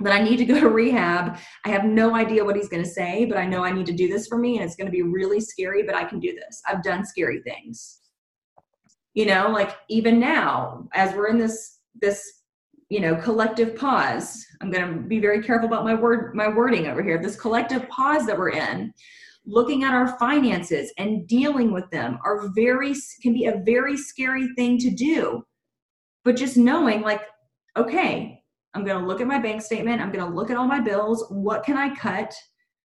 that 0.00 0.12
I 0.12 0.22
need 0.22 0.36
to 0.36 0.44
go 0.44 0.60
to 0.60 0.68
rehab. 0.68 1.38
I 1.64 1.70
have 1.70 1.84
no 1.84 2.14
idea 2.14 2.44
what 2.44 2.56
he's 2.56 2.68
going 2.68 2.84
to 2.84 2.88
say, 2.88 3.24
but 3.24 3.36
I 3.36 3.46
know 3.46 3.64
I 3.64 3.72
need 3.72 3.86
to 3.86 3.92
do 3.92 4.08
this 4.08 4.26
for 4.26 4.38
me 4.38 4.56
and 4.56 4.64
it's 4.64 4.76
going 4.76 4.86
to 4.86 4.92
be 4.92 5.02
really 5.02 5.40
scary, 5.40 5.82
but 5.82 5.94
I 5.94 6.04
can 6.04 6.20
do 6.20 6.34
this. 6.34 6.62
I've 6.66 6.82
done 6.82 7.04
scary 7.04 7.42
things. 7.42 8.00
You 9.14 9.26
know, 9.26 9.48
like 9.48 9.76
even 9.88 10.20
now 10.20 10.88
as 10.94 11.14
we're 11.14 11.28
in 11.28 11.38
this 11.38 11.80
this 12.00 12.38
you 12.88 13.00
know 13.00 13.14
collective 13.16 13.76
pause 13.76 14.46
i'm 14.60 14.70
going 14.70 14.86
to 14.86 15.00
be 15.00 15.18
very 15.18 15.42
careful 15.42 15.68
about 15.68 15.84
my 15.84 15.94
word 15.94 16.34
my 16.34 16.48
wording 16.48 16.86
over 16.86 17.02
here 17.02 17.20
this 17.20 17.38
collective 17.38 17.88
pause 17.88 18.26
that 18.26 18.38
we're 18.38 18.50
in 18.50 18.92
looking 19.44 19.84
at 19.84 19.94
our 19.94 20.18
finances 20.18 20.92
and 20.98 21.26
dealing 21.26 21.72
with 21.72 21.88
them 21.90 22.18
are 22.24 22.48
very 22.54 22.94
can 23.22 23.32
be 23.32 23.46
a 23.46 23.62
very 23.64 23.96
scary 23.96 24.48
thing 24.56 24.78
to 24.78 24.90
do 24.90 25.42
but 26.24 26.36
just 26.36 26.56
knowing 26.56 27.02
like 27.02 27.22
okay 27.76 28.37
I'm 28.74 28.84
going 28.84 29.00
to 29.00 29.06
look 29.06 29.20
at 29.20 29.26
my 29.26 29.38
bank 29.38 29.62
statement. 29.62 30.00
I'm 30.00 30.12
going 30.12 30.24
to 30.24 30.34
look 30.34 30.50
at 30.50 30.56
all 30.56 30.66
my 30.66 30.80
bills. 30.80 31.24
What 31.30 31.64
can 31.64 31.76
I 31.76 31.94
cut? 31.94 32.34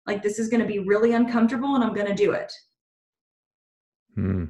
Like, 0.06 0.22
this 0.22 0.38
is 0.38 0.48
going 0.48 0.60
to 0.60 0.66
be 0.66 0.80
really 0.80 1.12
uncomfortable 1.12 1.74
and 1.74 1.84
I'm 1.84 1.94
going 1.94 2.06
to 2.08 2.14
do 2.14 2.32
it. 2.32 2.52
Hmm. 4.14 4.44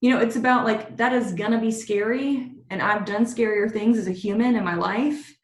You 0.00 0.10
know, 0.10 0.20
it's 0.20 0.36
about 0.36 0.64
like 0.64 0.96
that 0.96 1.12
is 1.12 1.34
going 1.34 1.50
to 1.52 1.58
be 1.58 1.70
scary. 1.70 2.52
And 2.70 2.80
I've 2.80 3.04
done 3.04 3.24
scarier 3.26 3.70
things 3.70 3.98
as 3.98 4.06
a 4.06 4.12
human 4.12 4.56
in 4.56 4.64
my 4.64 4.74
life. 4.74 5.36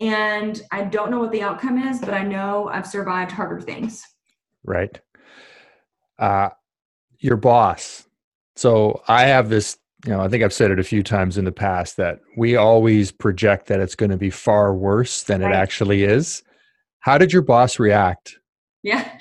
And 0.00 0.60
I 0.72 0.84
don't 0.84 1.10
know 1.10 1.20
what 1.20 1.30
the 1.30 1.42
outcome 1.42 1.78
is, 1.78 2.00
but 2.00 2.12
I 2.12 2.24
know 2.24 2.68
I've 2.68 2.86
survived 2.86 3.30
harder 3.30 3.60
things. 3.60 4.02
Right. 4.64 5.00
Uh, 6.18 6.50
your 7.18 7.36
boss. 7.36 8.06
So 8.56 9.02
I 9.08 9.26
have 9.26 9.48
this 9.48 9.78
you 10.04 10.12
know, 10.12 10.20
I 10.20 10.28
think 10.28 10.42
I've 10.42 10.52
said 10.52 10.70
it 10.70 10.80
a 10.80 10.84
few 10.84 11.02
times 11.02 11.38
in 11.38 11.44
the 11.44 11.52
past 11.52 11.96
that 11.96 12.20
we 12.36 12.56
always 12.56 13.12
project 13.12 13.66
that 13.66 13.80
it's 13.80 13.94
going 13.94 14.10
to 14.10 14.16
be 14.16 14.30
far 14.30 14.74
worse 14.74 15.22
than 15.22 15.42
right. 15.42 15.52
it 15.52 15.54
actually 15.54 16.02
is. 16.02 16.42
How 17.00 17.18
did 17.18 17.32
your 17.32 17.42
boss 17.42 17.78
react? 17.78 18.36
Yeah. 18.82 19.18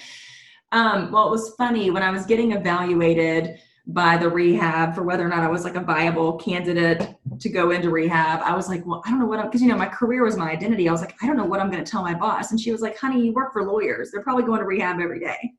Um, 0.72 1.12
well, 1.12 1.28
it 1.28 1.32
was 1.32 1.54
funny 1.56 1.92
when 1.92 2.02
I 2.02 2.10
was 2.10 2.26
getting 2.26 2.54
evaluated 2.54 3.60
by 3.88 4.18
the 4.18 4.30
rehab 4.30 4.96
for 4.96 5.04
whether 5.04 5.26
or 5.26 5.30
not 5.30 5.40
I 5.40 5.50
was 5.50 5.64
like 5.64 5.76
a 5.76 5.82
viable 5.82 6.38
candidate 6.38 7.16
to 7.40 7.50
go 7.50 7.72
into 7.72 7.90
rehab. 7.90 8.42
I 8.44 8.56
was 8.56 8.70
like, 8.70 8.86
well, 8.86 9.04
I 9.06 9.10
don't 9.10 9.20
know 9.20 9.26
what 9.26 9.40
I'm, 9.40 9.48
because 9.48 9.62
you 9.62 9.68
know, 9.68 9.78
my 9.78 9.88
career 9.88 10.24
was 10.24 10.38
my 10.38 10.50
identity. 10.50 10.88
I 10.88 10.92
was 10.92 11.02
like, 11.02 11.16
I 11.22 11.28
don't 11.28 11.36
know 11.36 11.46
what 11.46 11.60
I'm 11.60 11.70
going 11.70 11.84
to 11.84 11.92
tell 11.92 12.02
my 12.02 12.14
boss. 12.14 12.52
And 12.52 12.60
she 12.60 12.72
was 12.72 12.82
like, 12.82 12.98
honey, 12.98 13.26
you 13.26 13.34
work 13.34 13.54
for 13.54 13.64
lawyers. 13.64 14.12
They're 14.12 14.24
probably 14.24 14.44
going 14.44 14.60
to 14.60 14.66
rehab 14.66 15.00
every 15.00 15.20
day. 15.20 15.54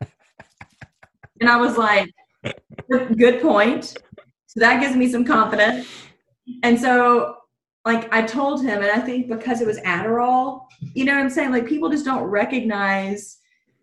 and 1.40 1.50
I 1.50 1.56
was 1.56 1.76
like, 1.76 2.10
good 3.16 3.42
point. 3.42 3.96
So 4.56 4.60
that 4.60 4.80
gives 4.80 4.96
me 4.96 5.08
some 5.08 5.24
confidence. 5.24 5.86
And 6.62 6.80
so, 6.80 7.36
like, 7.84 8.12
I 8.12 8.22
told 8.22 8.62
him, 8.62 8.82
and 8.82 8.90
I 8.90 9.00
think 9.00 9.28
because 9.28 9.60
it 9.60 9.66
was 9.66 9.78
Adderall, 9.80 10.62
you 10.94 11.04
know 11.04 11.14
what 11.14 11.20
I'm 11.20 11.30
saying? 11.30 11.50
Like, 11.52 11.66
people 11.66 11.90
just 11.90 12.06
don't 12.06 12.24
recognize 12.24 13.38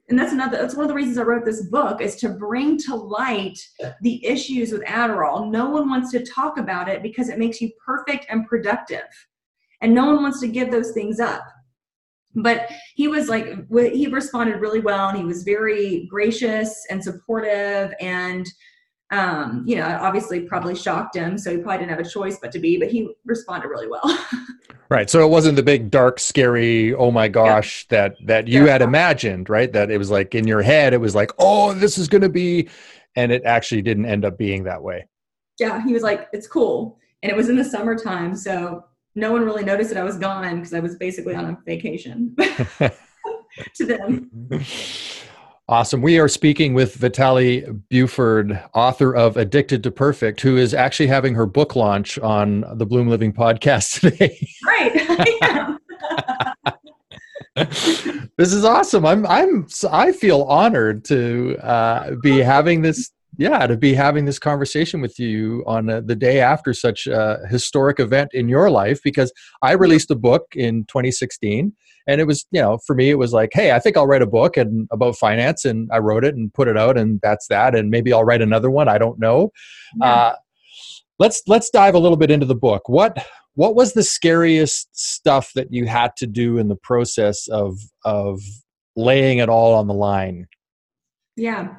and 0.10 0.20
that's 0.20 0.34
another 0.34 0.58
that's 0.58 0.76
one 0.76 0.84
of 0.84 0.90
the 0.90 0.94
reasons 0.94 1.18
i 1.18 1.22
wrote 1.22 1.46
this 1.46 1.68
book 1.68 2.02
is 2.02 2.16
to 2.16 2.30
bring 2.30 2.78
to 2.78 2.96
light 2.96 3.58
the 4.02 4.24
issues 4.26 4.72
with 4.72 4.84
adderall 4.84 5.50
no 5.50 5.70
one 5.70 5.90
wants 5.90 6.12
to 6.12 6.26
talk 6.26 6.58
about 6.58 6.90
it 6.90 7.02
because 7.02 7.30
it 7.30 7.40
makes 7.40 7.62
you 7.62 7.72
perfect 7.84 8.26
and 8.30 8.48
productive 8.48 9.08
and 9.82 9.94
no 9.94 10.06
one 10.06 10.22
wants 10.22 10.40
to 10.40 10.48
give 10.48 10.72
those 10.72 10.92
things 10.92 11.20
up 11.20 11.44
but 12.36 12.70
he 12.96 13.08
was 13.08 13.30
like 13.30 13.66
he 13.70 14.08
responded 14.08 14.60
really 14.60 14.82
well 14.82 15.10
and 15.10 15.18
he 15.18 15.24
was 15.24 15.44
very 15.44 16.06
gracious 16.10 16.86
and 16.90 17.04
supportive 17.04 17.94
and 18.02 18.48
um, 19.14 19.64
you 19.68 19.76
know, 19.76 19.98
obviously 20.02 20.42
probably 20.42 20.76
shocked 20.76 21.16
him, 21.16 21.38
so 21.38 21.52
he 21.52 21.58
probably 21.58 21.80
didn't 21.80 21.92
have 21.92 22.06
a 22.06 22.10
choice 22.10 22.40
but 22.42 22.52
to 22.54 22.60
be, 22.60 22.78
but 22.78 22.90
he 22.90 23.14
responded 23.26 23.68
really 23.68 23.88
well. 23.88 24.26
right. 24.90 25.08
So 25.08 25.24
it 25.24 25.30
wasn't 25.30 25.56
the 25.56 25.64
big 25.64 25.92
dark 25.92 26.20
scary 26.20 26.96
oh 26.96 27.12
my 27.12 27.28
gosh 27.28 27.86
yeah. 27.92 28.08
that 28.08 28.16
that 28.26 28.48
you 28.48 28.66
yeah. 28.66 28.72
had 28.72 28.82
imagined, 28.82 29.50
right? 29.50 29.72
That 29.72 29.92
it 29.92 30.00
was 30.00 30.10
like 30.10 30.34
in 30.34 30.48
your 30.48 30.64
head 30.64 30.94
it 30.94 31.02
was 31.02 31.14
like, 31.14 31.32
"Oh, 31.38 31.74
this 31.74 32.00
is 32.00 32.08
going 32.08 32.24
to 32.24 32.30
be," 32.30 32.70
and 33.16 33.32
it 33.32 33.44
actually 33.46 33.84
didn't 33.84 34.06
end 34.06 34.26
up 34.26 34.38
being 34.38 34.64
that 34.64 34.82
way. 34.82 35.08
Yeah, 35.60 35.84
he 35.86 35.94
was 35.94 36.02
like, 36.02 36.28
"It's 36.34 36.48
cool." 36.48 36.98
And 37.22 37.32
it 37.32 37.36
was 37.36 37.50
in 37.50 37.56
the 37.56 37.64
summertime, 37.64 38.36
so 38.36 38.84
no 39.16 39.32
one 39.32 39.46
really 39.46 39.64
noticed 39.64 39.92
that 39.92 40.00
I 40.00 40.04
was 40.04 40.18
gone 40.18 40.56
because 40.56 40.74
I 40.74 40.80
was 40.80 40.96
basically 40.96 41.36
on 41.36 41.46
a 41.46 41.58
vacation 41.66 42.36
to 43.76 43.86
them. 43.86 44.32
Awesome. 45.70 46.02
We 46.02 46.20
are 46.20 46.28
speaking 46.28 46.74
with 46.74 46.96
Vitale 46.96 47.62
Buford, 47.90 48.62
author 48.74 49.16
of 49.16 49.38
Addicted 49.38 49.82
to 49.84 49.92
Perfect, 49.92 50.42
who 50.42 50.58
is 50.58 50.74
actually 50.74 51.08
having 51.08 51.36
her 51.36 51.46
book 51.46 51.78
launch 51.78 52.20
on 52.20 52.66
the 52.74 52.86
Bloom 52.86 53.08
Living 53.08 53.32
podcast 53.32 54.02
today. 54.02 54.46
Right. 54.66 55.80
this 57.56 58.52
is 58.52 58.66
awesome. 58.66 59.06
I'm 59.06 59.26
I'm 59.26 59.66
I 59.90 60.12
feel 60.12 60.42
honored 60.44 61.06
to 61.06 61.58
uh, 61.64 62.16
be 62.22 62.40
having 62.40 62.82
this 62.82 63.12
yeah 63.38 63.66
to 63.66 63.78
be 63.78 63.94
having 63.94 64.26
this 64.26 64.40
conversation 64.40 65.00
with 65.00 65.18
you 65.18 65.64
on 65.66 65.90
uh, 65.90 66.02
the 66.02 66.16
day 66.16 66.42
after 66.42 66.74
such 66.74 67.08
a 67.08 67.40
historic 67.50 68.02
event 68.02 68.32
in 68.34 68.50
your 68.50 68.70
life 68.70 69.00
because 69.02 69.32
I 69.62 69.72
released 69.72 70.12
a 70.12 70.16
book 70.16 70.44
in 70.56 70.84
2016 70.86 71.74
and 72.08 72.20
it 72.22 72.26
was 72.26 72.46
you 72.52 72.62
know 72.62 72.78
for 72.86 72.96
me 72.96 73.10
it 73.10 73.18
was 73.18 73.34
like 73.34 73.50
hey 73.54 73.72
i 73.72 73.80
think 73.80 73.98
i'll 73.98 74.08
write 74.08 74.22
a 74.22 74.28
book 74.28 74.58
and 74.58 74.88
about 74.92 75.16
finance 75.16 75.66
and 75.66 75.90
i 75.92 75.98
wrote 75.98 76.24
it 76.24 76.36
and 76.36 76.54
put 76.54 76.68
it 76.68 76.78
out 76.78 76.98
and 76.98 77.20
that's 77.22 77.48
that 77.48 77.76
and 77.76 77.90
maybe 77.90 78.12
i'll 78.12 78.24
write 78.24 78.42
another 78.42 78.70
one 78.70 78.88
i 78.88 78.98
don't 78.98 79.20
know. 79.20 79.52
Yeah. 80.00 80.14
uh, 80.14 80.36
let's 81.20 81.42
let's 81.48 81.70
dive 81.70 81.96
a 81.96 82.00
little 82.00 82.18
bit 82.18 82.32
into 82.32 82.46
the 82.46 82.56
book. 82.56 82.88
What 82.88 83.26
what 83.56 83.76
was 83.76 83.94
the 83.94 84.04
scariest 84.04 84.90
stuff 84.92 85.52
that 85.56 85.72
you 85.72 85.86
had 85.86 86.16
to 86.18 86.28
do 86.28 86.58
in 86.58 86.68
the 86.68 86.76
process 86.76 87.48
of 87.48 87.78
of 88.04 88.40
laying 88.96 89.40
it 89.40 89.50
all 89.50 89.74
on 89.74 89.88
the 89.88 89.94
line? 89.94 90.48
Yeah. 91.36 91.78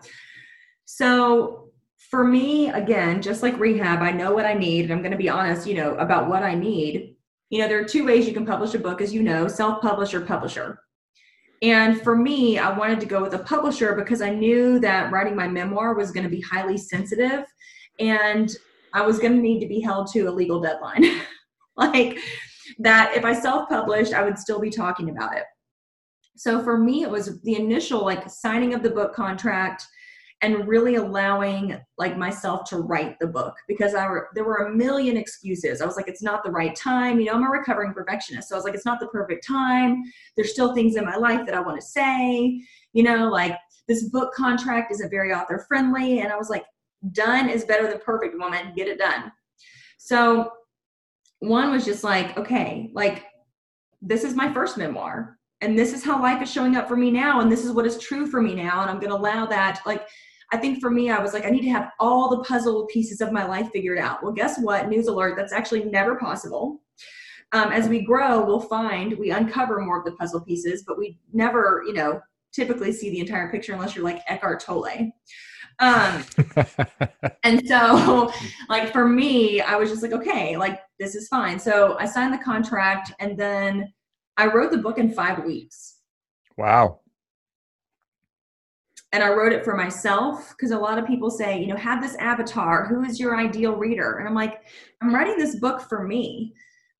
So 0.84 1.70
for 2.10 2.22
me 2.22 2.68
again 2.68 3.20
just 3.20 3.42
like 3.42 3.58
rehab 3.58 4.00
i 4.00 4.12
know 4.12 4.32
what 4.32 4.44
i 4.44 4.54
need 4.54 4.84
and 4.84 4.92
i'm 4.92 5.00
going 5.00 5.10
to 5.10 5.18
be 5.18 5.28
honest 5.28 5.66
you 5.66 5.74
know 5.74 5.96
about 5.96 6.28
what 6.28 6.44
i 6.44 6.54
need 6.54 7.13
you 7.50 7.58
know 7.58 7.68
there 7.68 7.78
are 7.78 7.84
two 7.84 8.04
ways 8.04 8.26
you 8.26 8.32
can 8.34 8.46
publish 8.46 8.74
a 8.74 8.78
book 8.78 9.00
as 9.00 9.12
you 9.12 9.22
know 9.22 9.48
self-publish 9.48 10.14
or 10.14 10.20
publisher. 10.20 10.80
And 11.62 12.00
for 12.02 12.16
me 12.16 12.58
i 12.58 12.76
wanted 12.76 13.00
to 13.00 13.06
go 13.06 13.22
with 13.22 13.34
a 13.34 13.38
publisher 13.38 13.94
because 13.94 14.20
i 14.20 14.30
knew 14.30 14.78
that 14.80 15.12
writing 15.12 15.36
my 15.36 15.48
memoir 15.48 15.94
was 15.94 16.10
going 16.10 16.24
to 16.24 16.30
be 16.30 16.40
highly 16.40 16.76
sensitive 16.76 17.44
and 18.00 18.50
i 18.92 19.00
was 19.00 19.18
going 19.18 19.34
to 19.34 19.40
need 19.40 19.60
to 19.60 19.68
be 19.68 19.80
held 19.80 20.08
to 20.12 20.22
a 20.22 20.30
legal 20.30 20.60
deadline. 20.60 21.04
Like 21.76 22.18
that 22.78 23.16
if 23.16 23.24
i 23.24 23.32
self-published 23.32 24.14
i 24.14 24.22
would 24.22 24.38
still 24.38 24.60
be 24.60 24.70
talking 24.70 25.10
about 25.10 25.36
it. 25.36 25.42
So 26.36 26.62
for 26.62 26.78
me 26.78 27.02
it 27.02 27.10
was 27.10 27.40
the 27.42 27.56
initial 27.56 28.04
like 28.04 28.30
signing 28.30 28.74
of 28.74 28.82
the 28.82 28.90
book 28.90 29.12
contract 29.12 29.84
and 30.44 30.68
really 30.68 30.96
allowing 30.96 31.74
like 31.96 32.18
myself 32.18 32.68
to 32.68 32.76
write 32.76 33.18
the 33.18 33.26
book 33.26 33.54
because 33.66 33.94
I 33.94 34.06
were, 34.06 34.28
there 34.34 34.44
were 34.44 34.66
a 34.66 34.74
million 34.74 35.16
excuses. 35.16 35.80
I 35.80 35.86
was 35.86 35.96
like, 35.96 36.06
it's 36.06 36.22
not 36.22 36.44
the 36.44 36.50
right 36.50 36.76
time. 36.76 37.18
You 37.18 37.26
know, 37.26 37.32
I'm 37.32 37.44
a 37.44 37.48
recovering 37.48 37.94
perfectionist. 37.94 38.50
So 38.50 38.54
I 38.54 38.58
was 38.58 38.64
like, 38.66 38.74
it's 38.74 38.84
not 38.84 39.00
the 39.00 39.06
perfect 39.06 39.46
time. 39.46 40.02
There's 40.36 40.52
still 40.52 40.74
things 40.74 40.96
in 40.96 41.04
my 41.06 41.16
life 41.16 41.46
that 41.46 41.54
I 41.54 41.60
want 41.60 41.80
to 41.80 41.86
say. 41.86 42.60
You 42.92 43.02
know, 43.04 43.30
like 43.30 43.56
this 43.88 44.10
book 44.10 44.34
contract 44.34 44.92
isn't 44.92 45.08
very 45.08 45.32
author 45.32 45.64
friendly. 45.66 46.20
And 46.20 46.30
I 46.30 46.36
was 46.36 46.50
like, 46.50 46.66
done 47.12 47.48
is 47.48 47.64
better 47.64 47.88
than 47.88 48.00
perfect, 48.00 48.38
woman. 48.38 48.74
Get 48.76 48.86
it 48.86 48.98
done. 48.98 49.32
So 49.96 50.52
one 51.38 51.70
was 51.70 51.86
just 51.86 52.04
like, 52.04 52.36
okay, 52.36 52.90
like 52.92 53.24
this 54.02 54.24
is 54.24 54.34
my 54.34 54.52
first 54.52 54.76
memoir 54.76 55.38
and 55.62 55.78
this 55.78 55.94
is 55.94 56.04
how 56.04 56.20
life 56.20 56.42
is 56.42 56.52
showing 56.52 56.76
up 56.76 56.86
for 56.86 56.96
me 56.96 57.10
now 57.10 57.40
and 57.40 57.50
this 57.50 57.64
is 57.64 57.72
what 57.72 57.86
is 57.86 57.98
true 57.98 58.26
for 58.26 58.42
me 58.42 58.54
now 58.54 58.82
and 58.82 58.90
i'm 58.90 58.98
going 58.98 59.08
to 59.08 59.16
allow 59.16 59.46
that 59.46 59.80
like 59.86 60.06
I 60.54 60.56
think 60.56 60.80
for 60.80 60.88
me, 60.88 61.10
I 61.10 61.20
was 61.20 61.32
like, 61.32 61.44
I 61.44 61.50
need 61.50 61.62
to 61.62 61.70
have 61.70 61.90
all 61.98 62.30
the 62.30 62.44
puzzle 62.44 62.86
pieces 62.86 63.20
of 63.20 63.32
my 63.32 63.44
life 63.44 63.72
figured 63.72 63.98
out. 63.98 64.22
Well, 64.22 64.30
guess 64.30 64.56
what? 64.60 64.88
News 64.88 65.08
alert, 65.08 65.34
that's 65.36 65.52
actually 65.52 65.82
never 65.82 66.14
possible. 66.14 66.80
Um, 67.50 67.72
as 67.72 67.88
we 67.88 68.02
grow, 68.02 68.44
we'll 68.44 68.60
find 68.60 69.18
we 69.18 69.32
uncover 69.32 69.80
more 69.80 69.98
of 69.98 70.04
the 70.04 70.12
puzzle 70.12 70.40
pieces, 70.40 70.84
but 70.86 70.96
we 70.96 71.18
never, 71.32 71.82
you 71.84 71.92
know, 71.92 72.20
typically 72.52 72.92
see 72.92 73.10
the 73.10 73.18
entire 73.18 73.50
picture 73.50 73.72
unless 73.72 73.96
you're 73.96 74.04
like 74.04 74.22
Eckhart 74.28 74.60
Tolle. 74.60 75.10
Um, 75.80 76.24
and 77.42 77.66
so, 77.66 78.32
like 78.68 78.92
for 78.92 79.08
me, 79.08 79.60
I 79.60 79.74
was 79.74 79.90
just 79.90 80.04
like, 80.04 80.12
okay, 80.12 80.56
like 80.56 80.78
this 81.00 81.16
is 81.16 81.26
fine. 81.26 81.58
So 81.58 81.96
I 81.98 82.06
signed 82.06 82.32
the 82.32 82.44
contract, 82.44 83.12
and 83.18 83.36
then 83.36 83.92
I 84.36 84.46
wrote 84.46 84.70
the 84.70 84.78
book 84.78 84.98
in 84.98 85.10
five 85.10 85.44
weeks. 85.44 85.96
Wow 86.56 87.00
and 89.14 89.22
I 89.22 89.28
wrote 89.28 89.52
it 89.52 89.64
for 89.64 89.76
myself 89.76 90.50
because 90.50 90.72
a 90.72 90.78
lot 90.78 90.98
of 90.98 91.06
people 91.06 91.30
say, 91.30 91.60
you 91.60 91.68
know, 91.68 91.76
have 91.76 92.02
this 92.02 92.16
avatar. 92.16 92.84
Who 92.88 93.04
is 93.04 93.20
your 93.20 93.36
ideal 93.36 93.76
reader? 93.76 94.18
And 94.18 94.26
I'm 94.26 94.34
like, 94.34 94.62
I'm 95.00 95.14
writing 95.14 95.38
this 95.38 95.60
book 95.60 95.82
for 95.82 96.02
me. 96.02 96.52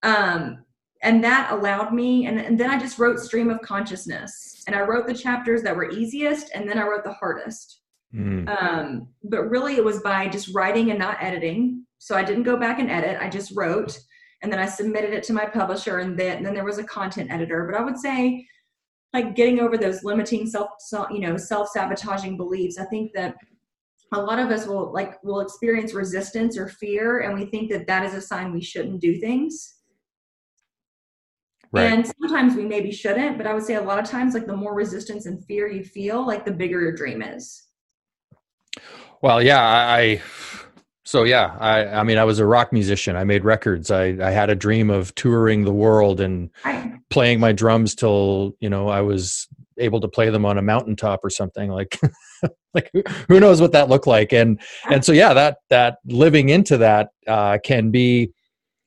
Um, 0.05 0.65
and 1.03 1.25
that 1.25 1.51
allowed 1.51 1.93
me, 1.93 2.27
and, 2.27 2.39
and 2.39 2.59
then 2.59 2.71
I 2.71 2.79
just 2.79 3.01
wrote 3.01 3.19
stream 3.19 3.51
of 3.51 3.61
consciousness. 3.63 4.63
And 4.69 4.77
I 4.77 4.83
wrote 4.83 5.09
the 5.09 5.15
chapters 5.15 5.65
that 5.65 5.75
were 5.75 5.91
easiest, 5.91 6.53
and 6.55 6.69
then 6.69 6.79
I 6.79 6.85
wrote 6.85 7.03
the 7.03 7.13
hardest. 7.13 7.81
Mm. 8.15 8.49
Um, 8.63 9.09
but 9.25 9.51
really, 9.51 9.75
it 9.75 9.85
was 9.85 10.01
by 10.01 10.29
just 10.29 10.55
writing 10.55 10.91
and 10.91 10.99
not 11.01 11.21
editing. 11.21 11.85
So 11.99 12.15
I 12.15 12.23
didn't 12.23 12.45
go 12.45 12.57
back 12.57 12.79
and 12.79 12.93
edit, 12.93 13.19
I 13.21 13.29
just 13.29 13.53
wrote. 13.57 13.99
And 14.41 14.53
then 14.53 14.61
I 14.61 14.67
submitted 14.67 15.13
it 15.13 15.25
to 15.25 15.33
my 15.33 15.47
publisher, 15.47 15.99
and 15.99 16.17
then, 16.17 16.37
and 16.37 16.47
then 16.47 16.55
there 16.55 16.65
was 16.65 16.79
a 16.79 16.85
content 16.85 17.33
editor. 17.33 17.69
But 17.69 17.79
I 17.79 17.83
would 17.83 17.99
say 17.99 18.47
like 19.15 19.37
getting 19.37 19.61
over 19.61 19.79
those 19.79 20.03
limiting 20.03 20.47
self, 20.47 20.71
you 21.11 21.21
know, 21.21 21.37
self-sabotaging 21.37 22.37
beliefs. 22.37 22.79
I 22.79 22.85
think 22.87 23.13
that 23.15 23.37
a 24.13 24.21
lot 24.21 24.39
of 24.39 24.51
us 24.51 24.67
will 24.67 24.93
like 24.93 25.23
will 25.23 25.41
experience 25.41 25.95
resistance 25.95 26.59
or 26.59 26.69
fear 26.69 27.21
and 27.21 27.39
we 27.39 27.47
think 27.47 27.71
that 27.71 27.87
that 27.87 28.05
is 28.05 28.15
a 28.15 28.21
sign 28.21 28.53
we 28.53 28.61
shouldn't 28.61 29.01
do 29.01 29.19
things 29.19 29.77
right. 31.73 31.93
and 31.93 32.07
sometimes 32.07 32.55
we 32.55 32.65
maybe 32.65 32.93
shouldn't 32.93 33.37
but 33.37 33.47
i 33.47 33.55
would 33.55 33.65
say 33.65 33.75
a 33.75 33.83
lot 33.83 33.99
of 33.99 34.05
times 34.09 34.35
like 34.35 34.47
the 34.47 34.57
more 34.57 34.75
resistance 34.75 35.27
and 35.27 35.45
fear 35.47 35.67
you 35.67 35.83
feel 35.83 36.25
like 36.25 36.45
the 36.45 36.53
bigger 36.53 36.81
your 36.81 36.95
dream 36.95 37.23
is 37.23 37.65
well 39.21 39.43
yeah 39.43 39.63
i 39.63 40.21
so 41.05 41.25
yeah 41.25 41.57
i 41.61 41.87
i 41.87 42.03
mean 42.03 42.19
i 42.19 42.25
was 42.25 42.39
a 42.39 42.47
rock 42.47 42.73
musician. 42.73 43.17
I 43.17 43.25
made 43.25 43.45
records. 43.45 43.91
I 43.91 44.05
i 44.23 44.31
had 44.31 44.51
a 44.51 44.55
dream 44.55 44.91
of 44.91 45.15
touring 45.15 45.65
the 45.65 45.73
world 45.73 46.21
and 46.21 46.51
playing 47.11 47.39
my 47.39 47.53
drums 47.53 47.95
till 47.95 48.57
you 48.61 48.69
know 48.69 48.89
I 48.89 49.01
was 49.01 49.47
able 49.79 50.01
to 50.01 50.09
play 50.09 50.31
them 50.31 50.45
on 50.45 50.59
a 50.59 50.63
mountaintop 50.63 51.21
or 51.25 51.31
something 51.31 51.71
like 51.71 51.99
like 52.75 52.91
who 53.29 53.39
knows 53.39 53.61
what 53.61 53.71
that 53.73 53.89
looked 53.89 54.07
like? 54.07 54.33
And 54.33 54.61
and 54.91 55.05
so 55.05 55.13
yeah 55.13 55.33
that 55.33 55.59
that 55.71 55.99
living 56.07 56.49
into 56.49 56.77
that 56.79 57.11
uh, 57.29 57.59
can 57.65 57.91
be 57.91 58.33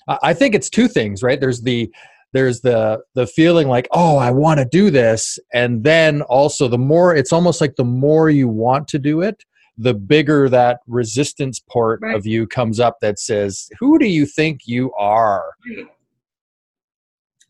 I 0.08 0.34
think 0.34 0.56
it's 0.56 0.70
two 0.70 0.88
things 0.88 1.24
right? 1.24 1.40
There's 1.40 1.62
the 1.62 1.90
there's 2.34 2.62
the 2.62 3.00
the 3.16 3.28
feeling 3.28 3.70
like 3.70 3.88
oh 3.92 4.18
I 4.18 4.32
want 4.32 4.60
to 4.60 4.66
do 4.66 4.90
this. 4.90 5.40
And 5.54 5.84
then 5.84 6.22
also 6.24 6.68
the 6.68 6.78
more 6.78 7.16
it's 7.16 7.32
almost 7.32 7.62
like 7.62 7.76
the 7.78 7.86
more 7.86 8.30
you 8.30 8.50
want 8.50 8.90
to 8.90 9.00
do 9.00 9.22
it 9.22 9.44
the 9.78 9.94
bigger 9.94 10.50
that 10.50 10.80
resistance 10.88 11.60
part 11.60 12.00
right. 12.02 12.16
of 12.16 12.26
you 12.26 12.48
comes 12.48 12.80
up 12.80 12.98
that 13.02 13.20
says 13.20 13.70
who 13.80 14.00
do 14.00 14.08
you 14.08 14.26
think 14.26 14.62
you 14.66 14.92
are 14.94 15.52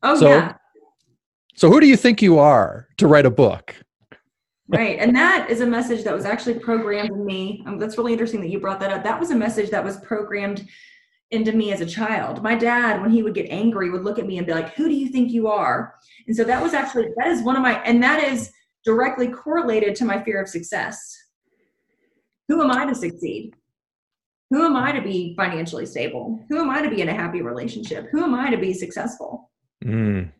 oh 0.03 0.19
so, 0.19 0.29
yeah 0.29 0.53
so, 1.57 1.71
who 1.71 1.79
do 1.79 1.87
you 1.87 1.97
think 1.97 2.21
you 2.21 2.37
are 2.37 2.87
to 2.97 3.07
write 3.07 3.25
a 3.25 3.31
book? 3.31 3.75
right. 4.67 4.99
And 4.99 5.15
that 5.15 5.49
is 5.49 5.61
a 5.61 5.65
message 5.65 6.03
that 6.03 6.13
was 6.13 6.23
actually 6.23 6.59
programmed 6.59 7.09
in 7.09 7.25
me. 7.25 7.63
Um, 7.65 7.79
that's 7.79 7.97
really 7.97 8.11
interesting 8.11 8.41
that 8.41 8.49
you 8.49 8.59
brought 8.59 8.79
that 8.81 8.91
up. 8.91 9.03
That 9.03 9.19
was 9.19 9.31
a 9.31 9.35
message 9.35 9.71
that 9.71 9.83
was 9.83 9.97
programmed 9.97 10.67
into 11.31 11.53
me 11.53 11.71
as 11.71 11.81
a 11.81 11.85
child. 11.85 12.43
My 12.43 12.53
dad, 12.53 13.01
when 13.01 13.09
he 13.09 13.23
would 13.23 13.33
get 13.33 13.49
angry, 13.49 13.89
would 13.89 14.03
look 14.03 14.19
at 14.19 14.27
me 14.27 14.37
and 14.37 14.45
be 14.45 14.53
like, 14.53 14.75
Who 14.75 14.87
do 14.87 14.93
you 14.93 15.07
think 15.07 15.31
you 15.31 15.47
are? 15.47 15.95
And 16.27 16.35
so 16.35 16.43
that 16.43 16.61
was 16.61 16.75
actually, 16.75 17.07
that 17.17 17.27
is 17.27 17.41
one 17.41 17.55
of 17.55 17.63
my, 17.63 17.81
and 17.85 18.03
that 18.03 18.23
is 18.23 18.51
directly 18.85 19.27
correlated 19.27 19.95
to 19.95 20.05
my 20.05 20.21
fear 20.21 20.39
of 20.39 20.47
success. 20.47 21.17
Who 22.47 22.61
am 22.61 22.71
I 22.71 22.85
to 22.85 22.95
succeed? 22.95 23.53
Who 24.49 24.63
am 24.63 24.75
I 24.75 24.93
to 24.93 25.01
be 25.01 25.35
financially 25.35 25.85
stable? 25.85 26.39
Who 26.49 26.59
am 26.59 26.69
I 26.69 26.81
to 26.81 26.89
be 26.89 27.01
in 27.01 27.09
a 27.09 27.13
happy 27.13 27.41
relationship? 27.41 28.07
Who 28.11 28.23
am 28.23 28.33
I 28.33 28.49
to 28.49 28.57
be 28.57 28.73
successful? 28.73 29.51
Mm. 29.83 30.31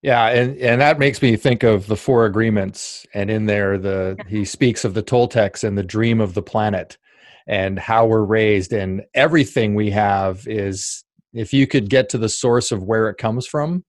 Yeah, 0.00 0.28
and 0.28 0.56
and 0.58 0.80
that 0.80 0.98
makes 0.98 1.22
me 1.22 1.36
think 1.36 1.62
of 1.62 1.86
the 1.86 1.96
four 1.96 2.26
agreements, 2.26 3.06
and 3.14 3.30
in 3.30 3.46
there, 3.46 3.78
the 3.78 4.16
he 4.26 4.44
speaks 4.44 4.84
of 4.84 4.94
the 4.94 5.02
Toltecs 5.02 5.62
and 5.62 5.78
the 5.78 5.84
dream 5.84 6.20
of 6.20 6.34
the 6.34 6.42
planet, 6.42 6.98
and 7.46 7.78
how 7.78 8.06
we're 8.06 8.24
raised, 8.24 8.72
and 8.72 9.02
everything 9.14 9.74
we 9.74 9.90
have 9.90 10.46
is 10.48 11.04
if 11.32 11.52
you 11.52 11.68
could 11.68 11.88
get 11.88 12.08
to 12.10 12.18
the 12.18 12.28
source 12.28 12.72
of 12.72 12.82
where 12.82 13.08
it 13.08 13.16
comes 13.16 13.46
from, 13.46 13.84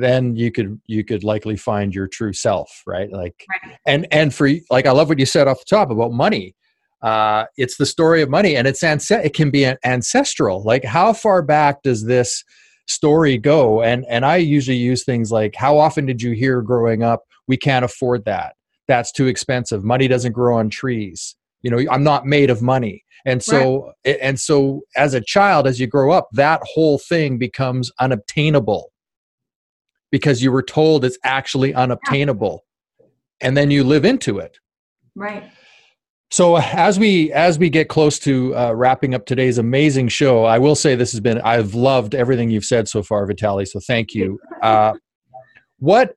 then 0.00 0.36
you 0.36 0.50
could 0.50 0.80
you 0.86 1.04
could 1.04 1.24
likely 1.24 1.56
find 1.56 1.94
your 1.94 2.06
true 2.06 2.32
self, 2.32 2.82
right? 2.86 3.10
Like, 3.10 3.44
right. 3.48 3.76
and 3.86 4.06
and 4.10 4.34
for 4.34 4.48
like 4.70 4.86
I 4.86 4.92
love 4.92 5.08
what 5.08 5.18
you 5.18 5.26
said 5.26 5.48
off 5.48 5.58
the 5.58 5.76
top 5.76 5.90
about 5.90 6.12
money. 6.12 6.54
Uh, 7.02 7.44
it's 7.58 7.76
the 7.76 7.84
story 7.84 8.22
of 8.22 8.30
money, 8.30 8.56
and 8.56 8.66
it's 8.66 8.82
anc- 8.82 9.24
it 9.24 9.34
can 9.34 9.50
be 9.50 9.70
ancestral. 9.84 10.62
Like, 10.62 10.84
how 10.84 11.12
far 11.12 11.42
back 11.42 11.82
does 11.82 12.06
this 12.06 12.42
story 12.86 13.38
go 13.38 13.82
and 13.82 14.04
and 14.08 14.26
i 14.26 14.36
usually 14.36 14.76
use 14.76 15.04
things 15.04 15.32
like 15.32 15.54
how 15.54 15.78
often 15.78 16.04
did 16.04 16.20
you 16.20 16.32
hear 16.32 16.60
growing 16.60 17.02
up 17.02 17.22
we 17.48 17.56
can't 17.56 17.84
afford 17.84 18.24
that 18.26 18.56
that's 18.88 19.10
too 19.10 19.26
expensive 19.26 19.82
money 19.82 20.06
doesn't 20.06 20.32
grow 20.32 20.58
on 20.58 20.68
trees 20.68 21.34
you 21.62 21.70
know 21.70 21.82
i'm 21.90 22.04
not 22.04 22.26
made 22.26 22.50
of 22.50 22.60
money 22.60 23.02
and 23.24 23.42
so 23.42 23.92
right. 24.06 24.18
and 24.20 24.38
so 24.38 24.82
as 24.96 25.14
a 25.14 25.20
child 25.20 25.66
as 25.66 25.80
you 25.80 25.86
grow 25.86 26.12
up 26.12 26.28
that 26.32 26.60
whole 26.74 26.98
thing 26.98 27.38
becomes 27.38 27.90
unobtainable 28.00 28.92
because 30.14 30.40
you 30.40 30.52
were 30.52 30.62
told 30.62 31.04
it's 31.04 31.18
actually 31.24 31.74
unobtainable 31.74 32.64
and 33.40 33.56
then 33.56 33.68
you 33.68 33.82
live 33.82 34.04
into 34.04 34.38
it 34.38 34.60
right 35.16 35.50
so 36.30 36.56
as 36.56 36.98
we 36.98 37.32
as 37.32 37.58
we 37.58 37.68
get 37.70 37.88
close 37.88 38.18
to 38.20 38.56
uh, 38.56 38.72
wrapping 38.72 39.14
up 39.14 39.24
today's 39.24 39.56
amazing 39.56 40.08
show, 40.08 40.42
I 40.42 40.58
will 40.58 40.74
say 40.74 40.96
this 40.96 41.12
has 41.12 41.20
been 41.20 41.40
I've 41.42 41.74
loved 41.76 42.12
everything 42.12 42.50
you've 42.50 42.64
said 42.64 42.88
so 42.88 43.04
far, 43.04 43.24
Vitale. 43.24 43.64
So 43.66 43.78
thank 43.78 44.14
you. 44.14 44.40
Uh, 44.62 44.94
what 45.78 46.16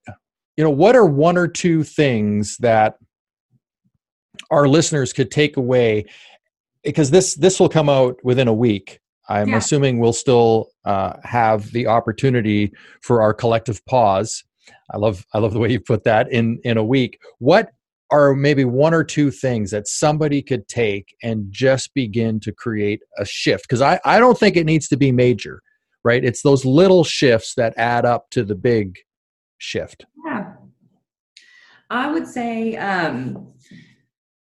you 0.56 0.64
know, 0.64 0.70
what 0.72 0.96
are 0.96 1.06
one 1.06 1.38
or 1.38 1.48
two 1.48 1.84
things 1.84 2.56
that 2.58 2.98
our 4.50 4.68
listeners 4.68 5.12
could 5.12 5.30
take 5.30 5.58
away? 5.58 6.06
Because 6.84 7.12
this 7.12 7.36
this 7.36 7.60
will 7.60 7.70
come 7.70 7.90
out 7.90 8.18
within 8.24 8.48
a 8.48 8.54
week. 8.54 9.00
I'm 9.30 9.50
yeah. 9.50 9.58
assuming 9.58 10.00
we'll 10.00 10.14
still 10.14 10.70
uh, 10.86 11.14
have 11.24 11.72
the 11.72 11.88
opportunity 11.88 12.72
for 13.02 13.22
our 13.22 13.34
collective 13.34 13.86
pause. 13.86 14.44
I 14.92 14.98
love 14.98 15.26
I 15.34 15.40
love 15.40 15.54
the 15.54 15.60
way 15.60 15.72
you 15.72 15.80
put 15.80 16.04
that 16.06 16.32
in 16.32 16.60
in 16.64 16.78
a 16.78 16.84
week. 16.84 17.20
What 17.40 17.72
are 18.10 18.34
maybe 18.34 18.64
one 18.64 18.94
or 18.94 19.04
two 19.04 19.32
things 19.32 19.72
that 19.72 19.88
somebody 19.88 20.42
could 20.42 20.68
take 20.68 21.16
and 21.22 21.48
just 21.52 21.94
begin 21.94 22.40
to 22.40 22.52
create 22.52 23.02
a 23.18 23.26
shift 23.26 23.64
because 23.64 23.82
I, 23.82 24.00
I 24.06 24.20
don't 24.20 24.38
think 24.38 24.56
it 24.56 24.66
needs 24.66 24.88
to 24.90 24.98
be 24.98 25.12
major 25.12 25.62
right 26.04 26.24
it's 26.24 26.42
those 26.42 26.64
little 26.66 27.04
shifts 27.04 27.56
that 27.56 27.74
add 27.78 28.06
up 28.06 28.30
to 28.32 28.44
the 28.44 28.56
big 28.56 28.96
shift 29.58 30.06
yeah 30.26 30.54
i 31.90 32.12
would 32.12 32.28
say 32.28 32.78
um 32.78 33.54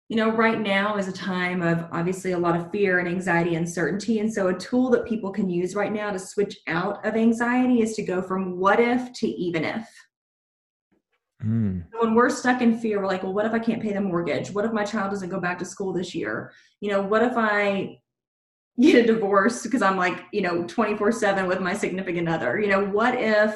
you 0.09 0.17
know 0.17 0.29
right 0.29 0.59
now 0.59 0.97
is 0.97 1.07
a 1.07 1.13
time 1.13 1.61
of 1.61 1.85
obviously 1.91 2.33
a 2.33 2.37
lot 2.37 2.55
of 2.55 2.69
fear 2.71 2.99
and 2.99 3.07
anxiety 3.07 3.55
uncertainty 3.55 4.19
and 4.19 4.31
so 4.31 4.47
a 4.47 4.53
tool 4.53 4.89
that 4.89 5.05
people 5.05 5.31
can 5.31 5.49
use 5.49 5.75
right 5.75 5.93
now 5.93 6.11
to 6.11 6.19
switch 6.19 6.57
out 6.67 7.05
of 7.05 7.15
anxiety 7.15 7.81
is 7.81 7.95
to 7.95 8.03
go 8.03 8.21
from 8.21 8.59
what 8.59 8.79
if 8.79 9.11
to 9.13 9.27
even 9.27 9.63
if 9.63 9.87
Mm. 11.43 11.83
When 11.99 12.15
we're 12.15 12.29
stuck 12.29 12.61
in 12.61 12.77
fear, 12.77 12.99
we're 12.99 13.07
like, 13.07 13.23
well, 13.23 13.33
what 13.33 13.45
if 13.45 13.53
I 13.53 13.59
can't 13.59 13.81
pay 13.81 13.93
the 13.93 14.01
mortgage? 14.01 14.51
What 14.51 14.65
if 14.65 14.71
my 14.71 14.85
child 14.85 15.11
doesn't 15.11 15.29
go 15.29 15.39
back 15.39 15.59
to 15.59 15.65
school 15.65 15.93
this 15.93 16.15
year? 16.15 16.53
You 16.79 16.91
know, 16.91 17.01
what 17.01 17.23
if 17.23 17.33
I 17.35 17.99
get 18.79 19.03
a 19.03 19.05
divorce 19.05 19.63
because 19.63 19.81
I'm 19.81 19.97
like, 19.97 20.23
you 20.31 20.41
know, 20.41 20.63
24 20.65 21.11
7 21.11 21.47
with 21.47 21.59
my 21.59 21.73
significant 21.73 22.29
other? 22.29 22.59
You 22.59 22.67
know, 22.67 22.85
what 22.85 23.15
if 23.15 23.55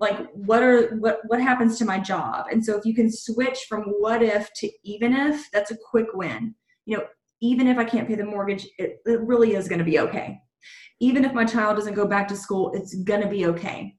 like 0.00 0.30
what 0.32 0.62
are 0.62 0.96
what 0.96 1.20
what 1.26 1.40
happens 1.40 1.78
to 1.78 1.84
my 1.84 1.98
job? 1.98 2.46
And 2.50 2.64
so 2.64 2.76
if 2.76 2.84
you 2.84 2.94
can 2.94 3.10
switch 3.10 3.66
from 3.68 3.82
what 3.98 4.22
if 4.22 4.52
to 4.54 4.70
even 4.82 5.14
if 5.14 5.50
that's 5.52 5.70
a 5.70 5.78
quick 5.90 6.08
win. 6.14 6.54
You 6.86 6.98
know 6.98 7.04
even 7.40 7.66
if 7.66 7.78
i 7.78 7.84
can't 7.84 8.08
pay 8.08 8.14
the 8.14 8.24
mortgage 8.24 8.66
it, 8.78 9.00
it 9.04 9.20
really 9.20 9.54
is 9.54 9.68
going 9.68 9.78
to 9.78 9.84
be 9.84 9.98
okay. 9.98 10.38
Even 11.00 11.24
if 11.24 11.32
my 11.32 11.44
child 11.44 11.76
doesn't 11.76 11.94
go 11.94 12.06
back 12.06 12.28
to 12.28 12.36
school 12.36 12.72
it's 12.74 12.94
going 12.94 13.20
to 13.20 13.28
be 13.28 13.46
okay. 13.46 13.96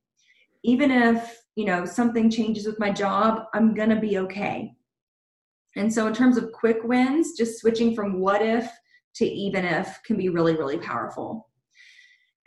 Even 0.63 0.91
if 0.91 1.37
you 1.55 1.65
know 1.65 1.85
something 1.85 2.29
changes 2.29 2.65
with 2.65 2.79
my 2.79 2.91
job 2.91 3.45
i'm 3.53 3.73
going 3.73 3.89
to 3.89 3.99
be 3.99 4.17
okay. 4.17 4.73
And 5.77 5.93
so 5.93 6.07
in 6.07 6.13
terms 6.13 6.37
of 6.37 6.51
quick 6.51 6.83
wins 6.83 7.33
just 7.37 7.59
switching 7.59 7.95
from 7.95 8.19
what 8.19 8.41
if 8.41 8.69
to 9.15 9.25
even 9.25 9.65
if 9.65 9.99
can 10.05 10.17
be 10.17 10.29
really 10.29 10.55
really 10.55 10.77
powerful. 10.77 11.49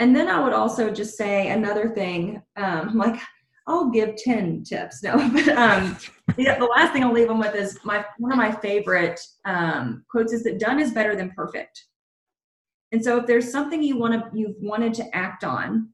And 0.01 0.15
then 0.15 0.29
i 0.29 0.43
would 0.43 0.53
also 0.53 0.91
just 0.91 1.17
say 1.17 1.49
another 1.49 1.89
thing 1.91 2.43
um, 2.57 2.97
like 3.05 3.21
i'll 3.69 3.91
give 3.91 4.17
10 4.17 4.65
tips 4.65 5.03
no 5.05 5.17
but 5.33 5.49
um, 5.49 5.97
the, 6.37 6.69
last 6.75 6.93
thing 6.93 7.05
i'll 7.05 7.13
leave 7.13 7.29
them 7.29 7.39
with 7.39 7.55
is 7.55 7.79
my 7.85 8.05
one 8.19 8.33
of 8.33 8.39
my 8.39 8.51
favorite 8.51 9.21
um, 9.45 10.05
quotes 10.11 10.33
is 10.33 10.43
that 10.43 10.59
done 10.59 10.81
is 10.81 10.93
better 10.93 11.15
than 11.15 11.31
perfect 11.31 11.85
and 12.93 13.03
so 13.03 13.19
if 13.19 13.27
there's 13.27 13.51
something 13.51 13.83
you 13.83 13.97
want 13.97 14.13
to 14.15 14.39
you've 14.39 14.57
wanted 14.61 14.93
to 14.95 15.17
act 15.17 15.45
on 15.45 15.89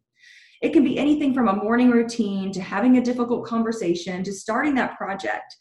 it 0.65 0.73
can 0.73 0.83
be 0.83 0.99
anything 0.99 1.35
from 1.35 1.49
a 1.49 1.55
morning 1.55 1.91
routine 1.91 2.51
to 2.53 2.63
having 2.63 2.97
a 2.97 3.03
difficult 3.03 3.45
conversation 3.45 4.25
to 4.25 4.33
starting 4.33 4.75
that 4.77 4.97
project. 4.97 5.55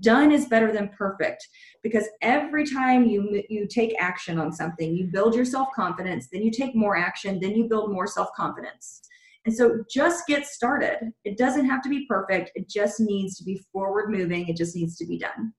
Done 0.00 0.30
is 0.30 0.48
better 0.48 0.70
than 0.70 0.90
perfect 0.90 1.48
because 1.82 2.04
every 2.20 2.66
time 2.66 3.06
you 3.06 3.42
you 3.48 3.66
take 3.66 3.94
action 3.98 4.38
on 4.38 4.52
something, 4.52 4.94
you 4.94 5.06
build 5.06 5.34
your 5.34 5.46
self-confidence, 5.46 6.28
then 6.30 6.42
you 6.42 6.50
take 6.50 6.74
more 6.74 6.94
action, 6.94 7.40
then 7.40 7.56
you 7.56 7.70
build 7.70 7.90
more 7.90 8.06
self-confidence. 8.06 9.00
And 9.46 9.54
so 9.54 9.82
just 9.90 10.26
get 10.26 10.46
started. 10.46 11.12
It 11.24 11.38
doesn't 11.38 11.64
have 11.66 11.82
to 11.82 11.88
be 11.88 12.06
perfect. 12.06 12.50
It 12.54 12.68
just 12.68 13.00
needs 13.00 13.36
to 13.38 13.44
be 13.44 13.62
forward 13.72 14.10
moving. 14.10 14.48
It 14.48 14.56
just 14.56 14.76
needs 14.76 14.96
to 14.98 15.06
be 15.06 15.18
done. 15.18 15.52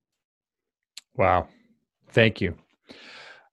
Wow. 1.15 1.47
Thank 2.11 2.41
you. 2.41 2.55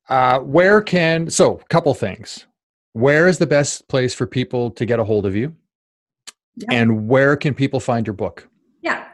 Uh, 0.09 0.41
where 0.41 0.81
can, 0.83 1.31
so 1.31 1.59
a 1.59 1.65
couple 1.65 1.95
things 1.95 2.47
where 2.93 3.29
is 3.29 3.39
the 3.39 3.47
best 3.47 3.87
place 3.89 4.13
for 4.13 4.27
people 4.27 4.71
to 4.73 4.85
get 4.85 4.99
a 4.99 5.05
hold 5.05 5.25
of 5.25 5.37
you? 5.37 5.55
And 6.71 7.07
where 7.07 7.37
can 7.37 7.55
people 7.55 7.79
find 7.79 8.05
your 8.07 8.15
book? 8.15 8.49
Yeah. 8.83 9.07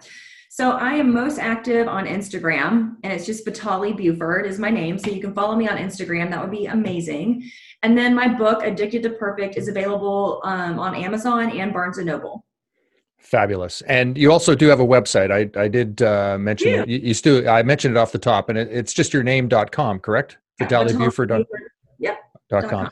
So 0.49 0.71
I 0.71 0.95
am 0.95 1.13
most 1.13 1.39
active 1.39 1.89
on 1.89 2.07
Instagram, 2.07 2.95
and 3.03 3.13
it's 3.13 3.27
just 3.27 3.45
Vitale 3.45 3.93
Buford 3.93 4.47
is 4.47 4.59
my 4.59 4.71
name. 4.71 4.99
So 4.99 5.11
you 5.11 5.21
can 5.21 5.35
follow 5.35 5.55
me 5.55 5.69
on 5.69 5.77
Instagram. 5.77 6.31
That 6.31 6.41
would 6.41 6.51
be 6.51 6.67
amazing. 6.67 7.51
And 7.85 7.99
then 7.99 8.15
my 8.15 8.29
book, 8.29 8.63
Addicted 8.65 9.03
to 9.03 9.11
Perfect, 9.11 9.59
is 9.59 9.69
available 9.69 10.41
um, 10.43 10.79
on 10.79 10.95
Amazon 10.95 11.51
and 11.51 11.71
Barnes 11.71 11.99
and 11.99 12.07
Noble. 12.07 12.47
Fabulous. 13.19 13.83
And 13.83 14.17
you 14.17 14.33
also 14.33 14.55
do 14.55 14.69
have 14.69 14.81
a 14.81 14.87
website. 14.87 15.31
I, 15.31 15.61
I 15.61 15.69
did 15.69 16.01
uh, 16.01 16.39
mention 16.39 16.69
yeah. 16.69 16.83
it. 16.83 16.89
You, 16.89 16.99
you, 16.99 17.15
still, 17.15 17.47
I 17.47 17.63
mentioned 17.63 17.95
it 17.95 18.01
off 18.01 18.11
the 18.11 18.19
top, 18.19 18.49
and 18.49 18.57
it, 18.57 18.69
it's 18.73 18.95
just 18.95 19.13
your 19.13 19.23
name.com, 19.23 20.01
correct? 20.01 20.39
Yeah, 20.59 20.67
Vitale 20.67 20.97
Buford. 20.97 21.31
Yep. 21.99 22.19
Dot 22.49 22.71
com. 22.71 22.89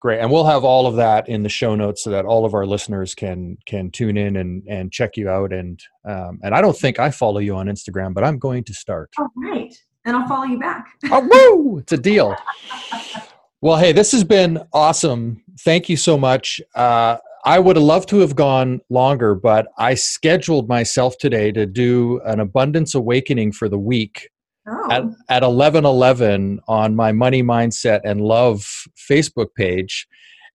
Great, 0.00 0.20
and 0.20 0.30
we'll 0.30 0.44
have 0.44 0.62
all 0.64 0.86
of 0.86 0.96
that 0.96 1.26
in 1.26 1.42
the 1.42 1.48
show 1.48 1.74
notes 1.74 2.04
so 2.04 2.10
that 2.10 2.26
all 2.26 2.44
of 2.44 2.52
our 2.52 2.66
listeners 2.66 3.14
can 3.14 3.56
can 3.66 3.90
tune 3.90 4.16
in 4.18 4.36
and 4.36 4.62
and 4.68 4.92
check 4.92 5.16
you 5.16 5.30
out. 5.30 5.52
And 5.52 5.80
um, 6.04 6.40
and 6.42 6.54
I 6.54 6.60
don't 6.60 6.76
think 6.76 6.98
I 6.98 7.10
follow 7.10 7.38
you 7.38 7.54
on 7.56 7.66
Instagram, 7.66 8.12
but 8.12 8.24
I'm 8.24 8.38
going 8.38 8.64
to 8.64 8.74
start. 8.74 9.10
All 9.18 9.30
right, 9.36 9.74
and 10.04 10.16
I'll 10.16 10.26
follow 10.26 10.44
you 10.44 10.58
back. 10.58 10.86
oh, 11.10 11.28
woo! 11.30 11.78
It's 11.84 11.92
a 11.92 11.98
deal. 11.98 12.36
well, 13.64 13.78
hey, 13.78 13.92
this 13.92 14.12
has 14.12 14.24
been 14.24 14.60
awesome. 14.74 15.42
Thank 15.60 15.88
you 15.88 15.96
so 15.96 16.18
much. 16.18 16.60
Uh, 16.74 17.16
I 17.46 17.58
would 17.58 17.76
have 17.76 17.82
loved 17.82 18.10
to 18.10 18.18
have 18.18 18.36
gone 18.36 18.82
longer, 18.90 19.34
but 19.34 19.68
I 19.78 19.94
scheduled 19.94 20.68
myself 20.68 21.16
today 21.16 21.50
to 21.52 21.64
do 21.64 22.20
an 22.26 22.40
abundance 22.40 22.94
awakening 22.94 23.52
for 23.52 23.70
the 23.70 23.78
week 23.78 24.28
Oh. 24.66 24.90
At, 24.90 25.02
at 25.28 25.42
1111 25.42 26.60
on 26.68 26.96
my 26.96 27.12
money 27.12 27.42
mindset 27.42 28.00
and 28.02 28.22
love 28.22 28.64
Facebook 29.10 29.48
page. 29.54 30.08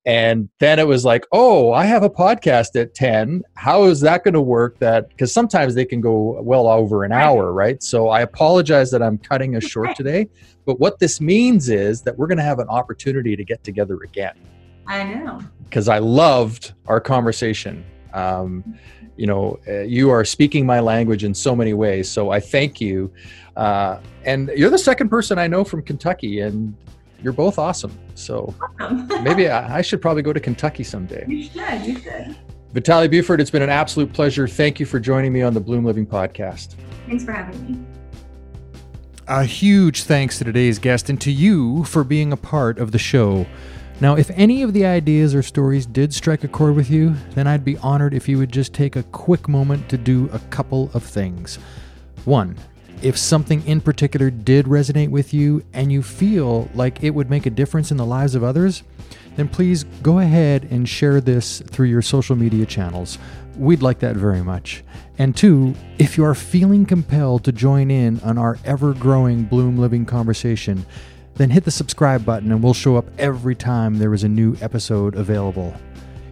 And 0.09 0.49
then 0.57 0.79
it 0.79 0.87
was 0.87 1.05
like, 1.05 1.27
oh, 1.31 1.71
I 1.71 1.85
have 1.85 2.01
a 2.01 2.09
podcast 2.09 2.75
at 2.81 2.95
10. 2.95 3.43
How 3.53 3.83
is 3.83 4.01
that 4.01 4.23
going 4.23 4.33
to 4.33 4.41
work? 4.41 4.79
That 4.79 5.09
because 5.09 5.31
sometimes 5.31 5.75
they 5.75 5.85
can 5.85 6.01
go 6.01 6.41
well 6.41 6.67
over 6.67 7.03
an 7.03 7.11
hour, 7.11 7.53
right? 7.53 7.83
So 7.83 8.09
I 8.09 8.21
apologize 8.21 8.89
that 8.89 9.03
I'm 9.03 9.19
cutting 9.19 9.55
us 9.55 9.65
short 9.65 9.95
today. 9.95 10.27
But 10.65 10.79
what 10.79 10.97
this 10.97 11.21
means 11.21 11.69
is 11.69 12.01
that 12.01 12.17
we're 12.17 12.25
going 12.25 12.39
to 12.39 12.43
have 12.43 12.57
an 12.57 12.69
opportunity 12.69 13.35
to 13.35 13.43
get 13.43 13.63
together 13.63 13.99
again. 14.01 14.33
I 14.87 15.03
know. 15.03 15.41
Because 15.65 15.87
I 15.87 15.99
loved 15.99 16.73
our 16.87 16.99
conversation. 16.99 17.85
Um, 18.11 18.79
you 19.15 19.27
know, 19.27 19.59
uh, 19.67 19.81
you 19.81 20.09
are 20.09 20.25
speaking 20.25 20.65
my 20.65 20.79
language 20.79 21.23
in 21.23 21.35
so 21.35 21.55
many 21.55 21.73
ways. 21.73 22.09
So 22.09 22.31
I 22.31 22.39
thank 22.39 22.81
you. 22.81 23.13
Uh, 23.55 23.99
and 24.25 24.49
you're 24.55 24.71
the 24.71 24.79
second 24.79 25.09
person 25.09 25.37
I 25.37 25.45
know 25.45 25.63
from 25.63 25.83
Kentucky, 25.83 26.39
and 26.39 26.75
you're 27.23 27.33
both 27.33 27.57
awesome. 27.59 27.97
So 28.15 28.53
Awesome. 28.79 29.23
maybe 29.23 29.49
I, 29.49 29.77
I 29.77 29.81
should 29.81 30.01
probably 30.01 30.21
go 30.21 30.33
to 30.33 30.39
Kentucky 30.39 30.83
someday. 30.83 31.25
you 31.27 31.43
should. 31.43 31.85
You 31.85 31.99
should. 31.99 32.35
Vitale 32.73 33.07
Buford, 33.07 33.41
it's 33.41 33.49
been 33.49 33.61
an 33.63 33.69
absolute 33.69 34.13
pleasure. 34.13 34.47
Thank 34.47 34.79
you 34.79 34.85
for 34.85 34.99
joining 34.99 35.33
me 35.33 35.41
on 35.41 35.53
the 35.53 35.59
Bloom 35.59 35.83
Living 35.85 36.05
podcast. 36.05 36.75
Thanks 37.07 37.23
for 37.23 37.31
having 37.31 37.65
me. 37.65 37.85
A 39.27 39.43
huge 39.43 40.03
thanks 40.03 40.37
to 40.39 40.43
today's 40.43 40.79
guest 40.79 41.09
and 41.09 41.19
to 41.21 41.31
you 41.31 41.83
for 41.85 42.03
being 42.03 42.31
a 42.31 42.37
part 42.37 42.79
of 42.79 42.91
the 42.91 42.97
show. 42.99 43.45
Now, 44.01 44.15
if 44.15 44.29
any 44.31 44.61
of 44.63 44.73
the 44.73 44.85
ideas 44.85 45.35
or 45.35 45.43
stories 45.43 45.85
did 45.85 46.13
strike 46.13 46.43
a 46.43 46.47
chord 46.47 46.75
with 46.75 46.89
you, 46.89 47.13
then 47.35 47.47
I'd 47.47 47.65
be 47.65 47.77
honored 47.79 48.13
if 48.13 48.29
you 48.29 48.37
would 48.37 48.51
just 48.51 48.73
take 48.73 48.95
a 48.95 49.03
quick 49.03 49.47
moment 49.49 49.89
to 49.89 49.97
do 49.97 50.29
a 50.31 50.39
couple 50.39 50.89
of 50.93 51.03
things. 51.03 51.57
One, 52.25 52.55
if 53.01 53.17
something 53.17 53.65
in 53.65 53.81
particular 53.81 54.29
did 54.29 54.65
resonate 54.65 55.09
with 55.09 55.33
you 55.33 55.63
and 55.73 55.91
you 55.91 56.01
feel 56.01 56.69
like 56.73 57.03
it 57.03 57.11
would 57.11 57.29
make 57.29 57.45
a 57.45 57.49
difference 57.49 57.91
in 57.91 57.97
the 57.97 58.05
lives 58.05 58.35
of 58.35 58.43
others, 58.43 58.83
then 59.35 59.47
please 59.47 59.85
go 60.01 60.19
ahead 60.19 60.67
and 60.69 60.87
share 60.87 61.21
this 61.21 61.61
through 61.61 61.87
your 61.87 62.01
social 62.01 62.35
media 62.35 62.65
channels. 62.65 63.17
We'd 63.57 63.81
like 63.81 63.99
that 63.99 64.15
very 64.15 64.41
much. 64.41 64.83
And 65.17 65.35
two, 65.35 65.75
if 65.97 66.17
you 66.17 66.25
are 66.25 66.35
feeling 66.35 66.85
compelled 66.85 67.43
to 67.45 67.51
join 67.51 67.91
in 67.91 68.19
on 68.21 68.37
our 68.37 68.57
ever 68.65 68.93
growing 68.93 69.43
Bloom 69.43 69.77
Living 69.77 70.05
conversation, 70.05 70.85
then 71.35 71.49
hit 71.49 71.63
the 71.63 71.71
subscribe 71.71 72.25
button 72.25 72.51
and 72.51 72.61
we'll 72.61 72.73
show 72.73 72.97
up 72.97 73.05
every 73.17 73.55
time 73.55 73.97
there 73.97 74.13
is 74.13 74.23
a 74.23 74.29
new 74.29 74.57
episode 74.61 75.15
available. 75.15 75.73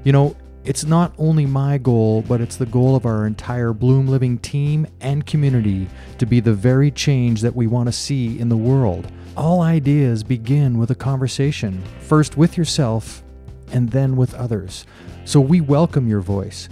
You 0.04 0.12
know, 0.12 0.36
it's 0.68 0.84
not 0.84 1.14
only 1.18 1.46
my 1.46 1.78
goal, 1.78 2.22
but 2.24 2.42
it's 2.42 2.58
the 2.58 2.66
goal 2.66 2.98
of 2.98 3.06
our 3.06 3.26
entire 3.26 3.72
Bloom 3.72 4.06
Living 4.06 4.38
team 4.38 4.86
and 5.00 5.26
community 5.26 5.88
to 6.18 6.26
be 6.26 6.42
the 6.42 6.54
very 6.54 6.92
change 6.92 7.40
that 7.40 7.56
we 7.56 7.68
want 7.68 7.88
to 7.88 7.94
see 7.94 8.38
in 8.38 8.50
the 8.50 8.58
world. 8.58 9.10
All 9.38 9.62
ideas 9.62 10.24
begin 10.24 10.78
with 10.78 10.92
a 10.92 10.96
conversation, 10.96 11.82
first 12.02 12.36
with 12.36 12.58
yourself 12.58 13.24
and 13.72 13.90
then 13.92 14.18
with 14.18 14.34
others. 14.34 14.86
So 15.24 15.40
we 15.40 15.62
welcome 15.62 16.06
your 16.06 16.20
voice 16.20 16.68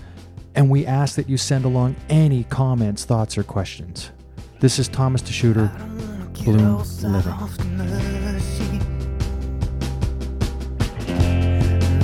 and 0.56 0.70
we 0.70 0.86
ask 0.86 1.16
that 1.16 1.30
you 1.30 1.38
send 1.38 1.64
along 1.64 1.96
any 2.10 2.44
comments, 2.44 3.06
thoughts, 3.06 3.38
or 3.38 3.44
questions. 3.44 4.12
This 4.60 4.78
is 4.78 4.90
Thomas 4.90 5.22
DeSchutter, 5.22 5.72
Bloom 6.44 6.84
Living. 7.14 8.25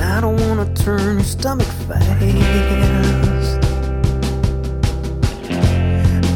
I 0.02 0.20
don't 0.20 0.40
wanna 0.48 0.66
turn 0.74 1.18
your 1.18 1.24
stomach 1.24 1.68
fast. 1.88 2.02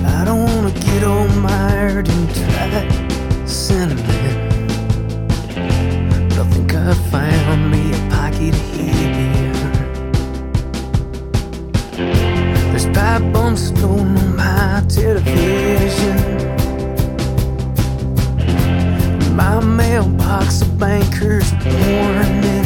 I 0.05 0.23
don't 0.23 0.43
wanna 0.43 0.71
get 0.71 1.03
all 1.03 1.27
mired 1.39 2.07
in 2.07 2.27
tight 2.27 3.47
sentiment. 3.47 4.05
But 6.29 6.39
I 6.39 6.49
think 6.51 6.73
I 6.75 6.93
found 7.11 7.71
me 7.71 7.91
a 7.93 8.09
pocket 8.09 8.55
here. 8.73 9.53
There's 12.71 12.85
pipe 12.87 13.23
bombs 13.33 13.71
floating 13.71 14.17
on 14.17 14.35
my 14.35 14.83
television. 14.87 16.17
My 19.35 19.59
mailbox 19.59 20.61
of 20.61 20.79
bankers 20.79 21.51
warning 21.65 22.64